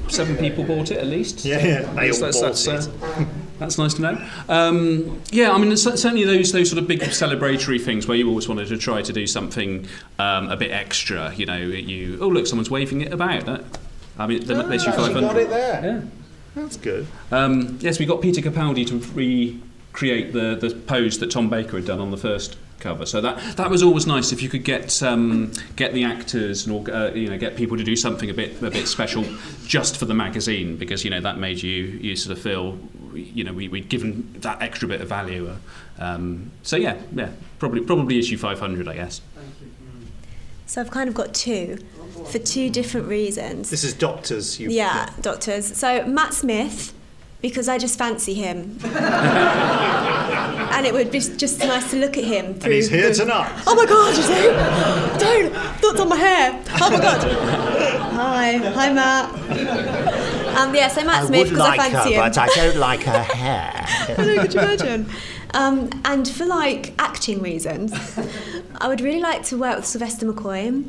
seven 0.08 0.36
people 0.38 0.64
bought 0.64 0.92
it 0.92 0.98
at 0.98 1.08
least. 1.08 1.46
Yeah, 1.46 1.66
yeah, 1.66 1.82
they 1.94 2.12
all 2.12 2.20
bought 2.20 2.42
that's, 2.42 2.68
uh, 2.68 3.26
that's 3.60 3.78
nice 3.78 3.94
to 3.96 4.02
know. 4.02 4.28
Um, 4.48 5.22
yeah, 5.32 5.52
I 5.52 5.58
mean, 5.58 5.76
certainly 5.78 6.24
those 6.24 6.52
those 6.52 6.70
sort 6.70 6.82
of 6.82 6.88
big 6.88 7.02
celebratory 7.02 7.80
things 7.82 8.08
where 8.08 8.18
you 8.18 8.28
always 8.30 8.48
wanted 8.48 8.68
to 8.70 8.78
try 8.78 9.02
to 9.02 9.14
do 9.14 9.28
something 9.28 9.88
um, 10.18 10.50
a 10.50 10.56
bit 10.58 10.72
extra. 10.72 11.34
You 11.36 11.46
know, 11.46 11.58
you 11.58 12.18
oh 12.22 12.28
look, 12.28 12.48
someone's 12.48 12.72
waving 12.72 13.02
it 13.02 13.14
about. 13.14 13.46
That, 13.46 13.64
I 14.18 14.28
mean, 14.28 14.46
the 14.46 14.66
Ah, 14.66 14.72
issue 14.72 14.86
she 14.92 14.98
500. 14.98 15.22
got 15.22 15.38
it 15.38 15.50
there. 15.50 15.82
Yeah. 15.84 16.02
That's 16.56 16.78
good. 16.78 17.06
Um, 17.32 17.78
yes, 17.80 18.00
we 18.00 18.06
got 18.06 18.22
Peter 18.22 18.42
Capaldi 18.42 18.86
to 18.88 18.98
recreate 19.14 20.34
the, 20.34 20.56
the 20.60 20.76
pose 20.76 21.20
that 21.20 21.30
Tom 21.32 21.50
Baker 21.50 21.78
had 21.78 21.86
done 21.86 22.00
on 22.00 22.12
the 22.12 22.18
first 22.18 22.58
cover. 22.80 23.06
So 23.06 23.22
that 23.22 23.58
that 23.58 23.70
was 23.70 23.84
always 23.84 24.08
nice 24.08 24.32
if 24.32 24.42
you 24.42 24.50
could 24.50 24.64
get 24.64 25.02
um, 25.04 25.52
get 25.76 25.94
the 25.94 26.04
actors 26.04 26.66
and 26.66 26.90
uh, 26.90 27.12
you 27.14 27.30
know 27.30 27.38
get 27.38 27.56
people 27.56 27.78
to 27.78 27.84
do 27.84 27.96
something 27.96 28.30
a 28.30 28.34
bit 28.34 28.62
a 28.62 28.72
bit 28.72 28.88
special 28.88 29.24
just 29.66 29.98
for 29.98 30.06
the 30.06 30.14
magazine 30.14 30.78
because 30.78 31.04
you 31.04 31.10
know 31.10 31.22
that 31.22 31.38
made 31.38 31.62
you 31.62 31.84
you 32.02 32.16
sort 32.16 32.38
of 32.38 32.44
feel 32.44 32.78
you 33.14 33.44
know 33.44 33.54
we, 33.54 33.68
we'd 33.68 33.90
given 33.90 34.34
that 34.40 34.62
extra 34.62 34.88
bit 34.88 35.02
of 35.02 35.08
value. 35.08 35.56
Um, 36.00 36.52
so 36.64 36.78
yeah, 36.78 36.98
yeah, 37.14 37.30
probably 37.60 37.82
probably 37.82 38.20
issue 38.20 38.38
500, 38.38 38.88
I 38.88 38.96
guess. 38.96 39.22
So 40.66 40.82
I've 40.82 40.92
kind 40.92 41.10
of 41.10 41.16
got 41.16 41.34
two 41.34 41.80
for 42.28 42.40
two 42.40 42.70
different 42.70 43.08
reasons. 43.08 43.70
This 43.70 43.84
is 43.84 43.94
doctors. 43.94 44.60
You, 44.60 44.70
yeah, 44.70 45.10
doctors. 45.22 45.76
So 45.76 46.06
Matt 46.06 46.34
Smith, 46.34 46.94
because 47.42 47.70
I 47.70 47.78
just 47.78 47.98
fancy 47.98 48.34
him. 48.34 48.78
and 48.84 50.86
it 50.86 50.94
would 50.94 51.12
be 51.12 51.20
just 51.20 51.60
nice 51.60 51.90
to 51.92 51.98
look 51.98 52.18
at 52.18 52.24
him. 52.24 52.54
Through 52.56 52.64
and 52.66 52.74
he's 52.74 52.90
here 52.90 53.10
the- 53.10 53.16
tonight. 53.16 53.64
Oh 53.66 53.76
my 53.76 53.86
god, 53.86 54.18
you 54.18 54.24
do? 54.24 54.54
Don't! 55.20 55.54
Thoughts 55.82 56.00
on 56.00 56.10
my 56.10 56.16
hair. 56.18 56.64
Oh 56.82 56.90
my 56.90 57.00
god. 57.00 57.22
Hi. 58.14 58.58
Hi, 58.58 58.94
Matt. 58.94 59.30
Um, 60.58 60.76
yeah, 60.76 60.88
so 60.90 61.04
Matt 61.06 61.28
Smith, 61.28 61.50
because 61.50 61.60
I 61.62 61.78
fancy 61.90 62.14
him. 62.14 62.20
But 62.20 62.38
I 62.38 62.48
don't 62.48 62.76
like 62.78 63.04
her 63.04 63.24
hair. 63.24 63.86
I 64.18 64.26
know, 64.26 64.42
could 64.42 64.54
you 64.54 64.60
imagine? 64.60 65.10
Um, 65.54 65.90
and 66.06 66.28
for 66.28 66.46
like 66.46 66.94
acting 67.00 67.42
reasons, 67.42 67.94
I 68.80 68.88
would 68.88 69.02
really 69.02 69.22
like 69.22 69.44
to 69.46 69.58
work 69.58 69.78
with 69.78 69.86
Sylvester 69.86 70.26
McCoy. 70.32 70.84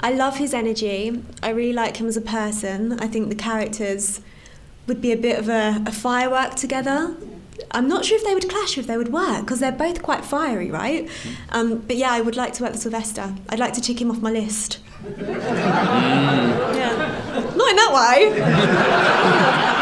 I 0.00 0.12
love 0.12 0.38
his 0.38 0.54
energy. 0.54 1.22
I 1.42 1.50
really 1.50 1.72
like 1.74 1.98
him 1.98 2.06
as 2.06 2.16
a 2.16 2.20
person. 2.22 2.98
I 3.00 3.06
think 3.06 3.28
the 3.28 3.34
characters 3.34 4.20
would 4.86 5.00
be 5.00 5.12
a 5.12 5.16
bit 5.16 5.38
of 5.38 5.48
a, 5.48 5.82
a 5.86 5.92
firework 5.92 6.54
together. 6.54 7.14
I'm 7.72 7.86
not 7.88 8.04
sure 8.04 8.16
if 8.16 8.24
they 8.24 8.34
would 8.34 8.48
clash 8.48 8.76
or 8.76 8.80
if 8.80 8.86
they 8.86 8.96
would 8.96 9.12
work 9.12 9.42
because 9.42 9.60
they're 9.60 9.70
both 9.70 10.02
quite 10.02 10.24
fiery, 10.24 10.70
right? 10.70 11.08
Um, 11.50 11.78
but 11.78 11.96
yeah, 11.96 12.10
I 12.10 12.20
would 12.20 12.36
like 12.36 12.52
to 12.54 12.62
work 12.64 12.72
with 12.72 12.80
Sylvester. 12.80 13.34
I'd 13.48 13.58
like 13.60 13.74
to 13.74 13.80
tick 13.80 14.00
him 14.00 14.10
off 14.10 14.20
my 14.20 14.30
list. 14.30 14.78
Yeah. 15.18 15.36
Not 17.56 17.70
in 17.70 17.76
that 17.76 17.90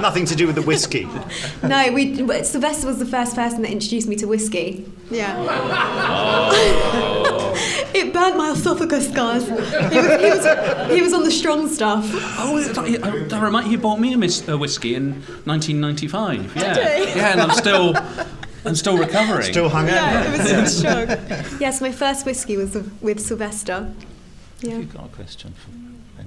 Nothing 0.00 0.24
to 0.26 0.34
do 0.34 0.46
with 0.46 0.56
the 0.56 0.62
whiskey. 0.62 1.06
No, 1.62 1.92
we 1.92 2.16
Sylvester 2.44 2.86
was 2.86 2.98
the 2.98 3.06
first 3.06 3.34
person 3.34 3.62
that 3.62 3.70
introduced 3.70 4.08
me 4.08 4.16
to 4.16 4.26
whiskey. 4.26 4.90
Yeah. 5.10 5.36
it 7.94 8.12
burnt 8.12 8.36
my 8.36 8.52
esophagus, 8.52 9.08
guys. 9.08 9.46
He 9.46 9.52
was, 9.52 10.20
he 10.20 10.30
was, 10.30 10.90
he 10.92 11.02
was 11.02 11.12
on 11.12 11.24
the 11.24 11.30
strong 11.30 11.68
stuff. 11.68 12.04
Oh, 12.38 12.56
it's 12.56 12.76
like- 12.76 13.02
uh, 13.02 13.28
that 13.28 13.42
remind 13.42 13.66
he 13.66 13.76
bought 13.76 14.00
me 14.00 14.12
a, 14.14 14.18
mis- 14.18 14.46
a 14.48 14.56
whiskey 14.56 14.94
in 14.94 15.12
1995. 15.44 16.56
Yeah, 16.56 16.74
Did 16.74 17.08
he? 17.08 17.18
yeah, 17.18 17.32
and 17.32 17.40
I'm 17.42 17.50
still 17.56 17.94
I'm 18.64 18.74
still 18.74 18.98
recovering. 18.98 19.50
Still 19.52 19.68
hung 19.68 19.88
Yeah, 19.88 20.34
it 20.34 20.38
was 20.38 20.48
so 20.48 20.64
strong. 20.64 21.60
Yes, 21.60 21.80
my 21.80 21.92
first 21.92 22.26
whiskey 22.26 22.56
was 22.56 22.74
with 23.00 23.20
Sylvester. 23.20 23.92
Yeah. 24.60 24.72
Have 24.72 24.80
you 24.80 24.86
got 24.86 25.06
a 25.06 25.08
question 25.08 25.54
for 25.54 25.70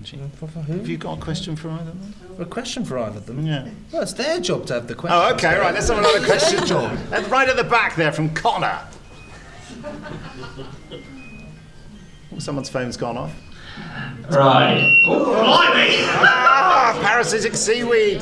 Benji? 0.04 0.68
Have 0.68 0.88
you 0.88 0.98
got 0.98 1.18
a 1.18 1.22
question 1.22 1.56
for 1.56 1.70
either 1.70 1.92
of 1.92 2.02
them? 2.02 2.42
A 2.42 2.46
question 2.46 2.84
for 2.84 2.98
either 3.00 3.18
of 3.18 3.26
them? 3.26 3.46
Yeah. 3.46 3.68
Well, 3.92 4.02
it's 4.02 4.14
their 4.14 4.40
job 4.40 4.66
to 4.68 4.74
have 4.76 4.88
the 4.88 4.96
question. 4.96 5.18
Oh, 5.20 5.34
okay, 5.34 5.58
right. 5.58 5.74
Let's 5.74 5.88
have 5.90 5.98
another 5.98 6.26
question. 6.26 6.60
That's 7.10 7.28
right 7.30 7.48
at 7.48 7.56
the 7.56 7.64
back 7.64 7.96
there 7.96 8.12
from 8.12 8.34
Connor. 8.34 8.80
Oh, 12.34 12.40
someone's 12.40 12.70
phone's 12.70 12.98
gone 12.98 13.18
off. 13.18 13.34
Right. 14.30 15.04
Oh, 15.08 15.26
blimey! 15.26 15.96
Ah, 16.26 17.00
parasitic 17.02 17.56
seaweed. 17.56 18.22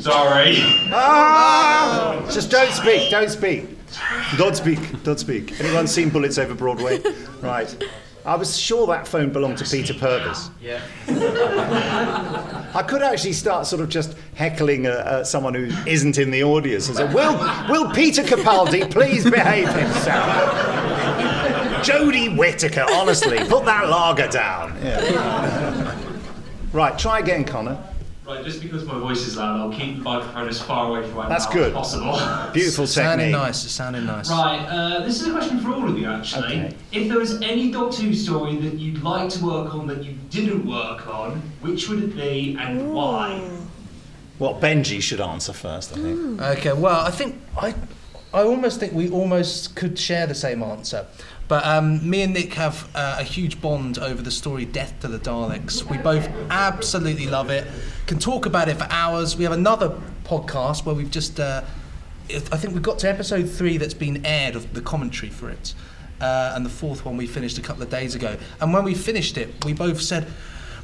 Sorry. 0.00 0.56
Ah! 0.92 2.28
Just 2.30 2.50
don't 2.50 2.72
speak. 2.72 3.10
Don't 3.10 3.30
speak. 3.30 3.66
Don't 4.36 4.56
speak. 4.56 5.02
Don't 5.02 5.18
speak. 5.18 5.60
Anyone 5.60 5.86
seen 5.86 6.08
Bullets 6.08 6.38
Over 6.38 6.54
Broadway? 6.54 7.00
Right. 7.40 7.76
I 8.24 8.36
was 8.36 8.56
sure 8.56 8.86
that 8.86 9.08
phone 9.08 9.32
belonged 9.32 9.58
to 9.58 9.64
Peter 9.64 9.94
Purves. 9.94 10.50
Yeah. 10.60 10.80
I 12.74 12.82
could 12.82 13.02
actually 13.02 13.32
start 13.32 13.66
sort 13.66 13.82
of 13.82 13.88
just 13.88 14.16
heckling 14.34 14.86
uh, 14.86 14.90
uh, 14.90 15.24
someone 15.24 15.54
who 15.54 15.64
isn't 15.88 16.18
in 16.18 16.30
the 16.30 16.44
audience 16.44 16.88
and 16.88 16.96
say, 16.96 17.12
"Will 17.12 17.36
Will 17.68 17.90
Peter 17.92 18.22
Capaldi 18.22 18.90
please 18.90 19.24
behave 19.28 19.68
himself?" 19.68 20.82
Jodie 21.82 22.36
Whittaker, 22.36 22.86
honestly, 22.92 23.38
put 23.48 23.64
that 23.64 23.88
lager 23.88 24.28
down. 24.28 24.76
Yeah. 24.82 25.98
right, 26.72 26.96
try 26.96 27.18
again, 27.18 27.44
Connor. 27.44 27.76
Right, 28.24 28.44
just 28.44 28.62
because 28.62 28.84
my 28.84 28.96
voice 29.00 29.26
is 29.26 29.36
loud, 29.36 29.58
I'll 29.58 29.72
keep 29.76 29.96
the 29.96 30.02
microphone 30.02 30.48
as 30.48 30.62
far 30.62 30.88
away 30.88 31.02
from 31.02 31.16
my 31.16 31.28
That's 31.28 31.44
mouth 31.46 31.54
good. 31.54 31.66
as 31.68 31.72
possible. 31.72 32.52
Beautiful 32.52 32.86
Sounding 32.86 33.26
technique. 33.32 33.42
nice. 33.42 33.64
It's 33.64 33.72
sounding 33.74 34.06
nice. 34.06 34.30
Right, 34.30 34.64
uh, 34.68 35.00
this 35.04 35.20
is 35.20 35.26
a 35.26 35.32
question 35.32 35.58
for 35.58 35.72
all 35.74 35.88
of 35.88 35.98
you 35.98 36.08
actually. 36.08 36.44
Okay. 36.60 36.76
If 36.92 37.08
there 37.08 37.18
was 37.18 37.40
any 37.42 37.72
Doctor 37.72 38.02
Who 38.02 38.14
story 38.14 38.56
that 38.58 38.74
you'd 38.74 39.02
like 39.02 39.28
to 39.30 39.44
work 39.44 39.74
on 39.74 39.88
that 39.88 40.04
you 40.04 40.12
didn't 40.30 40.64
work 40.66 41.04
on, 41.08 41.42
which 41.62 41.88
would 41.88 42.00
it 42.00 42.14
be 42.16 42.56
and 42.60 42.94
why? 42.94 43.50
Well, 44.38 44.54
Benji 44.54 45.02
should 45.02 45.20
answer 45.20 45.52
first, 45.52 45.92
I 45.92 45.96
think. 45.96 46.40
Okay, 46.40 46.72
well, 46.72 47.00
I 47.00 47.10
think 47.10 47.40
I, 47.56 47.74
I 48.32 48.42
almost 48.44 48.78
think 48.78 48.92
we 48.92 49.10
almost 49.10 49.74
could 49.74 49.98
share 49.98 50.28
the 50.28 50.34
same 50.34 50.62
answer. 50.62 51.06
But 51.48 51.66
um, 51.66 52.08
me 52.08 52.22
and 52.22 52.32
Nick 52.32 52.54
have 52.54 52.88
uh, 52.94 53.16
a 53.18 53.22
huge 53.22 53.60
bond 53.60 53.98
over 53.98 54.22
the 54.22 54.30
story 54.30 54.64
Death 54.64 54.94
to 55.00 55.08
the 55.08 55.18
Daleks. 55.18 55.88
We 55.88 55.98
both 55.98 56.28
absolutely 56.50 57.26
love 57.26 57.50
it, 57.50 57.66
can 58.06 58.18
talk 58.18 58.46
about 58.46 58.68
it 58.68 58.78
for 58.78 58.86
hours. 58.90 59.36
We 59.36 59.44
have 59.44 59.52
another 59.52 60.00
podcast 60.24 60.86
where 60.86 60.94
we've 60.94 61.10
just, 61.10 61.38
uh, 61.38 61.62
I 62.30 62.56
think 62.56 62.72
we've 62.72 62.82
got 62.82 62.98
to 63.00 63.08
episode 63.08 63.50
three 63.50 63.76
that's 63.76 63.94
been 63.94 64.24
aired 64.24 64.56
of 64.56 64.72
the 64.72 64.80
commentary 64.80 65.30
for 65.30 65.50
it. 65.50 65.74
Uh, 66.20 66.52
and 66.54 66.64
the 66.64 66.70
fourth 66.70 67.04
one 67.04 67.16
we 67.16 67.26
finished 67.26 67.58
a 67.58 67.62
couple 67.62 67.82
of 67.82 67.90
days 67.90 68.14
ago. 68.14 68.36
And 68.60 68.72
when 68.72 68.84
we 68.84 68.94
finished 68.94 69.36
it, 69.36 69.64
we 69.64 69.72
both 69.72 70.00
said, 70.00 70.28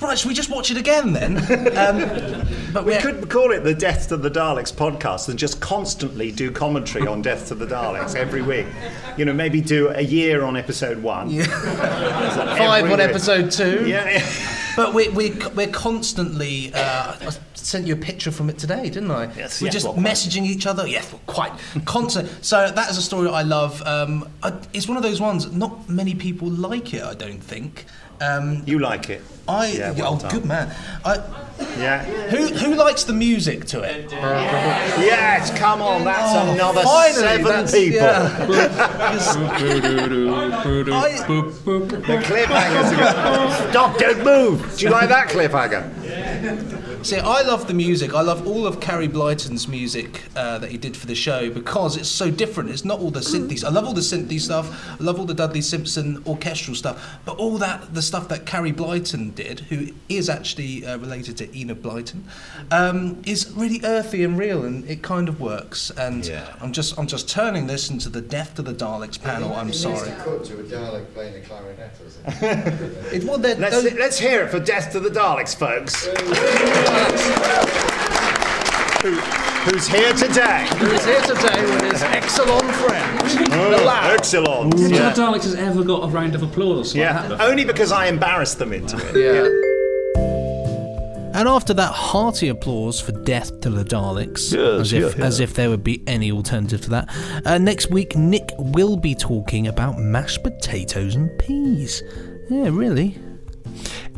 right, 0.06 0.18
should 0.18 0.28
we 0.28 0.34
just 0.34 0.50
watch 0.50 0.70
it 0.70 0.76
again 0.76 1.12
then? 1.12 1.38
um, 1.76 2.46
but 2.72 2.84
We 2.84 2.96
could 2.98 3.28
call 3.28 3.50
it 3.50 3.64
the 3.64 3.74
Death 3.74 4.08
to 4.08 4.16
the 4.16 4.30
Daleks 4.30 4.72
podcast 4.72 5.28
and 5.28 5.38
just 5.38 5.60
constantly 5.60 6.30
do 6.30 6.50
commentary 6.52 7.06
on 7.06 7.22
Death 7.22 7.48
to 7.48 7.54
the 7.54 7.66
Daleks 7.66 8.14
every 8.14 8.42
week. 8.42 8.66
You 9.16 9.24
know, 9.24 9.32
maybe 9.32 9.60
do 9.60 9.88
a 9.88 10.02
year 10.02 10.44
on 10.44 10.56
episode 10.56 11.02
one. 11.02 11.30
Five 11.42 12.84
on 12.84 12.90
week. 12.90 13.00
episode 13.00 13.50
two. 13.50 13.88
Yeah, 13.88 14.08
yeah. 14.08 14.26
But 14.76 14.94
we, 14.94 15.08
we, 15.08 15.32
we're 15.56 15.66
constantly 15.66 16.70
uh, 16.72 17.32
sent 17.54 17.88
you 17.88 17.94
a 17.94 17.96
picture 17.96 18.30
from 18.30 18.48
it 18.48 18.58
today, 18.58 18.88
didn't 18.88 19.10
I? 19.10 19.24
Yes, 19.34 19.60
We're 19.60 19.66
yes, 19.66 19.72
just 19.74 19.84
well, 19.86 19.94
quite. 19.94 20.06
messaging 20.06 20.44
each 20.44 20.68
other. 20.68 20.86
Yes, 20.86 21.10
well, 21.10 21.20
quite 21.26 21.52
constant. 21.84 22.28
So 22.44 22.70
that 22.70 22.88
is 22.88 22.96
a 22.96 23.02
story 23.02 23.28
I 23.28 23.42
love. 23.42 23.82
Um, 23.82 24.28
I, 24.40 24.56
it's 24.72 24.86
one 24.86 24.96
of 24.96 25.02
those 25.02 25.20
ones. 25.20 25.50
Not 25.50 25.88
many 25.88 26.14
people 26.14 26.48
like 26.48 26.94
it. 26.94 27.02
I 27.02 27.14
don't 27.14 27.40
think. 27.42 27.86
Um, 28.20 28.62
you 28.66 28.78
like 28.78 29.10
it? 29.10 29.22
I. 29.46 29.68
Yeah, 29.72 29.92
well 29.92 30.14
oh, 30.14 30.18
done. 30.20 30.30
good 30.32 30.44
man. 30.44 30.74
I, 31.04 31.20
Yeah. 31.78 32.02
who 32.30 32.46
who 32.48 32.74
likes 32.74 33.04
the 33.04 33.12
music 33.12 33.64
to 33.66 33.82
it? 33.82 34.10
Yes, 34.12 35.50
come 35.58 35.80
on, 35.82 36.04
that's 36.04 36.34
Oh, 36.34 36.52
another 36.52 36.82
finally, 36.82 37.20
seven 37.20 37.44
that's- 37.44 37.72
people. 37.72 38.06
I- 40.92 41.24
the 41.26 42.18
cliffhangers. 42.28 43.70
Stop! 43.70 43.98
Don't 43.98 44.24
move. 44.24 44.76
Do 44.76 44.84
you 44.84 44.90
like 44.90 45.08
that 45.08 45.28
cliffhanger? 45.28 45.84
See, 47.02 47.16
I 47.16 47.42
love 47.42 47.68
the 47.68 47.74
music. 47.74 48.12
I 48.12 48.20
love 48.20 48.46
all 48.46 48.66
of 48.66 48.80
Carey 48.80 49.08
Blyton's 49.08 49.66
music 49.68 50.24
uh, 50.36 50.58
that 50.58 50.70
he 50.70 50.76
did 50.76 50.96
for 50.96 51.06
the 51.06 51.14
show 51.14 51.48
because 51.48 51.96
it's 51.96 52.08
so 52.08 52.30
different. 52.30 52.70
It's 52.70 52.84
not 52.84 52.98
all 52.98 53.10
the 53.10 53.20
synthy. 53.20 53.64
I 53.64 53.70
love 53.70 53.86
all 53.86 53.94
the 53.94 54.00
synthy 54.00 54.38
stuff. 54.40 54.86
I 55.00 55.02
love 55.02 55.18
all 55.18 55.24
the 55.24 55.32
Dudley 55.32 55.62
Simpson 55.62 56.22
orchestral 56.26 56.74
stuff. 56.74 57.18
But 57.24 57.36
all 57.38 57.56
that, 57.58 57.94
the 57.94 58.02
stuff 58.02 58.28
that 58.28 58.44
Carrie 58.46 58.72
Blyton 58.72 59.34
did, 59.34 59.60
who 59.60 59.88
is 60.08 60.28
actually 60.28 60.84
uh, 60.84 60.98
related 60.98 61.36
to 61.38 61.58
Enid 61.58 61.82
Blyton, 61.82 62.24
um, 62.72 63.22
is 63.24 63.52
really 63.52 63.80
earthy 63.84 64.22
and 64.24 64.36
real, 64.36 64.64
and 64.64 64.84
it 64.90 65.02
kind 65.02 65.28
of 65.28 65.40
works. 65.40 65.90
And 65.90 66.28
I'm 66.60 66.72
just, 66.72 66.98
I'm 66.98 67.06
just 67.06 67.28
turning 67.28 67.68
this 67.68 67.88
into 67.90 68.08
the 68.10 68.20
Death 68.20 68.56
to 68.56 68.62
the 68.62 68.74
Daleks 68.74 69.22
panel. 69.22 69.54
I'm 69.54 69.72
sorry. 69.72 70.10
cut 70.18 70.44
to 70.46 70.60
a 70.60 70.62
Dalek 70.64 71.14
playing 71.14 71.34
the 71.34 71.40
clarinet 71.40 71.92
or 72.04 72.10
something. 72.10 72.94
It, 73.08 73.24
well, 73.24 73.38
Let's, 73.38 73.94
let's 73.94 74.18
hear 74.18 74.42
it 74.42 74.50
for 74.50 74.60
Death 74.60 74.92
to 74.92 75.00
the 75.00 75.08
Daleks, 75.08 75.56
folks. 75.56 76.06
Who, 79.02 79.12
who's 79.70 79.86
here 79.86 80.12
today? 80.12 80.66
Who's 80.78 81.04
here 81.04 81.20
today 81.20 81.62
with 81.64 81.82
his 81.92 82.02
excellent 82.02 82.70
friend? 82.74 83.52
Oh, 83.52 83.82
Lau. 83.86 84.10
excellent. 84.10 84.76
None 84.76 84.90
Yeah. 84.90 85.08
of 85.10 85.14
the 85.16 85.22
Daleks 85.22 85.44
has 85.44 85.54
ever 85.54 85.84
got 85.84 86.02
a 86.04 86.08
round 86.08 86.34
of 86.34 86.42
applause. 86.42 86.94
Like 86.94 87.00
Yeah, 87.02 87.28
that 87.28 87.40
only 87.40 87.64
because 87.64 87.92
I 87.92 88.06
embarrassed 88.06 88.58
them 88.58 88.72
into 88.72 88.96
it. 88.96 89.16
Yeah. 89.16 89.48
And 91.38 91.46
after 91.48 91.72
that 91.74 91.92
hearty 91.92 92.48
applause 92.48 93.00
for 93.00 93.12
Death 93.12 93.60
to 93.60 93.70
the 93.70 93.84
Daleks, 93.84 94.52
Yes, 94.52 94.80
as, 94.80 94.92
if, 94.92 95.02
yeah, 95.02 95.18
yeah. 95.20 95.24
as 95.26 95.38
if 95.38 95.54
there 95.54 95.70
would 95.70 95.84
be 95.84 96.02
any 96.08 96.32
alternative 96.32 96.80
to 96.82 96.90
that, 96.90 97.08
uh, 97.46 97.58
next 97.58 97.90
week 97.90 98.16
Nick 98.16 98.50
will 98.58 98.96
be 98.96 99.14
talking 99.14 99.68
about 99.68 99.98
mashed 99.98 100.42
potatoes 100.42 101.14
and 101.14 101.30
peas. 101.38 102.02
Yeah, 102.50 102.70
really. 102.72 103.16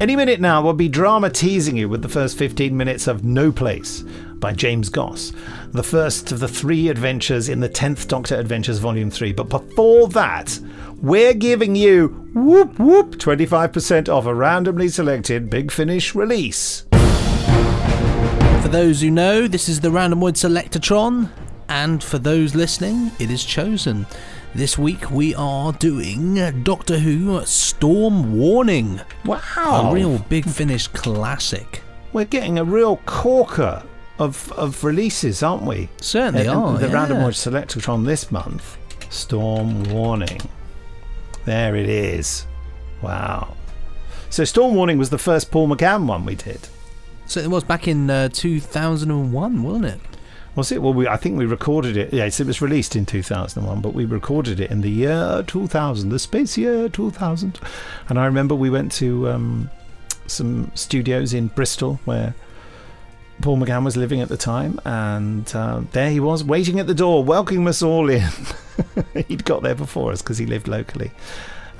Any 0.00 0.16
minute 0.16 0.40
now, 0.40 0.62
we'll 0.62 0.72
be 0.72 0.88
drama 0.88 1.28
teasing 1.28 1.76
you 1.76 1.86
with 1.86 2.00
the 2.00 2.08
first 2.08 2.38
15 2.38 2.74
minutes 2.74 3.06
of 3.06 3.22
No 3.22 3.52
Place 3.52 4.02
by 4.36 4.54
James 4.54 4.88
Goss, 4.88 5.30
the 5.72 5.82
first 5.82 6.32
of 6.32 6.40
the 6.40 6.48
three 6.48 6.88
adventures 6.88 7.50
in 7.50 7.60
the 7.60 7.68
10th 7.68 8.08
Doctor 8.08 8.36
Adventures 8.36 8.78
Volume 8.78 9.10
3. 9.10 9.34
But 9.34 9.50
before 9.50 10.08
that, 10.08 10.58
we're 11.02 11.34
giving 11.34 11.76
you 11.76 12.08
whoop 12.32 12.78
whoop 12.78 13.16
25% 13.16 14.08
off 14.08 14.24
a 14.24 14.34
randomly 14.34 14.88
selected 14.88 15.50
Big 15.50 15.70
Finish 15.70 16.14
release. 16.14 16.86
For 18.62 18.68
those 18.70 19.02
who 19.02 19.10
know, 19.10 19.46
this 19.46 19.68
is 19.68 19.80
the 19.80 19.90
Randomwood 19.90 20.38
Selectatron, 20.38 21.28
and 21.68 22.02
for 22.02 22.16
those 22.16 22.54
listening, 22.54 23.10
it 23.18 23.30
is 23.30 23.44
chosen. 23.44 24.06
This 24.54 24.76
week 24.76 25.10
we 25.10 25.34
are 25.36 25.72
doing 25.72 26.34
Doctor 26.64 26.98
Who 26.98 27.44
Storm 27.44 28.36
Warning. 28.36 29.00
Wow. 29.24 29.90
A 29.90 29.94
real 29.94 30.18
Big 30.28 30.44
Finish 30.44 30.88
classic. 30.88 31.82
We're 32.12 32.24
getting 32.24 32.58
a 32.58 32.64
real 32.64 32.96
corker 33.06 33.82
of, 34.18 34.50
of 34.52 34.82
releases, 34.82 35.42
aren't 35.42 35.62
we? 35.62 35.88
Certainly 36.00 36.48
Uh, 36.48 36.58
are, 36.58 36.78
The 36.78 36.88
yeah. 36.88 36.92
Random 36.94 37.22
Watch 37.22 37.36
Selectatron 37.36 38.04
this 38.04 38.30
month. 38.32 38.76
Storm 39.08 39.84
Warning. 39.84 40.40
There 41.44 41.76
it 41.76 41.88
is. 41.88 42.46
Wow. 43.02 43.54
So 44.30 44.44
Storm 44.44 44.74
Warning 44.74 44.98
was 44.98 45.10
the 45.10 45.18
first 45.18 45.50
Paul 45.52 45.68
McGann 45.68 46.06
one 46.06 46.24
we 46.24 46.34
did. 46.34 46.60
So 47.26 47.38
it 47.40 47.48
was 47.50 47.62
back 47.62 47.86
in 47.86 48.10
uh, 48.10 48.28
2001, 48.32 49.62
wasn't 49.62 49.84
it? 49.86 50.00
Was 50.60 50.70
it? 50.70 50.82
Well, 50.82 50.92
we, 50.92 51.08
I 51.08 51.16
think 51.16 51.38
we 51.38 51.46
recorded 51.46 51.96
it. 51.96 52.12
Yes, 52.12 52.38
it 52.38 52.46
was 52.46 52.60
released 52.60 52.94
in 52.94 53.06
2001, 53.06 53.80
but 53.80 53.94
we 53.94 54.04
recorded 54.04 54.60
it 54.60 54.70
in 54.70 54.82
the 54.82 54.90
year 54.90 55.42
2000, 55.46 56.10
the 56.10 56.18
space 56.18 56.58
year 56.58 56.86
2000. 56.90 57.58
And 58.10 58.18
I 58.18 58.26
remember 58.26 58.54
we 58.54 58.68
went 58.68 58.92
to 58.92 59.30
um, 59.30 59.70
some 60.26 60.70
studios 60.74 61.32
in 61.32 61.46
Bristol 61.46 61.98
where 62.04 62.34
Paul 63.40 63.56
McGann 63.56 63.86
was 63.86 63.96
living 63.96 64.20
at 64.20 64.28
the 64.28 64.36
time, 64.36 64.78
and 64.84 65.50
uh, 65.56 65.80
there 65.92 66.10
he 66.10 66.20
was 66.20 66.44
waiting 66.44 66.78
at 66.78 66.86
the 66.86 66.92
door, 66.92 67.24
welcoming 67.24 67.66
us 67.66 67.80
all 67.80 68.10
in. 68.10 68.28
He'd 69.28 69.46
got 69.46 69.62
there 69.62 69.74
before 69.74 70.12
us 70.12 70.20
because 70.20 70.36
he 70.36 70.44
lived 70.44 70.68
locally, 70.68 71.10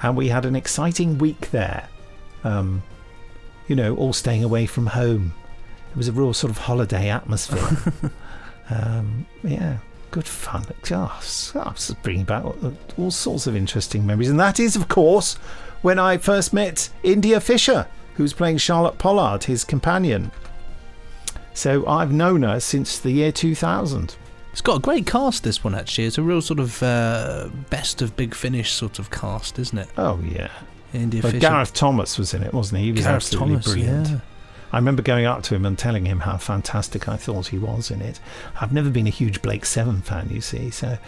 and 0.03 0.17
we 0.17 0.29
had 0.29 0.47
an 0.47 0.57
exciting 0.57 1.19
week 1.19 1.51
there. 1.51 1.87
Um, 2.45 2.83
you 3.69 3.77
know, 3.77 3.95
all 3.97 4.15
staying 4.15 4.43
away 4.43 4.65
from 4.65 4.87
home. 4.87 5.35
It 5.91 5.99
was 5.99 6.09
a 6.09 6.13
real 6.13 6.33
sort 6.33 6.51
of 6.51 6.57
holiday 6.57 7.11
atmosphere. 7.11 7.93
um, 8.71 9.27
yeah, 9.43 9.79
good 10.11 10.27
fun. 10.27 10.65
Gosh, 10.83 11.55
I'm 11.57 11.75
just 11.75 12.01
bringing 12.03 12.25
back 12.25 12.45
all, 12.45 12.75
all 12.99 13.11
sorts 13.11 13.47
of 13.47 13.57
interesting 13.57 14.07
memories, 14.07 14.31
and 14.31 14.41
that 14.41 14.61
is, 14.61 14.77
of 14.77 14.89
course, 14.89 15.35
when 15.83 15.99
I 15.99 16.19
first 16.19 16.53
met 16.53 16.91
India 17.03 17.41
Fisher, 17.41 17.87
who's 18.15 18.33
playing 18.33 18.59
Charlotte 18.59 18.99
Pollard, 18.99 19.45
his 19.45 19.65
companion. 19.65 20.31
So 21.55 21.87
I've 21.87 22.13
known 22.13 22.43
her 22.43 22.61
since 22.61 22.99
the 22.99 23.11
year 23.11 23.33
2000. 23.33 24.17
It's 24.53 24.61
got 24.61 24.77
a 24.77 24.81
great 24.81 25.07
cast, 25.07 25.45
this 25.45 25.63
one, 25.63 25.75
actually. 25.75 26.05
It's 26.07 26.19
a 26.19 26.23
real 26.23 26.43
sort 26.43 26.59
of 26.59 26.83
uh, 26.83 27.49
best 27.71 28.03
of 28.03 28.17
Big 28.17 28.35
Finish 28.35 28.73
sort 28.73 28.99
of 28.99 29.11
cast, 29.11 29.59
isn't 29.59 29.79
it? 29.79 29.89
Oh, 29.97 30.19
yeah. 30.25 30.51
India 30.93 31.23
But 31.23 31.33
Fisher. 31.33 31.41
Gareth 31.41 31.73
Thomas 31.73 32.19
was 32.19 32.35
in 32.35 32.43
it, 32.43 32.53
wasn't 32.53 32.81
he? 32.81 32.87
He 32.87 32.93
was 32.93 33.03
Gareth 33.03 33.17
absolutely 33.17 33.51
Thomas, 33.55 33.67
brilliant. 33.67 34.09
yeah. 34.09 34.19
I 34.73 34.79
remember 34.79 35.03
going 35.03 35.27
up 35.27 35.43
to 35.45 35.55
him 35.55 35.67
and 35.67 35.79
telling 35.79 36.05
him 36.05 36.21
how 36.21 36.37
fantastic 36.37 37.09
I 37.09 37.17
thought 37.17 37.49
he 37.49 37.59
was 37.59 37.91
in 37.91 38.01
it. 38.01 38.21
I've 38.61 38.73
never 38.73 38.91
been 38.91 39.07
a 39.07 39.11
huge 39.11 39.43
Blake 39.43 39.67
Seven 39.67 40.01
fan, 40.01 40.29
you 40.31 40.41
see. 40.41 40.71
So, 40.71 40.99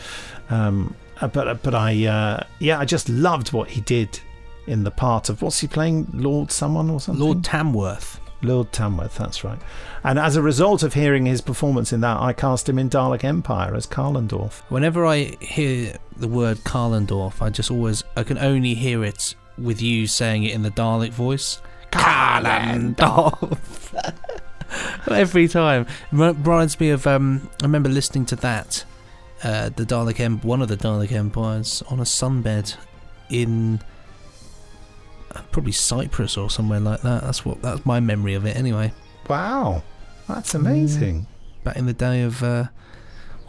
um, 0.51 0.95
uh, 1.21 1.29
but 1.29 1.63
but 1.63 1.75
I 1.75 2.07
uh, 2.07 2.45
yeah, 2.59 2.79
I 2.79 2.85
just 2.85 3.09
loved 3.09 3.53
what 3.53 3.71
he 3.71 3.81
did 3.83 4.21
in 4.67 4.85
the 4.85 4.91
part 4.91 5.29
of 5.29 5.43
what's 5.43 5.61
he 5.61 5.67
playing, 5.67 6.09
Lord 6.13 6.51
someone 6.51 6.91
or 6.91 7.01
something. 7.01 7.25
Lord 7.25 7.45
Tamworth. 7.45 8.21
Lord 8.45 8.73
Tamworth, 8.73 9.17
that's 9.17 9.45
right. 9.45 9.59
And 10.03 10.19
as 10.19 10.35
a 10.35 10.43
result 10.43 10.83
of 10.83 10.95
hearing 10.95 11.27
his 11.27 11.41
performance 11.41 11.93
in 11.93 12.01
that, 12.01 12.21
I 12.21 12.33
cast 12.33 12.69
him 12.69 12.79
in 12.79 12.91
Dalek 12.91 13.23
Empire 13.23 13.75
as 13.75 13.87
Kalendorf. 13.87 14.63
Whenever 14.69 15.07
I 15.07 15.37
hear 15.41 15.97
the 16.17 16.27
word 16.27 16.59
Kalendorf, 16.59 17.41
I 17.41 17.51
just 17.51 17.71
always, 17.71 18.03
I 18.17 18.25
can 18.25 18.39
only 18.39 18.75
hear 18.75 19.05
it 19.05 19.37
with 19.59 19.81
you 19.81 20.09
saying 20.09 20.43
it 20.43 20.55
in 20.55 20.63
the 20.63 20.71
Dalek 20.71 21.11
voice. 21.11 21.61
Kalendorf. 21.93 23.59
Every 25.11 25.49
time. 25.49 25.87
Reminds 26.11 26.81
me 26.81 26.91
of, 26.91 27.07
um, 27.07 27.49
I 27.61 27.65
remember 27.65 27.89
listening 27.89 28.27
to 28.27 28.37
that, 28.37 28.85
uh, 29.45 29.69
the 29.71 29.85
Dalek 29.85 30.19
Em- 30.21 30.41
one 30.41 30.63
of 30.63 30.69
the 30.69 30.77
Dalek 30.77 31.13
Empires 31.13 31.83
on 31.89 32.01
a 32.01 32.05
sunbed 32.05 32.77
in 33.29 33.81
uh, 35.35 35.43
probably 35.51 35.73
Cyprus 35.73 36.37
or 36.37 36.49
somewhere 36.51 36.81
like 36.81 37.03
that. 37.03 37.23
That's 37.23 37.45
what, 37.45 37.61
that's 37.63 37.85
my 37.85 38.01
memory 38.01 38.35
of 38.35 38.47
it 38.47 38.57
anyway. 38.57 38.93
Wow, 39.29 39.83
that's 40.29 40.55
amazing. 40.55 41.27
Back 41.65 41.77
in 41.77 41.87
the 41.87 41.93
day 41.93 42.23
of, 42.23 42.43
uh, 42.43 42.67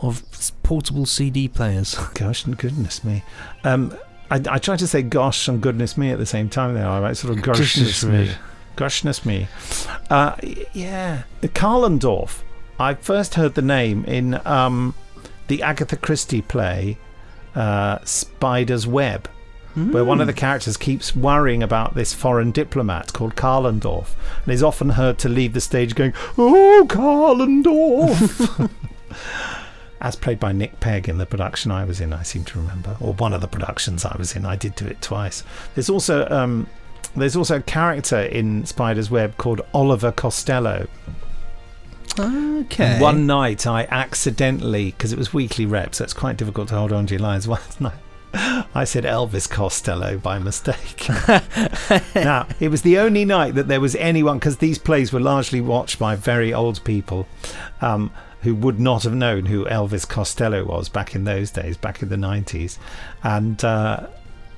of 0.01 0.23
portable 0.63 1.05
CD 1.05 1.47
players. 1.47 1.95
Gosh 2.13 2.45
and 2.45 2.57
goodness 2.57 3.03
me. 3.03 3.23
Um, 3.63 3.95
I, 4.33 4.41
I 4.49 4.57
tried 4.57 4.79
to 4.79 4.87
say 4.87 5.03
gosh 5.03 5.47
and 5.47 5.61
goodness 5.61 5.95
me 5.95 6.09
at 6.09 6.17
the 6.17 6.25
same 6.25 6.49
time 6.49 6.73
there. 6.73 6.87
All 6.87 7.01
right, 7.01 7.15
sort 7.15 7.37
of 7.37 7.43
goshness 7.43 8.03
me. 8.03 8.31
Goshness 8.75 9.27
me. 9.27 9.47
Uh, 10.09 10.35
yeah. 10.73 11.23
Kalendorf. 11.43 12.41
I 12.79 12.95
first 12.95 13.35
heard 13.35 13.53
the 13.53 13.61
name 13.61 14.03
in 14.05 14.41
um, 14.47 14.95
the 15.47 15.61
Agatha 15.61 15.95
Christie 15.95 16.41
play 16.41 16.97
uh, 17.53 17.99
Spider's 18.03 18.87
Web, 18.87 19.29
where 19.75 20.03
one 20.03 20.19
of 20.19 20.25
the 20.25 20.33
characters 20.33 20.77
keeps 20.77 21.15
worrying 21.15 21.61
about 21.61 21.93
this 21.93 22.15
foreign 22.15 22.49
diplomat 22.51 23.13
called 23.13 23.35
Kalendorf 23.35 24.15
and 24.45 24.53
is 24.53 24.63
often 24.63 24.89
heard 24.89 25.19
to 25.19 25.29
leave 25.29 25.53
the 25.53 25.61
stage 25.61 25.93
going, 25.93 26.13
Oh, 26.39 26.87
Kalendorf! 26.89 28.71
as 30.03 30.17
played 30.17 30.39
by 30.39 30.51
Nick 30.51 30.79
Pegg 30.81 31.07
in 31.07 31.17
the 31.17 31.25
production 31.25 31.71
I 31.71 31.85
was 31.85 32.01
in, 32.01 32.11
I 32.11 32.23
seem 32.23 32.43
to 32.45 32.59
remember, 32.59 32.97
or 32.99 33.13
one 33.13 33.33
of 33.33 33.41
the 33.41 33.47
productions 33.47 34.05
I 34.05 34.15
was 34.17 34.35
in. 34.35 34.45
I 34.45 34.57
did 34.57 34.75
do 34.75 34.85
it 34.85 35.01
twice. 35.01 35.43
There's 35.73 35.89
also 35.89 36.27
um, 36.29 36.67
there's 37.15 37.37
also 37.37 37.57
a 37.57 37.61
character 37.61 38.19
in 38.19 38.65
Spider's 38.65 39.09
Web 39.09 39.37
called 39.37 39.61
Oliver 39.73 40.11
Costello. 40.11 40.87
Okay. 42.19 42.83
And 42.83 43.01
one 43.01 43.25
night 43.25 43.65
I 43.65 43.87
accidentally, 43.89 44.91
because 44.91 45.13
it 45.13 45.17
was 45.17 45.33
weekly 45.33 45.65
rep, 45.65 45.95
so 45.95 46.03
it's 46.03 46.13
quite 46.13 46.37
difficult 46.37 46.67
to 46.69 46.75
hold 46.75 46.91
on 46.91 47.07
to 47.07 47.13
your 47.15 47.21
lines. 47.21 47.47
One 47.47 47.59
night 47.79 47.93
I 48.33 48.83
said 48.83 49.03
Elvis 49.03 49.49
Costello 49.49 50.17
by 50.17 50.37
mistake. 50.37 51.07
now, 52.15 52.47
it 52.59 52.69
was 52.69 52.81
the 52.81 52.97
only 52.97 53.25
night 53.25 53.55
that 53.55 53.67
there 53.67 53.81
was 53.81 53.95
anyone, 53.95 54.37
because 54.37 54.57
these 54.57 54.77
plays 54.77 55.13
were 55.13 55.19
largely 55.19 55.61
watched 55.61 55.97
by 55.97 56.15
very 56.15 56.53
old 56.53 56.83
people 56.83 57.27
um, 57.81 58.11
who 58.43 58.53
would 58.55 58.79
not 58.79 59.03
have 59.03 59.13
known 59.13 59.45
who 59.45 59.65
Elvis 59.65 60.07
Costello 60.07 60.63
was 60.63 60.89
back 60.89 61.15
in 61.15 61.23
those 61.23 61.51
days, 61.51 61.77
back 61.77 62.01
in 62.01 62.09
the 62.09 62.15
90s. 62.15 62.77
And. 63.23 63.63
Uh, 63.63 64.07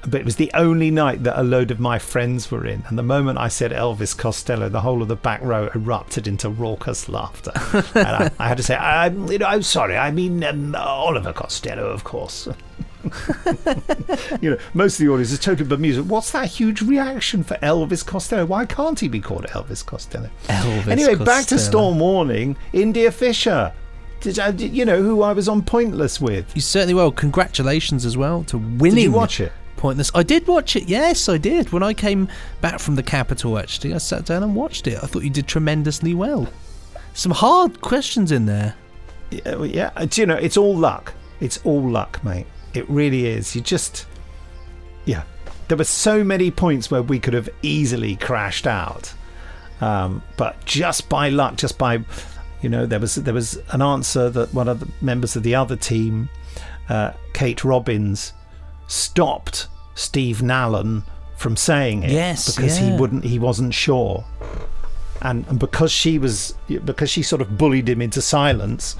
but 0.07 0.21
it 0.21 0.25
was 0.25 0.35
the 0.35 0.51
only 0.53 0.91
night 0.91 1.23
that 1.23 1.39
a 1.39 1.43
load 1.43 1.71
of 1.71 1.79
my 1.79 1.97
friends 1.97 2.51
were 2.51 2.65
in. 2.65 2.83
And 2.87 2.97
the 2.97 3.03
moment 3.03 3.39
I 3.39 3.47
said 3.47 3.71
Elvis 3.71 4.15
Costello, 4.15 4.69
the 4.69 4.81
whole 4.81 5.01
of 5.01 5.07
the 5.07 5.15
back 5.15 5.41
row 5.41 5.69
erupted 5.73 6.27
into 6.27 6.47
raucous 6.47 7.09
laughter. 7.09 7.51
and 7.95 8.07
I, 8.07 8.31
I, 8.37 8.47
had 8.47 8.57
to 8.57 8.63
say, 8.63 8.75
I'm, 8.75 9.31
you 9.31 9.39
know, 9.39 9.47
I'm 9.47 9.63
sorry, 9.63 9.97
I 9.97 10.11
mean 10.11 10.43
um, 10.43 10.75
Oliver 10.75 11.33
Costello, 11.33 11.89
of 11.89 12.03
course. 12.03 12.47
you 14.41 14.51
know, 14.51 14.57
most 14.73 14.99
of 14.99 15.05
the 15.05 15.11
audience 15.11 15.31
is 15.31 15.39
totally 15.39 15.67
bemused. 15.67 16.01
What's 16.01 16.31
that 16.31 16.47
huge 16.47 16.81
reaction 16.81 17.43
for 17.43 17.55
Elvis 17.55 18.05
Costello? 18.05 18.45
Why 18.45 18.65
can't 18.65 18.99
he 18.99 19.07
be 19.07 19.19
called 19.19 19.45
Elvis 19.47 19.85
Costello? 19.85 20.29
Elvis 20.47 20.87
anyway, 20.87 21.15
Costello. 21.15 21.25
back 21.25 21.45
to 21.47 21.59
Storm 21.59 21.99
Warning. 21.99 22.57
India 22.73 23.11
Fisher. 23.11 23.73
Did, 24.21 24.39
uh, 24.39 24.45
I, 24.45 24.49
you 24.49 24.85
know 24.85 25.01
who 25.01 25.21
I 25.21 25.33
was 25.33 25.47
on 25.47 25.61
Pointless 25.61 26.19
with? 26.19 26.55
You 26.55 26.61
certainly 26.61 26.93
will. 26.93 27.11
Congratulations 27.11 28.05
as 28.05 28.17
well 28.17 28.43
to 28.45 28.57
winning. 28.57 28.95
Did 28.95 29.03
you 29.03 29.11
watch 29.11 29.39
it? 29.39 29.51
Pointless. 29.77 30.09
I 30.15 30.23
did 30.23 30.47
watch 30.47 30.75
it. 30.75 30.87
Yes, 30.87 31.29
I 31.29 31.37
did. 31.37 31.71
When 31.71 31.83
I 31.83 31.93
came 31.93 32.27
back 32.61 32.79
from 32.79 32.95
the 32.95 33.03
capital, 33.03 33.59
actually, 33.59 33.93
I 33.93 33.99
sat 33.99 34.25
down 34.25 34.41
and 34.41 34.55
watched 34.55 34.87
it. 34.87 34.97
I 35.03 35.07
thought 35.07 35.23
you 35.23 35.29
did 35.29 35.47
tremendously 35.47 36.13
well. 36.13 36.47
Some 37.13 37.33
hard 37.33 37.81
questions 37.81 38.31
in 38.31 38.45
there. 38.45 38.75
Yeah, 39.29 39.63
yeah. 39.63 39.91
Uh, 39.95 40.05
do 40.05 40.21
you 40.21 40.27
know, 40.27 40.35
it's 40.35 40.57
all 40.57 40.75
luck. 40.75 41.13
It's 41.39 41.59
all 41.63 41.87
luck, 41.87 42.23
mate. 42.23 42.47
It 42.75 42.89
really 42.89 43.25
is. 43.25 43.55
You 43.55 43.61
just, 43.61 44.05
yeah. 45.05 45.23
There 45.67 45.77
were 45.77 45.83
so 45.83 46.23
many 46.23 46.51
points 46.51 46.91
where 46.91 47.01
we 47.01 47.19
could 47.19 47.33
have 47.33 47.49
easily 47.61 48.15
crashed 48.17 48.67
out, 48.67 49.13
um, 49.81 50.21
but 50.37 50.63
just 50.65 51.09
by 51.09 51.29
luck, 51.29 51.55
just 51.55 51.77
by, 51.77 52.03
you 52.61 52.69
know, 52.69 52.85
there 52.85 52.99
was 52.99 53.15
there 53.15 53.33
was 53.33 53.57
an 53.71 53.81
answer 53.81 54.29
that 54.29 54.53
one 54.53 54.67
of 54.67 54.79
the 54.79 54.87
members 55.01 55.35
of 55.35 55.41
the 55.41 55.55
other 55.55 55.75
team, 55.75 56.29
uh, 56.87 57.13
Kate 57.33 57.63
Robbins, 57.63 58.33
stopped 58.87 59.67
Steve 59.95 60.37
Nallon 60.37 61.03
from 61.35 61.57
saying 61.57 62.03
it 62.03 62.11
Yes, 62.11 62.55
because 62.55 62.79
yeah. 62.79 62.91
he 62.91 62.99
wouldn't 62.99 63.23
he 63.23 63.39
wasn't 63.39 63.73
sure 63.73 64.23
and, 65.21 65.45
and 65.47 65.59
because 65.59 65.91
she 65.91 66.19
was 66.19 66.53
because 66.67 67.09
she 67.09 67.23
sort 67.23 67.41
of 67.41 67.57
bullied 67.57 67.89
him 67.89 68.01
into 68.01 68.21
silence 68.21 68.95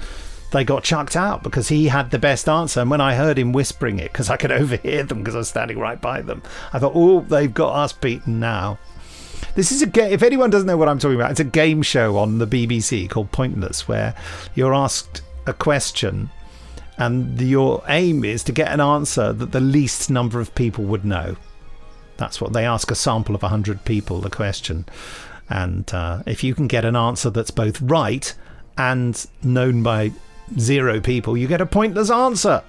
they 0.56 0.64
got 0.64 0.82
chucked 0.82 1.16
out 1.16 1.42
because 1.42 1.68
he 1.68 1.88
had 1.88 2.10
the 2.10 2.18
best 2.18 2.48
answer. 2.48 2.80
And 2.80 2.90
when 2.90 3.00
i 3.00 3.14
heard 3.14 3.38
him 3.38 3.52
whispering 3.52 3.98
it 3.98 4.12
because 4.12 4.30
i 4.30 4.36
could 4.36 4.52
overhear 4.60 5.02
them 5.02 5.18
because 5.18 5.34
i 5.34 5.38
was 5.38 5.48
standing 5.48 5.78
right 5.78 6.00
by 6.00 6.22
them 6.22 6.42
i 6.72 6.78
thought 6.78 6.92
oh 6.94 7.20
they've 7.20 7.52
got 7.52 7.74
us 7.74 7.92
beaten 7.92 8.40
now. 8.40 8.78
This 9.54 9.70
is 9.72 9.82
a 9.82 9.86
game 9.86 10.12
if 10.12 10.22
anyone 10.22 10.50
doesn't 10.50 10.66
know 10.66 10.76
what 10.76 10.88
i'm 10.88 10.98
talking 10.98 11.16
about 11.16 11.30
it's 11.30 11.40
a 11.40 11.44
game 11.44 11.82
show 11.82 12.16
on 12.18 12.38
the 12.38 12.46
bbc 12.46 13.08
called 13.08 13.32
pointless 13.32 13.86
where 13.86 14.14
you're 14.54 14.74
asked 14.74 15.22
a 15.46 15.52
question 15.52 16.30
and 16.98 17.40
your 17.40 17.82
aim 17.88 18.24
is 18.24 18.42
to 18.44 18.52
get 18.52 18.72
an 18.72 18.80
answer 18.80 19.32
that 19.32 19.52
the 19.52 19.60
least 19.60 20.10
number 20.10 20.40
of 20.40 20.54
people 20.54 20.84
would 20.84 21.04
know. 21.04 21.36
That's 22.16 22.40
what 22.40 22.52
they 22.52 22.64
ask 22.64 22.90
a 22.90 22.94
sample 22.94 23.34
of 23.34 23.42
100 23.42 23.84
people 23.84 24.20
the 24.20 24.30
question. 24.30 24.86
And 25.50 25.92
uh, 25.92 26.22
if 26.26 26.42
you 26.42 26.54
can 26.54 26.66
get 26.66 26.84
an 26.84 26.96
answer 26.96 27.28
that's 27.28 27.50
both 27.50 27.80
right 27.82 28.34
and 28.78 29.24
known 29.42 29.82
by 29.82 30.12
zero 30.58 31.00
people, 31.00 31.36
you 31.36 31.46
get 31.46 31.60
a 31.60 31.66
pointless 31.66 32.10
answer. 32.10 32.62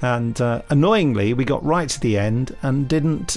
And 0.00 0.40
uh, 0.40 0.62
annoyingly, 0.70 1.34
we 1.34 1.44
got 1.44 1.64
right 1.64 1.88
to 1.88 2.00
the 2.00 2.16
end 2.18 2.56
and 2.62 2.88
didn't 2.88 3.36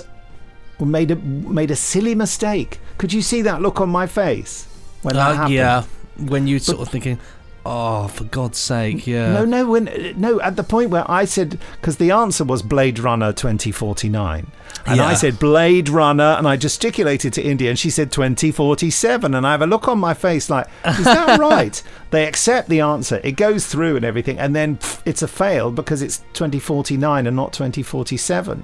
we 0.80 0.86
made 0.86 1.12
a 1.12 1.16
made 1.16 1.72
a 1.72 1.76
silly 1.76 2.14
mistake. 2.16 2.80
Could 2.98 3.14
you 3.14 3.22
see 3.22 3.42
that 3.44 3.62
look 3.62 3.82
on 3.82 3.90
my 3.90 4.06
face 4.08 4.68
when 5.02 5.16
that 5.16 5.32
Uh, 5.32 5.34
happened? 5.36 5.54
yeah, 5.56 5.84
when 6.18 6.48
you 6.48 6.60
sort 6.60 6.80
of 6.82 6.90
thinking, 6.90 7.18
oh, 7.66 8.08
for 8.08 8.24
God's 8.26 8.58
sake, 8.58 9.06
yeah. 9.06 9.34
No, 9.34 9.46
no, 9.46 9.70
when 9.70 10.14
no, 10.18 10.40
at 10.42 10.56
the 10.56 10.64
point 10.64 10.90
where 10.90 11.10
I 11.10 11.26
said 11.26 11.60
because 11.74 11.98
the 11.98 12.12
answer 12.12 12.44
was 12.44 12.62
Blade 12.62 13.00
Runner 13.00 13.34
2049, 13.34 14.52
and 14.86 15.02
I 15.02 15.14
said 15.14 15.40
Blade 15.40 15.90
Runner, 15.90 16.36
and 16.38 16.48
I 16.48 16.56
gesticulated 16.58 17.34
to 17.34 17.42
India, 17.42 17.70
and 17.70 17.80
she 17.80 17.90
said 17.90 18.12
2047, 18.12 19.34
and 19.34 19.46
I 19.46 19.52
have 19.52 19.62
a 19.62 19.68
look 19.68 19.88
on 19.88 20.00
my 20.00 20.14
face 20.14 20.50
like, 20.50 20.68
is 20.86 21.06
that 21.06 21.40
right? 21.40 21.82
They 22.12 22.28
accept 22.28 22.70
the 22.70 22.82
answer, 22.82 23.22
it 23.24 23.34
goes 23.34 23.68
through 23.68 23.96
and 23.98 24.06
everything, 24.06 24.40
and 24.40 24.56
then 24.56 24.78
pff, 24.78 25.02
it's 25.06 25.22
a 25.22 25.28
fail 25.28 25.72
because 25.72 26.02
it's 26.02 26.20
2049 26.34 27.28
and 27.28 27.36
not 27.36 27.54
2047. 27.54 28.64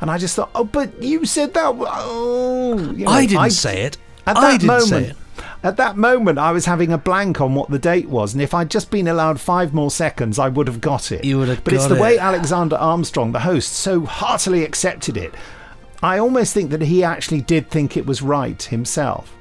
And 0.00 0.10
I 0.10 0.18
just 0.18 0.36
thought, 0.36 0.50
oh, 0.54 0.64
but 0.64 1.02
you 1.02 1.24
said 1.24 1.54
that. 1.54 1.74
Oh, 1.78 2.92
you 2.94 3.06
know, 3.06 3.10
I 3.10 3.26
didn't 3.26 3.52
say 3.52 3.82
it. 3.84 3.96
At 4.26 4.36
I 4.36 4.40
that 4.40 4.60
didn't 4.60 4.66
moment, 4.66 4.88
say 4.88 5.04
it. 5.04 5.16
At 5.64 5.78
that 5.78 5.96
moment, 5.96 6.38
I 6.38 6.52
was 6.52 6.66
having 6.66 6.92
a 6.92 6.98
blank 6.98 7.40
on 7.40 7.54
what 7.54 7.70
the 7.70 7.78
date 7.78 8.10
was, 8.10 8.34
and 8.34 8.42
if 8.42 8.52
I'd 8.52 8.70
just 8.70 8.90
been 8.90 9.08
allowed 9.08 9.40
five 9.40 9.72
more 9.72 9.90
seconds, 9.90 10.38
I 10.38 10.50
would 10.50 10.68
have 10.68 10.82
got 10.82 11.10
it. 11.10 11.24
You 11.24 11.38
would 11.38 11.48
have 11.48 11.64
But 11.64 11.72
it's 11.72 11.86
the 11.86 11.94
way. 11.96 12.18
Alexander 12.18 12.76
Armstrong, 12.76 13.32
the 13.32 13.40
host, 13.40 13.72
so 13.72 14.04
heartily 14.04 14.62
accepted 14.62 15.16
it. 15.16 15.34
I 16.02 16.18
almost 16.18 16.52
think 16.52 16.70
that 16.70 16.82
he 16.82 17.02
actually 17.02 17.40
did 17.40 17.70
think 17.70 17.96
it 17.96 18.04
was 18.04 18.20
right 18.20 18.62
himself. 18.62 19.34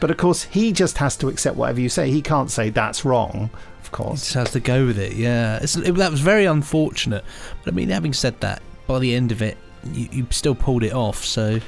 But 0.00 0.10
of 0.10 0.16
course, 0.16 0.44
he 0.44 0.72
just 0.72 0.96
has 0.96 1.14
to 1.18 1.28
accept 1.28 1.58
whatever 1.58 1.80
you 1.80 1.90
say. 1.90 2.10
He 2.10 2.22
can't 2.22 2.50
say 2.50 2.70
that's 2.70 3.04
wrong, 3.04 3.50
of 3.82 3.92
course. 3.92 4.20
He 4.20 4.32
Just 4.32 4.34
has 4.34 4.50
to 4.52 4.60
go 4.60 4.86
with 4.86 4.98
it. 4.98 5.12
Yeah, 5.12 5.58
it, 5.62 5.94
that 5.96 6.10
was 6.10 6.20
very 6.20 6.46
unfortunate. 6.46 7.24
But 7.62 7.74
I 7.74 7.76
mean, 7.76 7.90
having 7.90 8.14
said 8.14 8.40
that, 8.40 8.62
by 8.86 8.98
the 8.98 9.14
end 9.14 9.30
of 9.30 9.42
it, 9.42 9.58
you, 9.92 10.08
you 10.10 10.26
still 10.30 10.54
pulled 10.54 10.84
it 10.84 10.94
off. 10.94 11.22
So 11.22 11.60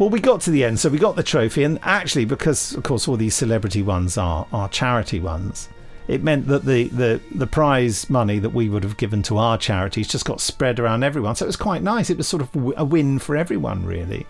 Well, 0.00 0.08
we 0.08 0.18
got 0.18 0.40
to 0.42 0.50
the 0.50 0.64
end, 0.64 0.80
so 0.80 0.88
we 0.88 0.96
got 0.96 1.14
the 1.14 1.22
trophy, 1.22 1.62
and 1.62 1.78
actually, 1.82 2.24
because 2.24 2.74
of 2.74 2.82
course 2.84 3.06
all 3.06 3.18
these 3.18 3.34
celebrity 3.34 3.82
ones 3.82 4.16
are 4.16 4.46
are 4.50 4.66
charity 4.70 5.20
ones, 5.20 5.68
it 6.08 6.22
meant 6.22 6.46
that 6.46 6.64
the 6.64 6.88
the 6.88 7.20
the 7.34 7.46
prize 7.46 8.08
money 8.08 8.38
that 8.38 8.48
we 8.54 8.70
would 8.70 8.82
have 8.82 8.96
given 8.96 9.22
to 9.24 9.36
our 9.36 9.58
charities 9.58 10.08
just 10.08 10.24
got 10.24 10.40
spread 10.40 10.80
around 10.80 11.02
everyone. 11.02 11.36
So 11.36 11.44
it 11.44 11.48
was 11.48 11.56
quite 11.56 11.82
nice. 11.82 12.08
It 12.08 12.16
was 12.16 12.26
sort 12.26 12.42
of 12.42 12.48
a 12.78 12.84
win 12.84 13.18
for 13.18 13.36
everyone, 13.36 13.84
really. 13.84 14.26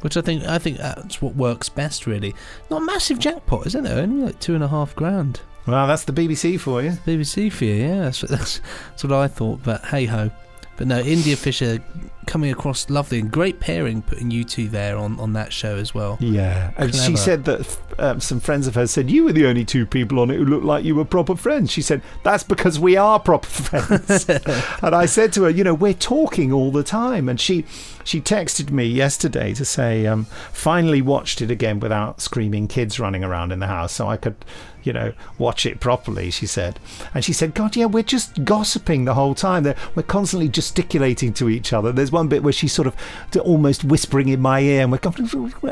which 0.00 0.16
I 0.16 0.22
think 0.22 0.42
I 0.42 0.58
think 0.58 0.78
that's 0.78 1.22
what 1.22 1.36
works 1.36 1.68
best. 1.68 2.08
Really, 2.08 2.34
not 2.68 2.82
a 2.82 2.84
massive 2.84 3.20
jackpot, 3.20 3.64
isn't 3.68 3.86
it? 3.86 3.92
Only 3.92 4.24
like 4.24 4.40
two 4.40 4.56
and 4.56 4.64
a 4.64 4.68
half 4.68 4.96
grand. 4.96 5.40
Well, 5.68 5.86
that's 5.86 6.02
the 6.02 6.12
BBC 6.12 6.58
for 6.58 6.82
you. 6.82 6.90
BBC 7.06 7.52
for 7.52 7.64
you, 7.64 7.74
yeah. 7.74 8.00
That's, 8.02 8.22
that's, 8.22 8.60
that's 8.90 9.04
what 9.04 9.12
I 9.12 9.28
thought. 9.28 9.62
But 9.62 9.84
hey 9.84 10.06
ho. 10.06 10.32
But 10.76 10.86
no, 10.86 11.00
India 11.00 11.36
Fisher 11.36 11.82
coming 12.26 12.50
across 12.50 12.90
lovely 12.90 13.20
and 13.20 13.30
great 13.30 13.60
pairing, 13.60 14.02
putting 14.02 14.30
you 14.30 14.44
two 14.44 14.68
there 14.68 14.96
on, 14.96 15.18
on 15.20 15.32
that 15.34 15.52
show 15.52 15.76
as 15.76 15.94
well. 15.94 16.18
Yeah, 16.20 16.72
and 16.76 16.94
she 16.94 17.16
said 17.16 17.44
that 17.44 17.78
um, 17.98 18.20
some 18.20 18.40
friends 18.40 18.66
of 18.66 18.74
hers 18.74 18.90
said 18.90 19.10
you 19.10 19.24
were 19.24 19.32
the 19.32 19.46
only 19.46 19.64
two 19.64 19.86
people 19.86 20.18
on 20.18 20.30
it 20.30 20.36
who 20.36 20.44
looked 20.44 20.64
like 20.64 20.84
you 20.84 20.94
were 20.94 21.04
proper 21.04 21.36
friends. 21.36 21.70
She 21.70 21.82
said 21.82 22.02
that's 22.22 22.42
because 22.42 22.78
we 22.78 22.96
are 22.96 23.18
proper 23.18 23.46
friends. 23.48 24.28
and 24.82 24.94
I 24.94 25.06
said 25.06 25.32
to 25.34 25.44
her, 25.44 25.50
you 25.50 25.64
know, 25.64 25.74
we're 25.74 25.94
talking 25.94 26.52
all 26.52 26.70
the 26.70 26.82
time. 26.82 27.28
And 27.28 27.40
she 27.40 27.64
she 28.06 28.20
texted 28.20 28.70
me 28.70 28.84
yesterday 28.84 29.52
to 29.54 29.64
say, 29.64 30.06
um, 30.06 30.26
finally 30.52 31.02
watched 31.02 31.42
it 31.42 31.50
again 31.50 31.80
without 31.80 32.20
screaming 32.20 32.68
kids 32.68 33.00
running 33.00 33.24
around 33.24 33.50
in 33.50 33.58
the 33.58 33.66
house, 33.66 33.92
so 33.92 34.06
I 34.06 34.16
could, 34.16 34.36
you 34.84 34.92
know, 34.92 35.12
watch 35.38 35.66
it 35.66 35.80
properly. 35.80 36.30
She 36.30 36.46
said, 36.46 36.78
and 37.14 37.24
she 37.24 37.32
said, 37.32 37.52
God, 37.52 37.74
yeah, 37.74 37.86
we're 37.86 38.04
just 38.04 38.44
gossiping 38.44 39.06
the 39.06 39.14
whole 39.14 39.34
time. 39.34 39.64
We're 39.96 40.04
constantly 40.04 40.48
gesticulating 40.48 41.34
to 41.34 41.48
each 41.48 41.72
other. 41.72 41.90
There's 41.90 42.12
one 42.12 42.28
bit 42.28 42.44
where 42.44 42.52
she's 42.52 42.72
sort 42.72 42.86
of 42.86 42.94
almost 43.40 43.82
whispering 43.82 44.28
in 44.28 44.40
my 44.40 44.60
ear, 44.60 44.82
and 44.82 44.92
we're 44.92 45.00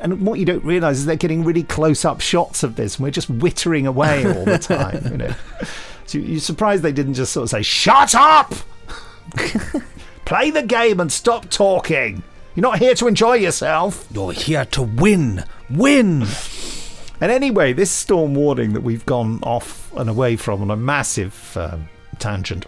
and 0.02 0.26
what 0.26 0.40
you 0.40 0.44
don't 0.44 0.64
realise 0.64 0.96
is 0.96 1.06
they're 1.06 1.14
getting 1.14 1.44
really 1.44 1.62
close-up 1.62 2.20
shots 2.20 2.64
of 2.64 2.74
this, 2.74 2.96
and 2.96 3.04
we're 3.04 3.10
just 3.12 3.30
wittering 3.30 3.86
away 3.86 4.26
all 4.26 4.44
the 4.44 4.58
time. 4.58 5.06
You 5.08 5.18
know, 5.18 5.34
so 6.06 6.18
you're 6.18 6.40
surprised 6.40 6.82
they 6.82 6.90
didn't 6.90 7.14
just 7.14 7.32
sort 7.32 7.44
of 7.44 7.50
say, 7.50 7.62
"Shut 7.62 8.16
up." 8.16 8.52
Play 10.24 10.50
the 10.50 10.62
game 10.62 11.00
and 11.00 11.12
stop 11.12 11.50
talking. 11.50 12.22
You're 12.54 12.62
not 12.62 12.78
here 12.78 12.94
to 12.94 13.08
enjoy 13.08 13.34
yourself. 13.34 14.06
You're 14.10 14.32
here 14.32 14.64
to 14.66 14.82
win. 14.82 15.44
Win. 15.68 16.24
And 17.20 17.30
anyway, 17.32 17.72
this 17.72 17.90
storm 17.90 18.34
warning 18.34 18.72
that 18.72 18.82
we've 18.82 19.04
gone 19.06 19.40
off 19.42 19.92
and 19.96 20.08
away 20.08 20.36
from 20.36 20.62
on 20.62 20.70
a 20.70 20.76
massive 20.76 21.56
um, 21.56 21.88
tangent. 22.18 22.66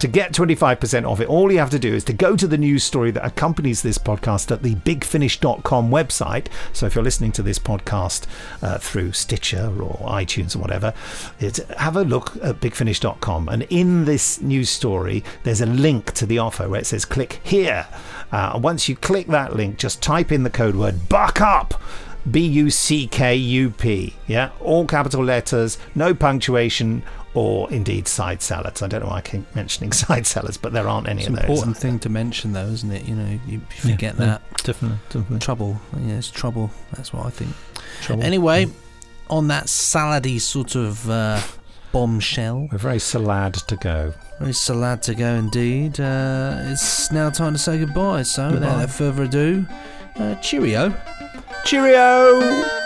To 0.00 0.08
get 0.08 0.32
25% 0.32 1.06
off 1.06 1.20
it, 1.20 1.28
all 1.28 1.52
you 1.52 1.58
have 1.58 1.68
to 1.68 1.78
do 1.78 1.94
is 1.94 2.04
to 2.04 2.14
go 2.14 2.34
to 2.34 2.46
the 2.46 2.56
news 2.56 2.82
story 2.84 3.10
that 3.10 3.22
accompanies 3.22 3.82
this 3.82 3.98
podcast 3.98 4.50
at 4.50 4.62
the 4.62 4.74
bigfinish.com 4.76 5.90
website. 5.90 6.46
So 6.72 6.86
if 6.86 6.94
you're 6.94 7.04
listening 7.04 7.32
to 7.32 7.42
this 7.42 7.58
podcast 7.58 8.26
uh, 8.62 8.78
through 8.78 9.12
Stitcher 9.12 9.66
or 9.66 9.98
iTunes 10.08 10.56
or 10.56 10.60
whatever, 10.60 10.94
have 11.76 11.96
a 11.96 12.02
look 12.02 12.34
at 12.36 12.60
bigfinish.com. 12.60 13.50
And 13.50 13.64
in 13.64 14.06
this 14.06 14.40
news 14.40 14.70
story, 14.70 15.22
there's 15.42 15.60
a 15.60 15.66
link 15.66 16.12
to 16.14 16.24
the 16.24 16.38
offer 16.38 16.66
where 16.66 16.80
it 16.80 16.86
says 16.86 17.04
click 17.04 17.40
here. 17.42 17.86
Uh, 18.32 18.58
once 18.62 18.88
you 18.88 18.96
click 18.96 19.26
that 19.26 19.54
link, 19.54 19.76
just 19.76 20.00
type 20.00 20.32
in 20.32 20.44
the 20.44 20.50
code 20.50 20.76
word 20.76 21.10
buck 21.10 21.42
up. 21.42 21.74
B 22.30 22.46
U 22.46 22.70
C 22.70 23.06
K 23.06 23.34
U 23.34 23.70
P. 23.70 24.14
Yeah, 24.26 24.50
all 24.60 24.86
capital 24.86 25.24
letters, 25.24 25.78
no 25.94 26.14
punctuation, 26.14 27.02
or 27.34 27.70
indeed 27.72 28.08
side 28.08 28.42
salads. 28.42 28.82
I 28.82 28.88
don't 28.88 29.02
know 29.02 29.08
why 29.10 29.18
I 29.18 29.20
keep 29.20 29.54
mentioning 29.54 29.92
side 30.04 30.26
salads, 30.26 30.56
but 30.56 30.72
there 30.72 30.88
aren't 30.88 31.08
any 31.08 31.20
It's 31.22 31.28
of 31.28 31.34
those. 31.36 31.44
important 31.44 31.76
thing 31.76 31.98
to 32.00 32.08
mention, 32.08 32.52
though, 32.52 32.66
isn't 32.66 32.90
it? 32.90 33.04
You 33.06 33.14
know, 33.14 33.28
you, 33.30 33.38
you 33.46 33.60
Yeah, 33.84 33.90
forget 33.92 34.14
yeah, 34.18 34.24
that. 34.26 34.42
definitely, 34.64 34.98
definitely. 35.08 35.38
Trouble. 35.38 35.80
Yeah, 36.00 36.14
it's 36.14 36.30
trouble. 36.30 36.70
That's 36.92 37.12
what 37.12 37.26
I 37.26 37.30
think. 37.30 37.52
Trouble. 38.02 38.22
Anyway, 38.24 38.66
on 39.28 39.48
that 39.48 39.66
salady 39.66 40.40
sort 40.40 40.74
of 40.74 41.08
uh, 41.08 41.40
bombshell. 41.92 42.68
We're 42.72 42.78
very 42.78 42.98
salad 42.98 43.54
to 43.54 43.76
go. 43.76 44.12
Very 44.40 44.52
salad 44.54 45.02
to 45.02 45.14
go 45.14 45.34
indeed. 45.34 46.00
Uh, 46.00 46.56
it's 46.64 47.12
now 47.12 47.30
time 47.30 47.52
to 47.52 47.58
say 47.58 47.78
goodbye. 47.78 48.22
So, 48.22 48.50
Goodbye. 48.50 48.66
without 48.76 48.90
further 48.90 49.22
ado, 49.24 49.66
uh, 50.16 50.34
cheerio. 50.36 50.94
Cheerio! 51.64 52.79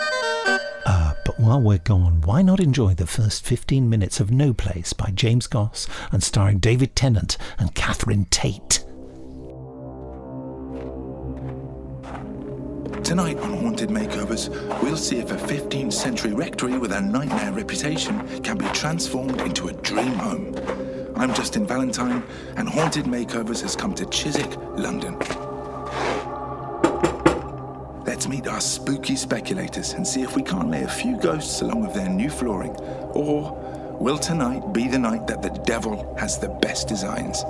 But 1.37 1.45
while 1.45 1.61
we're 1.61 1.77
gone, 1.79 2.21
why 2.21 2.41
not 2.41 2.59
enjoy 2.59 2.93
the 2.93 3.07
first 3.07 3.45
15 3.45 3.89
minutes 3.89 4.19
of 4.19 4.31
No 4.31 4.53
Place 4.53 4.93
by 4.93 5.11
James 5.13 5.47
Goss 5.47 5.87
and 6.11 6.23
starring 6.23 6.59
David 6.59 6.95
Tennant 6.95 7.37
and 7.57 7.75
Catherine 7.75 8.25
Tate? 8.25 8.85
Tonight 13.03 13.37
on 13.39 13.57
Haunted 13.59 13.89
Makeovers, 13.89 14.49
we'll 14.81 14.97
see 14.97 15.17
if 15.17 15.31
a 15.31 15.35
15th 15.35 15.93
century 15.93 16.33
rectory 16.33 16.77
with 16.77 16.91
a 16.93 17.01
nightmare 17.01 17.51
reputation 17.51 18.41
can 18.41 18.57
be 18.57 18.65
transformed 18.67 19.39
into 19.41 19.67
a 19.67 19.73
dream 19.73 20.13
home. 20.13 20.55
I'm 21.15 21.33
Justin 21.33 21.67
Valentine, 21.67 22.23
and 22.55 22.67
Haunted 22.67 23.05
Makeovers 23.05 23.61
has 23.61 23.75
come 23.75 23.93
to 23.95 24.05
Chiswick, 24.05 24.55
London. 24.77 25.17
Let's 28.15 28.29
meet 28.29 28.47
our 28.47 28.61
spooky 28.61 29.17
speculators 29.17 29.91
and 29.91 30.07
see 30.07 30.21
if 30.21 30.37
we 30.37 30.41
can't 30.41 30.71
lay 30.71 30.83
a 30.83 30.87
few 30.87 31.17
ghosts 31.17 31.59
along 31.59 31.81
with 31.81 31.93
their 31.93 32.07
new 32.07 32.29
flooring. 32.29 32.73
Or 33.11 33.51
will 33.99 34.17
tonight 34.17 34.71
be 34.71 34.87
the 34.87 34.97
night 34.97 35.27
that 35.27 35.41
the 35.41 35.49
devil 35.49 36.15
has 36.17 36.39
the 36.39 36.47
best 36.47 36.87
designs? 36.87 37.43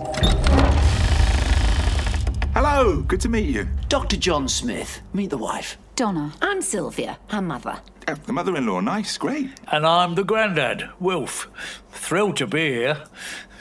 Hello, 2.56 3.04
good 3.04 3.22
to 3.22 3.30
meet 3.30 3.48
you. 3.48 3.68
Dr. 3.90 4.18
John 4.18 4.48
Smith. 4.48 5.02
Meet 5.14 5.30
the 5.30 5.38
wife. 5.38 5.78
Donna. 5.96 6.34
I'm 6.42 6.64
Sylvia, 6.64 7.20
her 7.28 7.44
mother. 7.44 7.78
Uh, 8.08 8.16
the 8.26 8.34
mother 8.34 8.56
in 8.58 8.66
law, 8.66 8.80
nice, 8.80 9.20
great. 9.20 9.52
And 9.68 9.86
I'm 9.86 10.16
the 10.16 10.24
grandad, 10.24 10.90
Wilf. 11.00 11.48
Thrilled 11.92 12.38
to 12.38 12.48
be 12.48 12.74
here. 12.74 13.04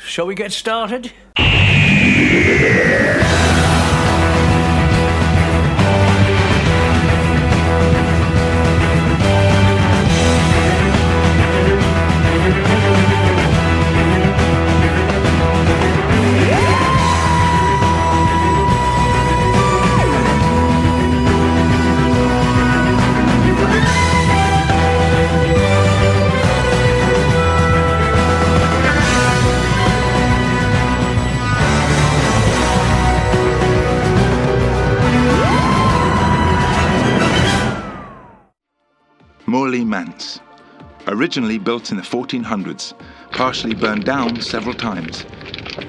Shall 0.06 0.26
we 0.26 0.34
get 0.34 0.52
started? 0.52 1.12
Originally 41.14 41.58
built 41.58 41.92
in 41.92 41.96
the 41.96 42.02
1400s, 42.02 42.92
partially 43.30 43.72
burned 43.72 44.04
down 44.04 44.40
several 44.40 44.74
times. 44.74 45.24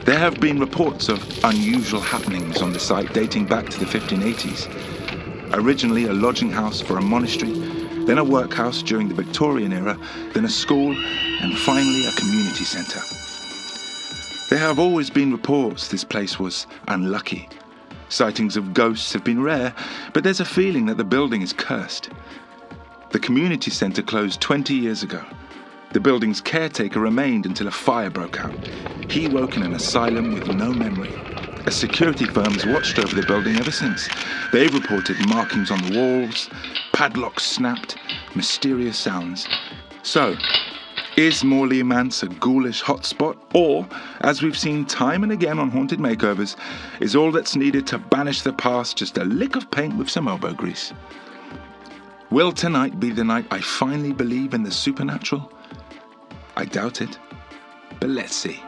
There 0.04 0.20
have 0.20 0.40
been 0.40 0.60
reports 0.60 1.10
of 1.10 1.44
unusual 1.44 2.00
happenings 2.00 2.62
on 2.62 2.72
the 2.72 2.80
site 2.80 3.12
dating 3.12 3.48
back 3.48 3.68
to 3.70 3.80
the 3.80 3.88
1580s. 3.88 4.70
Originally 5.56 6.06
a 6.06 6.14
lodging 6.14 6.52
house 6.52 6.80
for 6.80 7.00
a 7.00 7.02
monastery, 7.02 7.54
then 8.06 8.20
a 8.20 8.24
workhouse 8.24 8.84
during 8.84 9.10
the 9.10 9.16
Victorian 9.16 9.74
era, 9.74 9.98
then 10.36 10.46
a 10.46 10.50
school, 10.50 10.96
and 10.96 11.58
finally 11.58 12.06
a 12.06 12.12
community 12.12 12.64
centre. 12.64 13.02
There 14.52 14.60
have 14.60 14.78
always 14.78 15.10
been 15.10 15.32
reports 15.32 15.88
this 15.88 16.04
place 16.04 16.40
was 16.40 16.68
unlucky. 16.88 17.50
Sightings 18.10 18.58
of 18.58 18.76
ghosts 18.76 19.12
have 19.14 19.24
been 19.24 19.42
rare, 19.42 19.74
but 20.14 20.24
there's 20.24 20.40
a 20.40 20.46
feeling 20.46 20.86
that 20.86 20.98
the 20.98 21.04
building 21.04 21.42
is 21.42 21.52
cursed. 21.52 22.12
The 23.16 23.22
community 23.22 23.72
centre 23.72 24.02
closed 24.02 24.42
20 24.42 24.74
years 24.76 25.02
ago. 25.02 25.24
The 25.94 26.02
building's 26.02 26.42
caretaker 26.42 27.00
remained 27.00 27.46
until 27.46 27.68
a 27.68 27.72
fire 27.72 28.10
broke 28.10 28.44
out. 28.44 28.54
He 29.10 29.30
woke 29.30 29.56
in 29.56 29.64
an 29.64 29.72
asylum 29.72 30.34
with 30.34 30.50
no 30.50 30.74
memory. 30.74 31.14
A 31.66 31.72
security 31.72 32.26
firm 32.26 32.52
has 32.52 32.66
watched 32.66 33.00
over 33.00 33.16
the 33.16 33.26
building 33.26 33.56
ever 33.56 33.72
since. 33.72 34.10
They've 34.52 34.74
reported 34.74 35.16
markings 35.30 35.72
on 35.72 35.82
the 35.84 35.98
walls, 35.98 36.50
padlocks 36.92 37.46
snapped, 37.46 37.96
mysterious 38.36 38.98
sounds. 38.98 39.48
So, 40.04 40.36
is 41.16 41.42
Morley 41.42 41.84
Manse 41.84 42.22
a 42.24 42.28
ghoulish 42.28 42.84
hotspot? 42.84 43.38
Or, 43.54 43.88
as 44.20 44.42
we've 44.42 44.58
seen 44.58 44.84
time 44.84 45.24
and 45.24 45.32
again 45.32 45.58
on 45.58 45.72
Haunted 45.72 46.00
Makeovers, 46.00 46.58
is 47.00 47.16
all 47.16 47.32
that's 47.32 47.56
needed 47.56 47.88
to 47.88 47.98
banish 47.98 48.42
the 48.42 48.52
past 48.52 48.98
just 48.98 49.18
a 49.18 49.24
lick 49.24 49.56
of 49.56 49.72
paint 49.72 49.96
with 49.96 50.10
some 50.10 50.28
elbow 50.28 50.52
grease? 50.52 50.92
Will 52.32 52.52
tonight 52.52 53.00
be 53.00 53.12
the 53.12 53.24
night 53.24 53.46
I 53.52 53.62
finally 53.62 54.12
believe 54.12 54.56
in 54.56 54.64
the 54.64 54.72
supernatural? 54.72 55.54
I 56.58 56.66
doubt 56.66 57.02
it, 57.02 57.20
but 58.00 58.10
let's 58.10 58.36
see. 58.36 58.64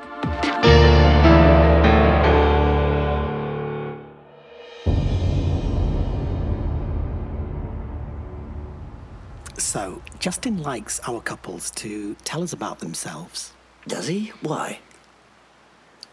So, 9.57 10.03
Justin 10.19 10.61
likes 10.61 10.99
our 11.07 11.19
couples 11.19 11.71
to 11.71 12.15
tell 12.23 12.43
us 12.43 12.53
about 12.53 12.77
themselves. 12.79 13.53
Does 13.87 14.07
he? 14.07 14.31
Why? 14.41 14.79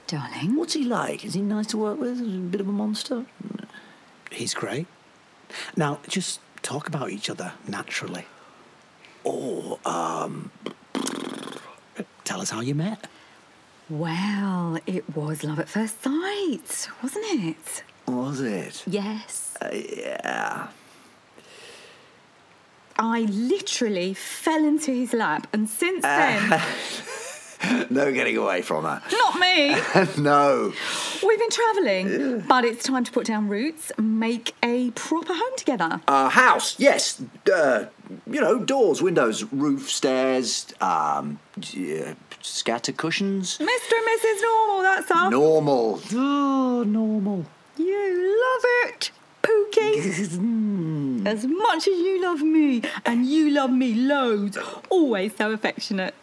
Darling. 0.06 0.56
What's 0.56 0.72
he 0.72 0.84
like? 0.84 1.26
Is 1.26 1.34
he 1.34 1.42
nice 1.42 1.66
to 1.68 1.76
work 1.76 2.00
with? 2.00 2.12
Is 2.12 2.20
he 2.20 2.36
a 2.36 2.40
bit 2.40 2.62
of 2.62 2.68
a 2.68 2.72
monster? 2.72 3.26
He's 4.32 4.54
great. 4.54 4.86
Now, 5.76 6.00
just 6.08 6.40
talk 6.64 6.88
about 6.88 7.10
each 7.10 7.30
other 7.30 7.52
naturally. 7.68 8.26
Oh, 9.24 9.78
um. 9.84 10.50
Tell 12.24 12.40
us 12.40 12.50
how 12.50 12.60
you 12.60 12.74
met. 12.74 13.06
Well, 13.88 14.78
it 14.86 15.04
was 15.14 15.44
love 15.44 15.60
at 15.60 15.68
first 15.68 16.02
sight, 16.02 16.88
wasn't 17.02 17.26
it? 17.50 17.84
Was 18.08 18.40
it? 18.40 18.82
Yes. 18.86 19.54
Uh, 19.60 19.68
yeah. 19.72 20.68
I 22.98 23.20
literally 23.22 24.14
fell 24.14 24.64
into 24.64 24.92
his 24.92 25.12
lap, 25.12 25.46
and 25.52 25.68
since 25.68 26.02
then, 26.02 26.42
no 27.90 28.12
getting 28.12 28.36
away 28.36 28.62
from 28.62 28.84
her. 28.84 29.02
not 29.12 29.38
me. 29.38 29.76
no. 30.22 30.72
We've 31.26 31.38
been 31.38 31.50
travelling, 31.50 32.40
but 32.48 32.64
it's 32.64 32.84
time 32.84 33.04
to 33.04 33.12
put 33.12 33.26
down 33.26 33.48
roots, 33.48 33.92
make 33.98 34.54
a 34.62 34.90
proper 34.92 35.32
home 35.34 35.56
together. 35.56 36.00
Uh, 36.06 36.28
house, 36.28 36.78
yes. 36.78 37.22
Uh, 37.52 37.86
you 38.26 38.40
know, 38.40 38.58
doors, 38.58 39.00
windows, 39.02 39.44
roof, 39.44 39.90
stairs, 39.90 40.66
um, 40.80 41.38
yeah, 41.72 42.14
scatter 42.42 42.92
cushions. 42.92 43.58
Mr. 43.58 43.62
and 43.62 44.06
Mrs. 44.20 44.42
Normal, 44.42 44.82
that's 44.82 45.10
all. 45.10 45.30
Normal. 45.30 46.00
Oh, 46.12 46.84
normal. 46.86 47.46
You 47.76 48.44
love 48.44 48.92
it, 48.92 49.10
Pookie. 49.42 51.26
as 51.26 51.46
much 51.46 51.88
as 51.88 51.98
you 51.98 52.22
love 52.22 52.42
me, 52.42 52.82
and 53.06 53.26
you 53.26 53.50
love 53.50 53.70
me 53.70 53.94
loads. 53.94 54.58
Always 54.90 55.36
so 55.36 55.52
affectionate. 55.52 56.14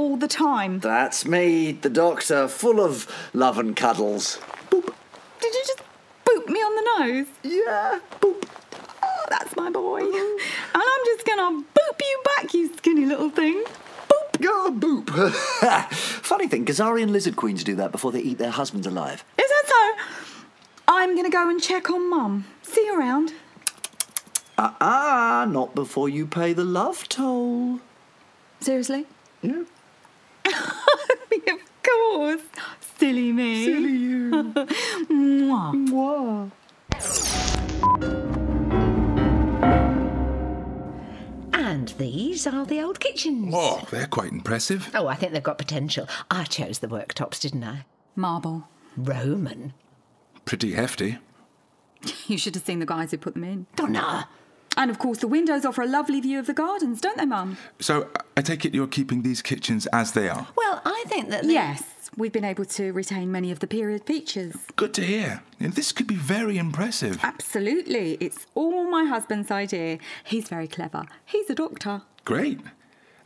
All 0.00 0.16
the 0.16 0.28
time. 0.28 0.78
That's 0.80 1.26
me, 1.26 1.72
the 1.72 1.90
doctor, 1.90 2.48
full 2.48 2.80
of 2.80 3.06
love 3.34 3.58
and 3.58 3.76
cuddles. 3.76 4.38
Boop. 4.70 4.94
Did 5.42 5.54
you 5.54 5.62
just 5.66 5.82
boop 6.24 6.46
me 6.48 6.58
on 6.58 6.74
the 6.74 7.04
nose? 7.04 7.26
Yeah. 7.42 8.00
Oh, 8.22 9.26
that's 9.28 9.54
my 9.56 9.68
boy. 9.70 9.98
and 10.04 10.40
I'm 10.74 11.04
just 11.04 11.26
gonna 11.26 11.50
boop 11.50 12.00
you 12.00 12.22
back, 12.24 12.54
you 12.54 12.74
skinny 12.78 13.04
little 13.04 13.28
thing. 13.28 13.62
Boop. 14.08 14.46
Oh, 14.46 14.74
boop. 14.74 15.10
Funny 15.92 16.48
thing, 16.48 16.64
Gazarian 16.64 17.10
lizard 17.10 17.36
queens 17.36 17.62
do 17.62 17.76
that 17.76 17.92
before 17.92 18.10
they 18.10 18.20
eat 18.20 18.38
their 18.38 18.52
husbands 18.52 18.86
alive. 18.86 19.22
Is 19.36 19.50
that 19.50 19.64
so? 19.66 20.04
I'm 20.88 21.14
gonna 21.14 21.28
go 21.28 21.50
and 21.50 21.62
check 21.62 21.90
on 21.90 22.08
Mum. 22.08 22.46
See 22.62 22.86
you 22.86 22.98
around. 22.98 23.34
Ah, 24.56 25.42
uh-uh, 25.42 25.44
not 25.44 25.74
before 25.74 26.08
you 26.08 26.26
pay 26.26 26.54
the 26.54 26.64
love 26.64 27.06
toll. 27.10 27.80
Seriously? 28.60 29.04
Yeah. 29.42 29.64
of 31.48 31.60
course. 31.82 32.42
Silly 32.98 33.32
me. 33.32 33.64
Silly 33.64 33.92
you. 33.92 34.30
Mwah. 35.10 36.50
Mwah. 36.94 37.50
And 41.52 41.88
these 41.98 42.46
are 42.46 42.64
the 42.64 42.80
old 42.80 43.00
kitchens. 43.00 43.52
Oh, 43.56 43.86
they're 43.90 44.06
quite 44.06 44.32
impressive. 44.32 44.90
Oh, 44.94 45.06
I 45.06 45.14
think 45.14 45.32
they've 45.32 45.42
got 45.42 45.58
potential. 45.58 46.08
I 46.30 46.44
chose 46.44 46.78
the 46.78 46.88
worktops, 46.88 47.40
didn't 47.40 47.64
I? 47.64 47.84
Marble. 48.16 48.68
Roman. 48.96 49.72
Pretty 50.44 50.72
hefty. 50.72 51.18
You 52.26 52.38
should 52.38 52.54
have 52.54 52.64
seen 52.64 52.78
the 52.78 52.86
guys 52.86 53.10
who 53.10 53.18
put 53.18 53.34
them 53.34 53.44
in. 53.44 53.66
Donna. 53.76 54.26
And 54.76 54.90
of 54.90 54.98
course, 54.98 55.18
the 55.18 55.28
windows 55.28 55.64
offer 55.64 55.82
a 55.82 55.86
lovely 55.86 56.20
view 56.20 56.38
of 56.38 56.46
the 56.46 56.54
gardens, 56.54 57.00
don't 57.00 57.18
they, 57.18 57.26
Mum? 57.26 57.58
So 57.80 58.08
I 58.36 58.42
take 58.42 58.64
it 58.64 58.74
you're 58.74 58.86
keeping 58.86 59.22
these 59.22 59.42
kitchens 59.42 59.86
as 59.86 60.12
they 60.12 60.28
are. 60.28 60.46
Well, 60.56 60.80
I 60.84 61.04
think 61.06 61.30
that. 61.30 61.44
Yes, 61.44 61.82
we've 62.16 62.32
been 62.32 62.44
able 62.44 62.64
to 62.64 62.92
retain 62.92 63.30
many 63.32 63.50
of 63.50 63.58
the 63.58 63.66
period 63.66 64.06
features. 64.06 64.56
Good 64.76 64.94
to 64.94 65.02
hear. 65.02 65.42
And 65.58 65.74
this 65.74 65.92
could 65.92 66.06
be 66.06 66.16
very 66.16 66.56
impressive. 66.56 67.18
Absolutely. 67.22 68.14
It's 68.20 68.46
all 68.54 68.90
my 68.90 69.04
husband's 69.04 69.50
idea. 69.50 69.98
He's 70.24 70.48
very 70.48 70.68
clever. 70.68 71.04
He's 71.24 71.50
a 71.50 71.54
doctor. 71.54 72.02
Great. 72.24 72.60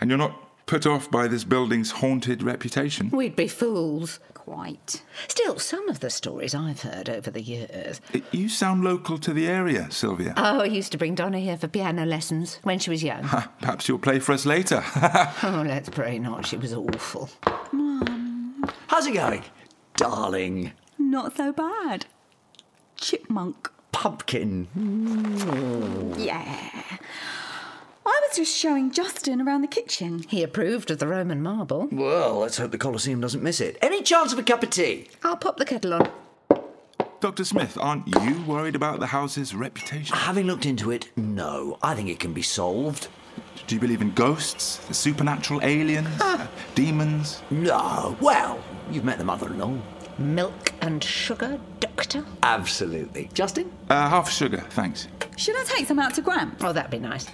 And 0.00 0.10
you're 0.10 0.18
not 0.18 0.40
put 0.66 0.86
off 0.86 1.10
by 1.10 1.28
this 1.28 1.44
building's 1.44 1.90
haunted 1.90 2.42
reputation? 2.42 3.10
We'd 3.10 3.36
be 3.36 3.48
fools. 3.48 4.18
Quite. 4.44 5.02
Still, 5.26 5.58
some 5.58 5.88
of 5.88 6.00
the 6.00 6.10
stories 6.10 6.54
I've 6.54 6.82
heard 6.82 7.08
over 7.08 7.30
the 7.30 7.40
years. 7.40 8.02
You 8.30 8.50
sound 8.50 8.84
local 8.84 9.16
to 9.16 9.32
the 9.32 9.46
area, 9.48 9.90
Sylvia. 9.90 10.34
Oh, 10.36 10.60
I 10.60 10.66
used 10.66 10.92
to 10.92 10.98
bring 10.98 11.14
Donna 11.14 11.38
here 11.38 11.56
for 11.56 11.66
piano 11.66 12.04
lessons 12.04 12.58
when 12.62 12.78
she 12.78 12.90
was 12.90 13.02
young. 13.02 13.22
Perhaps 13.62 13.88
you'll 13.88 13.98
play 13.98 14.18
for 14.18 14.32
us 14.32 14.44
later. 14.44 14.84
oh, 14.96 15.64
let's 15.66 15.88
pray 15.88 16.18
not. 16.18 16.44
She 16.44 16.58
was 16.58 16.74
awful. 16.74 17.30
Mum. 17.72 18.70
How's 18.88 19.06
it 19.06 19.14
going, 19.14 19.44
darling? 19.96 20.72
Not 20.98 21.34
so 21.38 21.50
bad. 21.50 22.04
Chipmunk. 22.96 23.70
Pumpkin. 23.92 24.68
Mm. 24.76 26.22
Yeah. 26.22 26.98
I 28.06 28.20
was 28.28 28.36
just 28.36 28.54
showing 28.56 28.90
Justin 28.90 29.40
around 29.40 29.62
the 29.62 29.68
kitchen. 29.68 30.24
He 30.28 30.42
approved 30.42 30.90
of 30.90 30.98
the 30.98 31.06
Roman 31.06 31.42
marble. 31.42 31.88
Well, 31.90 32.38
let's 32.38 32.58
hope 32.58 32.70
the 32.70 32.78
Colosseum 32.78 33.20
doesn't 33.20 33.42
miss 33.42 33.60
it. 33.60 33.78
Any 33.80 34.02
chance 34.02 34.32
of 34.32 34.38
a 34.38 34.42
cup 34.42 34.62
of 34.62 34.70
tea? 34.70 35.08
I'll 35.22 35.36
pop 35.36 35.56
the 35.56 35.64
kettle 35.64 35.94
on. 35.94 36.10
Dr. 37.20 37.44
Smith, 37.44 37.78
aren't 37.80 38.06
you 38.06 38.42
worried 38.42 38.74
about 38.76 39.00
the 39.00 39.06
house's 39.06 39.54
reputation? 39.54 40.14
Having 40.14 40.46
looked 40.46 40.66
into 40.66 40.90
it, 40.90 41.08
no. 41.16 41.78
I 41.82 41.94
think 41.94 42.10
it 42.10 42.20
can 42.20 42.34
be 42.34 42.42
solved. 42.42 43.08
Do 43.66 43.74
you 43.74 43.80
believe 43.80 44.02
in 44.02 44.10
ghosts, 44.12 44.76
the 44.86 44.92
supernatural 44.94 45.60
aliens, 45.62 46.08
uh, 46.20 46.46
demons? 46.74 47.42
No. 47.50 48.14
Well, 48.20 48.62
you've 48.90 49.04
met 49.04 49.16
the 49.16 49.24
mother-in-law. 49.24 49.78
Milk 50.18 50.72
and 50.82 51.02
sugar, 51.02 51.58
doctor? 51.80 52.22
Absolutely. 52.42 53.30
Justin? 53.32 53.72
Uh, 53.88 54.08
half 54.10 54.30
sugar, 54.30 54.58
thanks. 54.70 55.08
Should 55.38 55.56
I 55.56 55.64
take 55.64 55.86
some 55.86 55.98
out 55.98 56.12
to 56.14 56.20
Gramp? 56.20 56.62
Oh, 56.62 56.74
that'd 56.74 56.90
be 56.90 56.98
nice. 56.98 57.26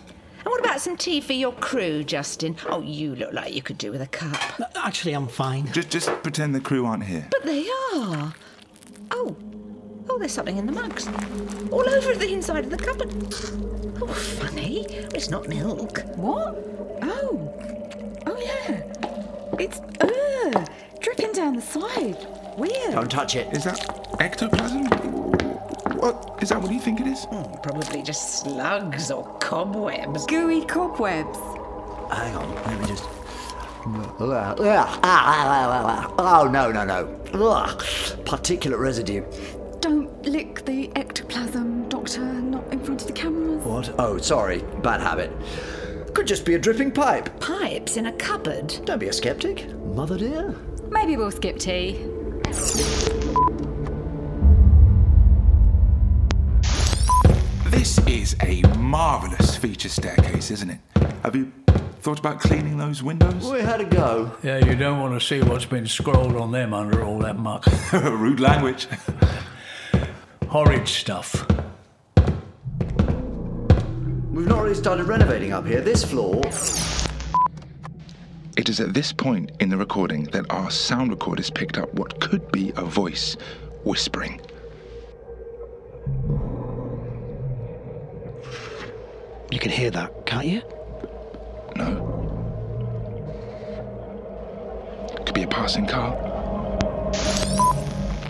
And 0.42 0.46
what 0.46 0.60
about 0.60 0.80
some 0.80 0.96
tea 0.96 1.20
for 1.20 1.34
your 1.34 1.52
crew, 1.52 2.02
Justin? 2.02 2.56
Oh, 2.66 2.80
you 2.80 3.14
look 3.14 3.32
like 3.32 3.54
you 3.54 3.60
could 3.60 3.76
do 3.76 3.92
with 3.92 4.00
a 4.00 4.06
cup. 4.06 4.36
Actually, 4.74 5.12
I'm 5.12 5.28
fine. 5.28 5.70
Just, 5.72 5.90
just 5.90 6.08
pretend 6.22 6.54
the 6.54 6.60
crew 6.60 6.86
aren't 6.86 7.04
here. 7.04 7.26
But 7.30 7.44
they 7.44 7.68
are. 7.94 8.34
Oh. 9.10 9.36
Oh, 10.08 10.18
there's 10.18 10.32
something 10.32 10.56
in 10.56 10.66
the 10.66 10.72
mugs. 10.72 11.06
All 11.70 11.88
over 11.88 12.14
the 12.14 12.32
inside 12.32 12.64
of 12.64 12.70
the 12.70 12.78
cupboard. 12.78 13.12
Oh, 14.02 14.06
funny. 14.06 14.86
It's 15.14 15.28
not 15.28 15.46
milk. 15.46 15.98
What? 16.16 16.56
Oh. 17.02 17.52
Oh, 18.26 18.38
yeah. 18.40 18.82
It's 19.58 19.78
uh, 20.00 20.64
dripping 21.00 21.32
down 21.32 21.56
the 21.56 21.62
side. 21.62 22.26
Weird. 22.56 22.92
Don't 22.92 23.10
touch 23.10 23.36
it. 23.36 23.54
Is 23.54 23.64
that 23.64 24.16
ectoplasm? 24.20 24.88
What? 25.94 26.38
Is 26.40 26.48
that 26.50 26.60
what 26.62 26.72
you 26.72 26.80
think 26.80 27.00
it 27.00 27.06
is? 27.06 27.24
Hmm, 27.24 27.52
probably 27.62 28.02
just 28.02 28.40
slugs 28.40 29.10
or 29.10 29.24
cobwebs. 29.38 30.26
Gooey 30.26 30.64
cobwebs. 30.64 31.38
Hang 32.12 32.36
on, 32.36 32.54
let 32.64 32.80
me 32.80 32.86
just. 32.86 33.04
Oh, 36.18 36.48
no, 36.52 36.70
no, 36.70 36.84
no. 36.84 37.08
Ugh. 37.32 37.82
Particulate 38.24 38.78
residue. 38.78 39.24
Don't 39.80 40.22
lick 40.26 40.64
the 40.66 40.90
ectoplasm, 40.96 41.88
Doctor, 41.88 42.20
not 42.20 42.70
in 42.72 42.80
front 42.84 43.00
of 43.00 43.06
the 43.06 43.12
cameras. 43.14 43.64
What? 43.64 43.94
Oh, 43.98 44.18
sorry. 44.18 44.62
Bad 44.82 45.00
habit. 45.00 45.32
Could 46.14 46.26
just 46.26 46.44
be 46.44 46.54
a 46.54 46.58
dripping 46.58 46.90
pipe. 46.90 47.40
Pipes 47.40 47.96
in 47.96 48.06
a 48.06 48.12
cupboard? 48.12 48.68
Don't 48.84 48.98
be 48.98 49.08
a 49.08 49.12
skeptic, 49.12 49.72
mother 49.78 50.18
dear. 50.18 50.54
Maybe 50.90 51.16
we'll 51.16 51.30
skip 51.30 51.58
tea. 51.58 52.04
This 57.70 57.98
is 58.06 58.34
a 58.42 58.62
marvellous 58.78 59.56
feature 59.56 59.88
staircase, 59.88 60.50
isn't 60.50 60.70
it? 60.70 60.80
Have 61.22 61.36
you 61.36 61.52
thought 62.00 62.18
about 62.18 62.40
cleaning 62.40 62.76
those 62.78 63.00
windows? 63.00 63.48
We 63.48 63.60
had 63.60 63.80
a 63.80 63.84
go. 63.84 64.32
Yeah, 64.42 64.58
you 64.58 64.74
don't 64.74 64.98
want 64.98 65.18
to 65.18 65.24
see 65.24 65.40
what's 65.40 65.66
been 65.66 65.86
scrawled 65.86 66.34
on 66.34 66.50
them 66.50 66.74
under 66.74 67.04
all 67.04 67.20
that 67.20 67.38
muck. 67.38 67.64
Rude 67.92 68.40
language. 68.40 68.88
Horrid 70.48 70.88
stuff. 70.88 71.46
We've 74.32 74.48
not 74.48 74.62
really 74.62 74.74
started 74.74 75.06
renovating 75.06 75.52
up 75.52 75.64
here. 75.64 75.80
This 75.80 76.04
floor. 76.04 76.42
It 78.56 78.68
is 78.68 78.80
at 78.80 78.94
this 78.94 79.12
point 79.12 79.52
in 79.60 79.68
the 79.68 79.76
recording 79.76 80.24
that 80.32 80.44
our 80.50 80.72
sound 80.72 81.12
recorders 81.12 81.50
picked 81.50 81.78
up 81.78 81.94
what 81.94 82.18
could 82.20 82.50
be 82.50 82.72
a 82.76 82.82
voice 82.84 83.36
whispering. 83.84 84.40
Can 89.60 89.70
hear 89.70 89.90
that, 89.90 90.26
can't 90.26 90.46
you? 90.46 90.62
No. 91.76 92.16
Could 95.24 95.34
be 95.34 95.42
a 95.42 95.48
passing 95.48 95.86
car. 95.86 96.16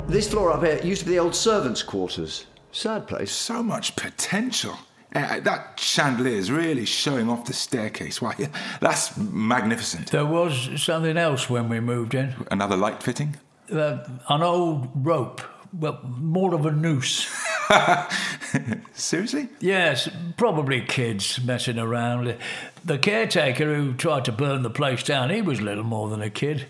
This 0.08 0.28
floor 0.28 0.50
up 0.52 0.64
here 0.64 0.80
used 0.82 1.02
to 1.02 1.06
be 1.06 1.12
the 1.12 1.20
old 1.20 1.36
servants' 1.36 1.84
quarters. 1.84 2.46
Sad 2.72 3.06
place. 3.06 3.30
So 3.30 3.62
much 3.62 3.94
potential. 3.94 4.76
Uh, 5.14 5.40
that 5.40 5.78
chandelier 5.78 6.36
is 6.36 6.50
really 6.50 6.84
showing 6.84 7.28
off 7.28 7.44
the 7.44 7.52
staircase. 7.52 8.20
Why, 8.20 8.34
that's 8.80 9.16
magnificent. 9.16 10.10
There 10.10 10.26
was 10.26 10.82
something 10.82 11.16
else 11.16 11.48
when 11.48 11.68
we 11.68 11.80
moved 11.80 12.14
in. 12.14 12.34
Another 12.50 12.76
light 12.76 13.02
fitting? 13.02 13.36
Uh, 13.72 13.98
an 14.28 14.42
old 14.42 14.88
rope. 14.94 15.40
Well, 15.72 16.00
more 16.04 16.54
of 16.54 16.66
a 16.66 16.72
noose. 16.72 17.28
Seriously? 18.92 19.48
Yes, 19.60 20.08
probably 20.36 20.80
kids 20.80 21.42
messing 21.42 21.78
around. 21.78 22.36
The 22.84 22.98
caretaker 22.98 23.74
who 23.74 23.94
tried 23.94 24.24
to 24.26 24.32
burn 24.32 24.62
the 24.62 24.70
place 24.70 25.02
down, 25.02 25.30
he 25.30 25.42
was 25.42 25.60
little 25.60 25.84
more 25.84 26.08
than 26.08 26.22
a 26.22 26.30
kid. 26.30 26.66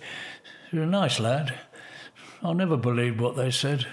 He 0.71 0.79
was 0.79 0.87
a 0.87 0.91
nice 0.91 1.19
lad. 1.19 1.59
I 2.43 2.53
never 2.53 2.77
believed 2.77 3.21
what 3.21 3.37
they 3.37 3.51
said. 3.51 3.87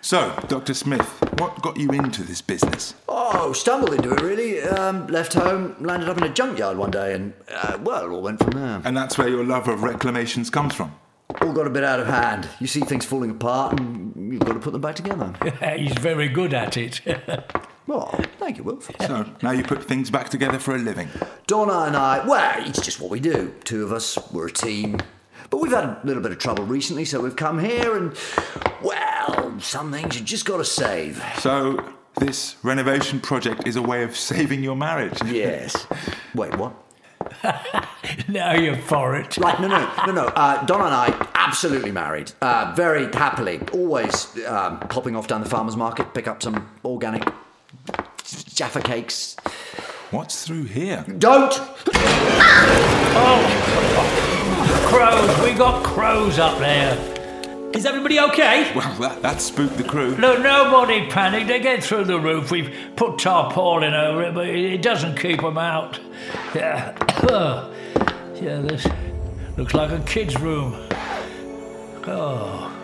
So, 0.00 0.34
Dr. 0.48 0.74
Smith, 0.74 1.06
what 1.38 1.62
got 1.62 1.76
you 1.76 1.88
into 1.90 2.24
this 2.24 2.42
business? 2.42 2.94
Oh, 3.08 3.52
stumbled 3.52 3.94
into 3.94 4.12
it 4.12 4.20
really. 4.20 4.60
Um, 4.60 5.06
left 5.06 5.32
home, 5.34 5.76
landed 5.78 6.08
up 6.08 6.18
in 6.18 6.24
a 6.24 6.28
junkyard 6.28 6.76
one 6.76 6.90
day, 6.90 7.14
and 7.14 7.32
uh, 7.52 7.78
well, 7.80 8.04
it 8.04 8.10
all 8.10 8.22
went 8.22 8.40
from 8.40 8.50
there. 8.50 8.82
And 8.84 8.96
that's 8.96 9.16
where 9.16 9.28
your 9.28 9.44
love 9.44 9.68
of 9.68 9.84
reclamations 9.84 10.50
comes 10.50 10.74
from? 10.74 10.92
All 11.42 11.52
got 11.52 11.66
a 11.66 11.70
bit 11.70 11.82
out 11.82 11.98
of 11.98 12.06
hand. 12.06 12.48
You 12.60 12.68
see 12.68 12.80
things 12.80 13.04
falling 13.04 13.30
apart, 13.30 13.78
and 13.78 14.32
you've 14.32 14.44
got 14.44 14.52
to 14.52 14.60
put 14.60 14.72
them 14.72 14.80
back 14.80 14.94
together. 14.94 15.34
He's 15.76 15.92
very 15.94 16.28
good 16.28 16.54
at 16.54 16.76
it. 16.76 17.00
well, 17.88 18.16
thank 18.38 18.58
you, 18.58 18.62
Wilf. 18.62 18.88
So, 19.00 19.26
now 19.42 19.50
you 19.50 19.64
put 19.64 19.82
things 19.82 20.08
back 20.08 20.28
together 20.28 20.60
for 20.60 20.76
a 20.76 20.78
living? 20.78 21.08
Donna 21.48 21.86
and 21.86 21.96
I, 21.96 22.24
well, 22.24 22.64
it's 22.64 22.80
just 22.80 23.00
what 23.00 23.10
we 23.10 23.18
do. 23.18 23.52
Two 23.64 23.82
of 23.82 23.92
us, 23.92 24.16
we're 24.32 24.46
a 24.46 24.52
team. 24.52 24.98
But 25.50 25.58
we've 25.58 25.72
had 25.72 25.84
a 25.84 26.00
little 26.04 26.22
bit 26.22 26.30
of 26.30 26.38
trouble 26.38 26.64
recently, 26.64 27.04
so 27.04 27.20
we've 27.20 27.36
come 27.36 27.58
here 27.58 27.96
and, 27.96 28.16
well, 28.80 29.58
some 29.58 29.90
things 29.90 30.16
you 30.16 30.24
just 30.24 30.44
got 30.44 30.58
to 30.58 30.64
save. 30.64 31.22
So, 31.38 31.92
this 32.18 32.56
renovation 32.62 33.20
project 33.20 33.66
is 33.66 33.76
a 33.76 33.82
way 33.82 34.04
of 34.04 34.16
saving 34.16 34.62
your 34.62 34.76
marriage? 34.76 35.18
Yes. 35.24 35.86
Wait, 36.34 36.56
what? 36.56 36.72
now 38.28 38.54
you're 38.54 38.76
for 38.76 39.16
it. 39.16 39.38
Like, 39.38 39.60
no, 39.60 39.68
no, 39.68 39.90
no, 40.06 40.12
no. 40.12 40.24
Uh, 40.26 40.64
Donna 40.64 40.84
and 40.84 40.94
I, 40.94 41.28
absolutely 41.34 41.92
married. 41.92 42.32
Uh, 42.40 42.72
very 42.76 43.04
happily. 43.12 43.60
Always 43.72 44.28
um, 44.46 44.80
popping 44.80 45.16
off 45.16 45.26
down 45.26 45.42
the 45.42 45.48
farmer's 45.48 45.76
market, 45.76 46.14
pick 46.14 46.28
up 46.28 46.42
some 46.42 46.68
organic 46.84 47.28
Jaffa 48.54 48.80
cakes. 48.80 49.36
What's 50.10 50.46
through 50.46 50.64
here? 50.64 51.04
Don't! 51.18 51.54
Oh! 53.14 53.38
Crows! 54.88 55.42
We 55.42 55.56
got 55.56 55.82
crows 55.84 56.38
up 56.38 56.58
there. 56.58 56.98
Is 57.74 57.86
everybody 57.86 58.20
okay? 58.20 58.70
Well, 58.74 58.94
that, 59.00 59.22
that 59.22 59.40
spooked 59.40 59.78
the 59.78 59.84
crew. 59.84 60.14
Look, 60.16 60.42
nobody 60.42 61.06
panicked. 61.08 61.48
They 61.48 61.58
get 61.58 61.82
through 61.82 62.04
the 62.04 62.20
roof. 62.20 62.50
We've 62.50 62.70
put 62.96 63.18
tarpaulin 63.18 63.94
over 63.94 64.22
it, 64.24 64.34
but 64.34 64.48
it 64.48 64.82
doesn't 64.82 65.16
keep 65.16 65.40
them 65.40 65.56
out. 65.56 65.98
Yeah. 66.54 66.94
Yeah, 67.30 68.60
this 68.60 68.86
looks 69.56 69.74
like 69.74 69.90
a 69.90 70.00
kid's 70.04 70.38
room. 70.40 70.74
Oh, 72.06 72.74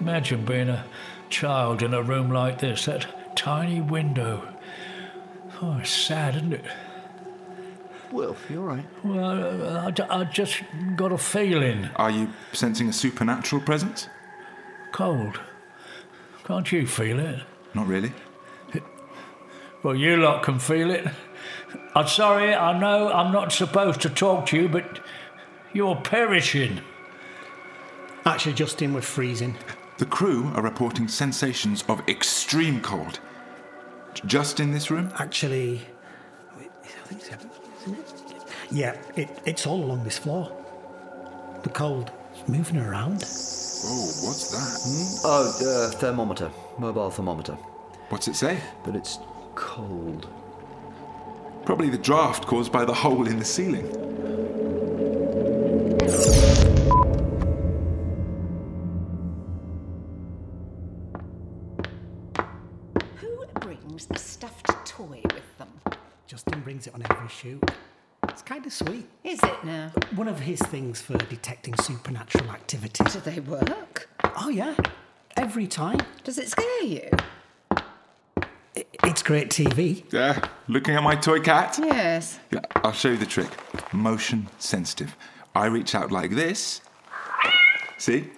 imagine 0.00 0.44
being 0.44 0.68
a 0.68 0.84
child 1.30 1.82
in 1.82 1.94
a 1.94 2.02
room 2.02 2.30
like 2.30 2.60
this, 2.60 2.84
that 2.84 3.36
tiny 3.36 3.80
window. 3.80 4.46
Oh, 5.60 5.78
it's 5.80 5.90
sad, 5.90 6.36
isn't 6.36 6.52
it? 6.52 6.64
Wilf, 8.12 8.48
you 8.48 8.60
all 8.60 8.66
right? 8.66 8.86
Well, 9.02 9.66
uh, 9.66 9.90
I, 9.90 10.20
I 10.20 10.24
just 10.24 10.62
got 10.94 11.10
a 11.10 11.18
feeling. 11.18 11.88
Are 11.96 12.10
you 12.10 12.28
sensing 12.52 12.88
a 12.88 12.92
supernatural 12.92 13.62
presence? 13.62 14.08
Cold. 14.92 15.40
Can't 16.44 16.70
you 16.70 16.86
feel 16.86 17.18
it? 17.18 17.40
Not 17.74 17.88
really. 17.88 18.12
Well, 19.82 19.96
you 19.96 20.16
lot 20.16 20.42
can 20.42 20.58
feel 20.58 20.90
it. 20.90 21.06
I'm 21.94 22.08
sorry, 22.08 22.54
I 22.54 22.78
know 22.78 23.12
I'm 23.12 23.32
not 23.32 23.52
supposed 23.52 24.00
to 24.02 24.10
talk 24.10 24.46
to 24.46 24.56
you, 24.56 24.68
but 24.68 25.00
you're 25.72 25.96
perishing. 25.96 26.80
Actually, 28.26 28.54
Justin, 28.54 28.94
we're 28.94 29.00
freezing. 29.00 29.56
The 29.98 30.06
crew 30.06 30.50
are 30.54 30.62
reporting 30.62 31.08
sensations 31.08 31.84
of 31.88 32.06
extreme 32.08 32.80
cold. 32.80 33.20
Just 34.26 34.60
in 34.60 34.72
this 34.72 34.90
room? 34.90 35.12
Actually, 35.18 35.82
I 36.56 37.06
think 37.06 37.22
so, 37.22 37.34
isn't 37.82 38.30
it? 38.30 38.44
Yeah, 38.70 38.96
it, 39.14 39.28
it's 39.44 39.66
all 39.66 39.82
along 39.82 40.04
this 40.04 40.18
floor. 40.18 40.50
The 41.62 41.68
cold 41.68 42.10
moving 42.48 42.78
around. 42.78 43.24
Oh, 43.86 44.06
what's 44.22 44.50
that? 44.50 44.80
Hmm? 44.82 45.26
Oh, 45.26 45.88
the 45.90 45.96
thermometer. 45.96 46.50
Mobile 46.78 47.10
thermometer. 47.10 47.52
What's 48.08 48.28
it 48.28 48.36
say? 48.36 48.58
That 48.84 48.96
it's 48.96 49.18
cold. 49.54 50.28
Probably 51.64 51.88
the 51.88 51.98
draft 51.98 52.46
caused 52.46 52.70
by 52.70 52.84
the 52.84 52.92
hole 52.92 53.26
in 53.26 53.38
the 53.38 53.44
ceiling. 53.44 53.86
Who 63.16 63.46
brings 63.60 64.06
a 64.10 64.18
stuffed 64.18 64.66
toy 64.86 65.22
with 65.24 65.58
them? 65.58 65.68
Justin 66.26 66.60
brings 66.60 66.86
it 66.86 66.94
on 66.94 67.02
every 67.10 67.28
shoot. 67.28 67.62
It's 68.28 68.42
kind 68.42 68.66
of 68.66 68.72
sweet. 68.72 69.08
Is 69.24 69.42
it 69.42 69.64
now? 69.64 69.90
One 70.16 70.28
of 70.28 70.40
his 70.40 70.60
things 70.60 71.00
for 71.00 71.16
detecting 71.16 71.74
supernatural 71.78 72.50
activity. 72.50 73.04
Do 73.04 73.20
they 73.20 73.40
work? 73.40 74.10
Oh, 74.36 74.50
yeah. 74.50 74.74
Every 75.36 75.66
time. 75.66 76.00
Does 76.24 76.36
it 76.38 76.48
scare 76.48 76.82
you? 76.82 77.08
It's 78.74 79.22
great 79.22 79.50
TV. 79.50 80.04
Yeah, 80.12 80.46
looking 80.68 80.94
at 80.96 81.02
my 81.02 81.14
toy 81.14 81.40
cat? 81.40 81.78
Yes. 81.80 82.38
Yeah, 82.50 82.60
I'll 82.76 82.92
show 82.92 83.10
you 83.10 83.16
the 83.16 83.26
trick. 83.26 83.48
Motion 83.92 84.48
sensitive. 84.58 85.16
I 85.54 85.66
reach 85.66 85.94
out 85.94 86.10
like 86.10 86.32
this. 86.32 86.80
See? 87.98 88.30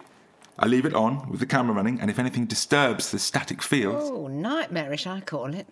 I 0.58 0.66
leave 0.66 0.86
it 0.86 0.94
on 0.94 1.28
with 1.30 1.40
the 1.40 1.46
camera 1.46 1.74
running, 1.74 2.00
and 2.00 2.10
if 2.10 2.18
anything 2.18 2.46
disturbs 2.46 3.10
the 3.10 3.18
static 3.18 3.62
field. 3.62 3.96
Oh, 3.98 4.26
nightmarish, 4.26 5.06
I 5.06 5.20
call 5.20 5.54
it. 5.54 5.66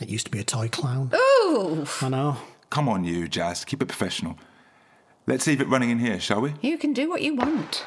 It 0.00 0.08
used 0.08 0.26
to 0.26 0.30
be 0.30 0.40
a 0.40 0.44
toy 0.44 0.68
clown. 0.68 1.12
Ooh! 1.14 1.86
I 2.00 2.08
know. 2.08 2.36
Come 2.70 2.88
on, 2.88 3.04
you, 3.04 3.28
Jazz. 3.28 3.64
Keep 3.64 3.82
it 3.82 3.86
professional. 3.86 4.36
Let's 5.26 5.46
leave 5.46 5.60
it 5.60 5.68
running 5.68 5.90
in 5.90 6.00
here, 6.00 6.18
shall 6.18 6.40
we? 6.40 6.54
You 6.60 6.78
can 6.78 6.92
do 6.92 7.08
what 7.08 7.22
you 7.22 7.36
want. 7.36 7.84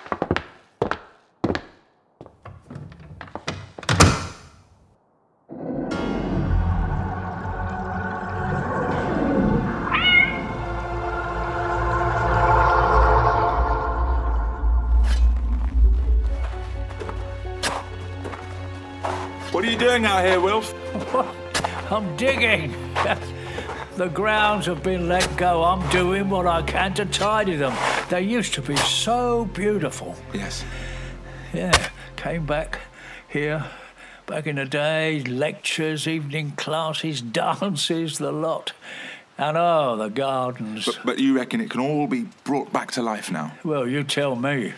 Doing 19.97 20.11
out 20.11 20.23
here, 20.23 20.39
Wilf? 20.39 20.73
I'm 21.91 22.15
digging. 22.15 22.73
The 23.97 24.09
grounds 24.09 24.67
have 24.67 24.83
been 24.83 25.07
let 25.07 25.35
go. 25.37 25.63
I'm 25.63 25.89
doing 25.89 26.29
what 26.29 26.45
I 26.45 26.61
can 26.61 26.93
to 26.93 27.05
tidy 27.05 27.55
them. 27.55 27.73
They 28.09 28.21
used 28.21 28.53
to 28.53 28.61
be 28.61 28.75
so 28.75 29.45
beautiful. 29.45 30.15
Yes. 30.31 30.63
Yeah, 31.51 31.89
came 32.15 32.45
back 32.45 32.81
here 33.27 33.65
back 34.27 34.45
in 34.45 34.57
the 34.57 34.65
day, 34.65 35.23
lectures, 35.23 36.07
evening 36.07 36.51
classes, 36.51 37.21
dances, 37.41 38.19
the 38.19 38.31
lot. 38.31 38.73
And 39.35 39.57
oh, 39.57 39.95
the 39.97 40.09
gardens. 40.09 40.85
But, 40.85 40.99
but 41.03 41.17
you 41.17 41.35
reckon 41.35 41.59
it 41.59 41.71
can 41.71 41.81
all 41.81 42.05
be 42.05 42.27
brought 42.43 42.71
back 42.71 42.91
to 42.91 43.01
life 43.01 43.31
now? 43.31 43.53
Well, 43.63 43.87
you 43.87 44.03
tell 44.03 44.35
me. 44.35 44.73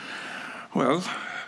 Well, 0.73 1.03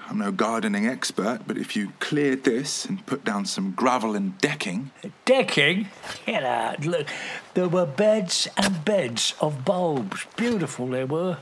I'm 0.09 0.17
no 0.17 0.31
gardening 0.31 0.87
expert, 0.87 1.41
but 1.47 1.57
if 1.57 1.75
you 1.75 1.93
cleared 1.99 2.43
this 2.43 2.83
and 2.85 3.05
put 3.05 3.23
down 3.23 3.45
some 3.45 3.71
gravel 3.71 4.15
and 4.15 4.37
decking. 4.39 4.91
Decking? 5.25 5.87
Get 6.25 6.43
out. 6.43 6.85
Look, 6.85 7.07
there 7.53 7.69
were 7.69 7.85
beds 7.85 8.47
and 8.57 8.83
beds 8.83 9.33
of 9.39 9.63
bulbs. 9.63 10.25
Beautiful 10.35 10.87
they 10.87 11.05
were. 11.05 11.37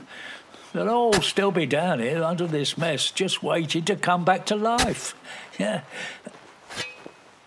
They'll 0.72 0.88
all 0.88 1.12
still 1.14 1.50
be 1.50 1.66
down 1.66 1.98
here 1.98 2.22
under 2.22 2.46
this 2.46 2.78
mess, 2.78 3.10
just 3.10 3.42
waiting 3.42 3.84
to 3.86 3.96
come 3.96 4.24
back 4.24 4.46
to 4.46 4.54
life. 4.56 5.16
Yeah. 5.58 5.82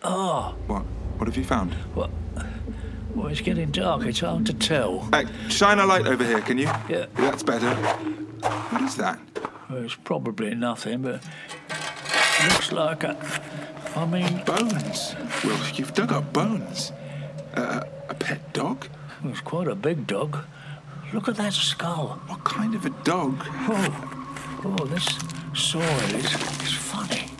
Oh, 0.04 0.56
What? 0.68 0.82
What 1.18 1.28
have 1.28 1.38
you 1.38 1.46
found? 1.46 1.74
What? 1.94 2.10
well, 3.16 3.28
it's 3.28 3.40
getting 3.40 3.72
dark. 3.72 4.04
It's 4.06 4.20
hard 4.20 4.46
to 4.48 4.54
tell. 4.54 5.08
Hey, 5.14 5.26
shine 5.48 5.80
a 5.80 5.86
light 5.86 6.06
over 6.06 6.26
here, 6.26 6.42
can 6.42 6.58
you? 6.58 6.66
Yeah. 6.90 7.06
That's 7.14 7.44
better. 7.44 7.74
What 7.74 8.82
is 8.82 8.96
that? 8.98 9.20
Well, 9.74 9.86
it's 9.86 9.96
probably 9.96 10.54
nothing, 10.54 11.02
but 11.02 11.24
looks 12.48 12.72
like 12.72 13.04
a. 13.04 13.18
I 13.96 14.06
mean, 14.06 14.44
bones. 14.46 15.16
Well, 15.44 15.60
you've 15.74 15.96
dug 15.96 16.12
up 16.12 16.32
bones. 16.32 16.92
Uh, 17.56 17.82
a 18.08 18.14
pet 18.14 18.54
dog? 18.54 18.88
It 19.24 19.30
was 19.32 19.42
quite 19.42 19.68
a 19.68 19.74
big 19.74 20.06
dog. 20.06 20.38
Look 21.12 21.28
at 21.28 21.38
that 21.38 21.54
skull. 21.54 22.22
What 22.28 22.44
kind 22.44 22.76
of 22.76 22.86
a 22.86 22.92
dog? 23.04 23.44
Oh, 23.68 24.62
oh 24.64 24.86
this 24.86 25.18
soil 25.56 25.82
is, 25.82 26.36
is 26.62 26.74
funny. 26.74 27.32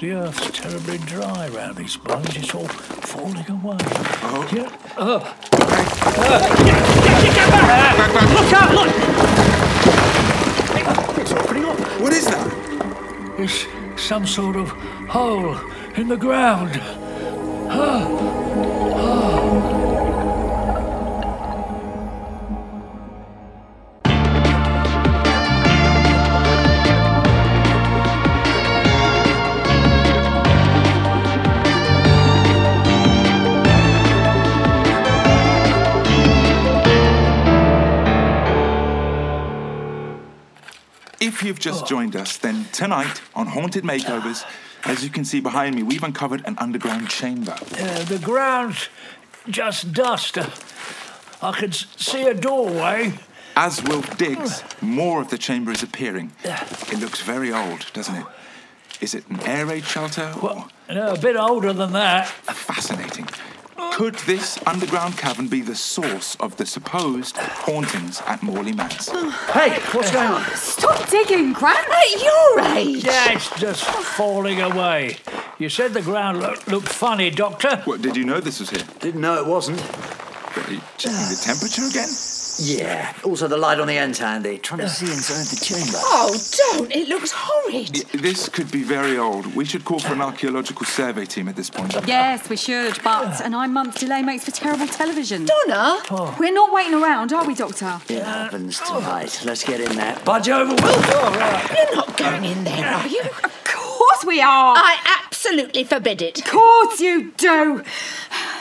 The 0.00 0.14
earth's 0.14 0.50
terribly 0.50 0.98
dry 0.98 1.48
around 1.54 1.76
these 1.76 1.96
bones. 1.98 2.34
It's 2.34 2.52
all 2.52 2.66
falling 2.66 3.48
away. 3.48 3.78
Oh. 4.24 4.48
Yeah. 4.52 4.76
Oh. 4.98 5.22
Look 8.34 8.52
out, 8.52 8.74
look! 8.74 9.41
It's 11.20 11.32
opening 11.32 11.64
up. 11.64 11.78
What 12.00 12.12
is 12.12 12.24
that? 12.26 13.34
It's 13.38 13.66
some 13.96 14.26
sort 14.26 14.56
of 14.56 14.70
hole 15.08 15.56
in 15.96 16.08
the 16.08 16.16
ground. 16.16 16.80
If 41.32 41.42
you've 41.42 41.58
just 41.58 41.86
joined 41.86 42.14
us, 42.14 42.36
then 42.36 42.66
tonight 42.72 43.22
on 43.34 43.46
Haunted 43.46 43.84
Makeovers, 43.84 44.44
as 44.84 45.02
you 45.02 45.08
can 45.08 45.24
see 45.24 45.40
behind 45.40 45.74
me, 45.74 45.82
we've 45.82 46.02
uncovered 46.02 46.42
an 46.46 46.56
underground 46.58 47.08
chamber. 47.08 47.52
Uh, 47.52 48.04
the 48.04 48.20
ground's 48.22 48.90
just 49.48 49.94
dust. 49.94 50.36
I 51.42 51.52
can 51.52 51.72
see 51.72 52.24
a 52.24 52.34
doorway. 52.34 53.14
As 53.56 53.82
Wilf 53.82 54.18
digs, 54.18 54.62
more 54.82 55.22
of 55.22 55.30
the 55.30 55.38
chamber 55.38 55.72
is 55.72 55.82
appearing. 55.82 56.32
It 56.44 57.00
looks 57.00 57.22
very 57.22 57.50
old, 57.50 57.86
doesn't 57.94 58.14
it? 58.14 58.26
Is 59.00 59.14
it 59.14 59.26
an 59.30 59.40
air 59.40 59.64
raid 59.64 59.84
shelter? 59.84 60.34
Or 60.42 60.66
No, 60.90 61.14
a 61.14 61.18
bit 61.18 61.36
older 61.36 61.72
than 61.72 61.92
that. 61.94 62.28
fascinating. 62.28 63.26
Could 63.90 64.14
this 64.26 64.58
underground 64.66 65.18
cavern 65.18 65.48
be 65.48 65.60
the 65.60 65.74
source 65.74 66.36
of 66.36 66.56
the 66.56 66.64
supposed 66.66 67.36
hauntings 67.36 68.22
at 68.26 68.42
Morley 68.42 68.72
Manse? 68.72 69.10
Hey, 69.50 69.78
what's 69.92 70.10
going 70.10 70.28
on? 70.30 70.44
Stop 70.54 71.08
digging, 71.10 71.52
Gramps. 71.52 71.88
At 71.90 72.22
your 72.22 72.60
age! 72.76 73.04
Yeah, 73.04 73.32
it's 73.32 73.50
just 73.60 73.84
falling 73.84 74.60
away. 74.60 75.16
You 75.58 75.68
said 75.68 75.92
the 75.92 76.02
ground 76.02 76.40
look, 76.40 76.66
looked 76.66 76.88
funny, 76.88 77.30
Doctor. 77.30 77.76
What, 77.84 78.02
did 78.02 78.16
you 78.16 78.24
know 78.24 78.40
this 78.40 78.60
was 78.60 78.70
here? 78.70 78.84
Didn't 79.00 79.20
know 79.20 79.38
it 79.40 79.46
wasn't. 79.46 79.80
Are 79.80 80.72
you 80.72 80.80
checking 80.96 81.28
the 81.28 81.40
temperature 81.44 81.86
again? 81.86 82.08
Yeah. 82.58 83.12
Also, 83.24 83.48
the 83.48 83.56
light 83.56 83.80
on 83.80 83.86
the 83.86 83.96
end's 83.98 84.18
handy. 84.18 84.58
Trying 84.58 84.80
to 84.80 84.88
see 84.88 85.06
inside 85.06 85.46
the 85.46 85.64
chamber. 85.64 85.98
Oh, 85.98 86.36
don't! 86.76 86.90
It 86.94 87.08
looks 87.08 87.32
horrid. 87.34 87.90
Y- 88.12 88.20
This 88.20 88.48
could 88.48 88.70
be 88.70 88.82
very 88.82 89.16
old. 89.18 89.54
We 89.54 89.64
should 89.64 89.84
call 89.84 89.98
for 90.00 90.12
an 90.12 90.20
archaeological 90.20 90.84
survey 90.86 91.24
team 91.24 91.48
at 91.48 91.56
this 91.56 91.70
point. 91.70 91.94
Yes, 92.06 92.48
we 92.48 92.56
should, 92.56 92.98
but 93.02 93.40
a 93.44 93.48
nine 93.48 93.72
month 93.72 93.98
delay 93.98 94.22
makes 94.22 94.44
for 94.44 94.50
terrible 94.50 94.86
television. 94.86 95.46
Donna! 95.46 96.02
Oh. 96.10 96.36
We're 96.38 96.52
not 96.52 96.72
waiting 96.72 96.94
around, 96.94 97.32
are 97.32 97.46
we, 97.46 97.54
Doctor? 97.54 98.00
It 98.08 98.22
happens 98.22 98.80
oh. 98.86 99.00
tonight. 99.00 99.40
Let's 99.44 99.64
get 99.64 99.80
in 99.80 99.96
there. 99.96 100.16
Budge 100.24 100.48
over, 100.48 100.74
Will. 100.74 101.02
You're 101.74 101.94
not 101.96 102.16
going 102.16 102.44
in 102.44 102.64
there, 102.64 102.86
are 102.86 103.06
you? 103.08 103.22
Of 103.22 103.64
course 103.64 104.24
we 104.26 104.40
are! 104.40 104.74
I 104.76 104.98
absolutely 105.24 105.84
forbid 105.84 106.20
it. 106.22 106.38
Of 106.38 106.50
course 106.50 107.00
you 107.00 107.32
do! 107.36 107.82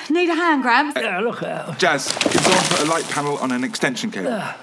Need 0.10 0.30
a 0.30 0.36
hand 0.36 0.62
grab? 0.62 0.94
Yeah, 0.96 1.20
uh, 1.20 1.22
look 1.22 1.44
out. 1.44 1.78
Jazz, 1.80 2.12
Put 2.12 2.82
a 2.82 2.86
light 2.86 3.06
panel 3.10 3.38
on 3.38 3.52
an 3.52 3.64
extension 3.64 4.12
cable. 4.12 4.32
Uh, 4.34 4.54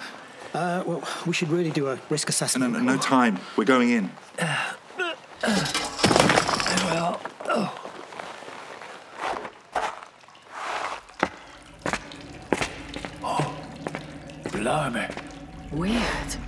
uh, 0.54 0.82
well, 0.86 1.02
we 1.26 1.32
should 1.32 1.48
really 1.50 1.70
do 1.70 1.88
a 1.88 1.98
risk 2.10 2.28
assessment. 2.28 2.72
No, 2.72 2.78
no, 2.80 2.94
no 2.94 2.98
time. 3.00 3.38
We're 3.56 3.64
going 3.64 3.90
in. 3.90 4.10
Well, 6.84 7.20
oh. 7.46 7.74
Oh, 13.22 13.56
blimey. 14.52 15.06
Weird. 15.72 16.02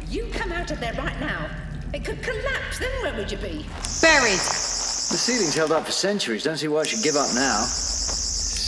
You 0.09 0.27
come 0.33 0.53
out 0.53 0.71
of 0.71 0.81
there 0.81 0.95
right 0.95 1.21
now. 1.21 1.49
It 1.93 2.05
could 2.05 2.23
collapse, 2.23 2.79
then 2.79 2.91
where 3.03 3.15
would 3.17 3.31
you 3.31 3.37
be? 3.39 3.67
Buried. 4.01 4.39
The 4.39 5.19
ceiling's 5.19 5.55
held 5.55 5.73
up 5.73 5.85
for 5.87 5.93
centuries. 5.93 6.45
Don't 6.45 6.57
see 6.57 6.69
why 6.69 6.83
it 6.83 6.87
should 6.89 7.03
give 7.03 7.17
up 7.17 7.29
now. 7.35 7.65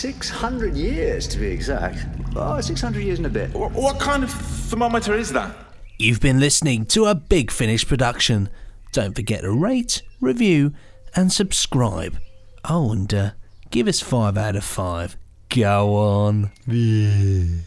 600 0.02 0.74
years, 0.74 1.28
to 1.28 1.38
be 1.38 1.46
exact. 1.46 2.04
Oh, 2.34 2.60
600 2.60 3.04
years 3.04 3.20
and 3.20 3.26
a 3.26 3.30
bit. 3.30 3.54
What 3.54 4.00
kind 4.00 4.24
of 4.24 4.32
thermometer 4.32 5.14
is 5.14 5.30
that? 5.30 5.54
You've 5.96 6.18
been 6.18 6.40
listening 6.40 6.86
to 6.86 7.04
a 7.04 7.14
Big 7.14 7.52
Finish 7.52 7.86
production. 7.86 8.48
Don't 8.90 9.14
forget 9.14 9.42
to 9.42 9.52
rate, 9.52 10.02
review, 10.20 10.72
and 11.14 11.30
subscribe. 11.30 12.18
Oh, 12.68 12.90
and 12.90 13.14
uh, 13.14 13.30
give 13.70 13.86
us 13.86 14.00
5 14.00 14.36
out 14.36 14.56
of 14.56 14.64
5. 14.64 15.16
Go 15.50 15.94
on. 15.94 16.50
Yeah. 16.66 17.60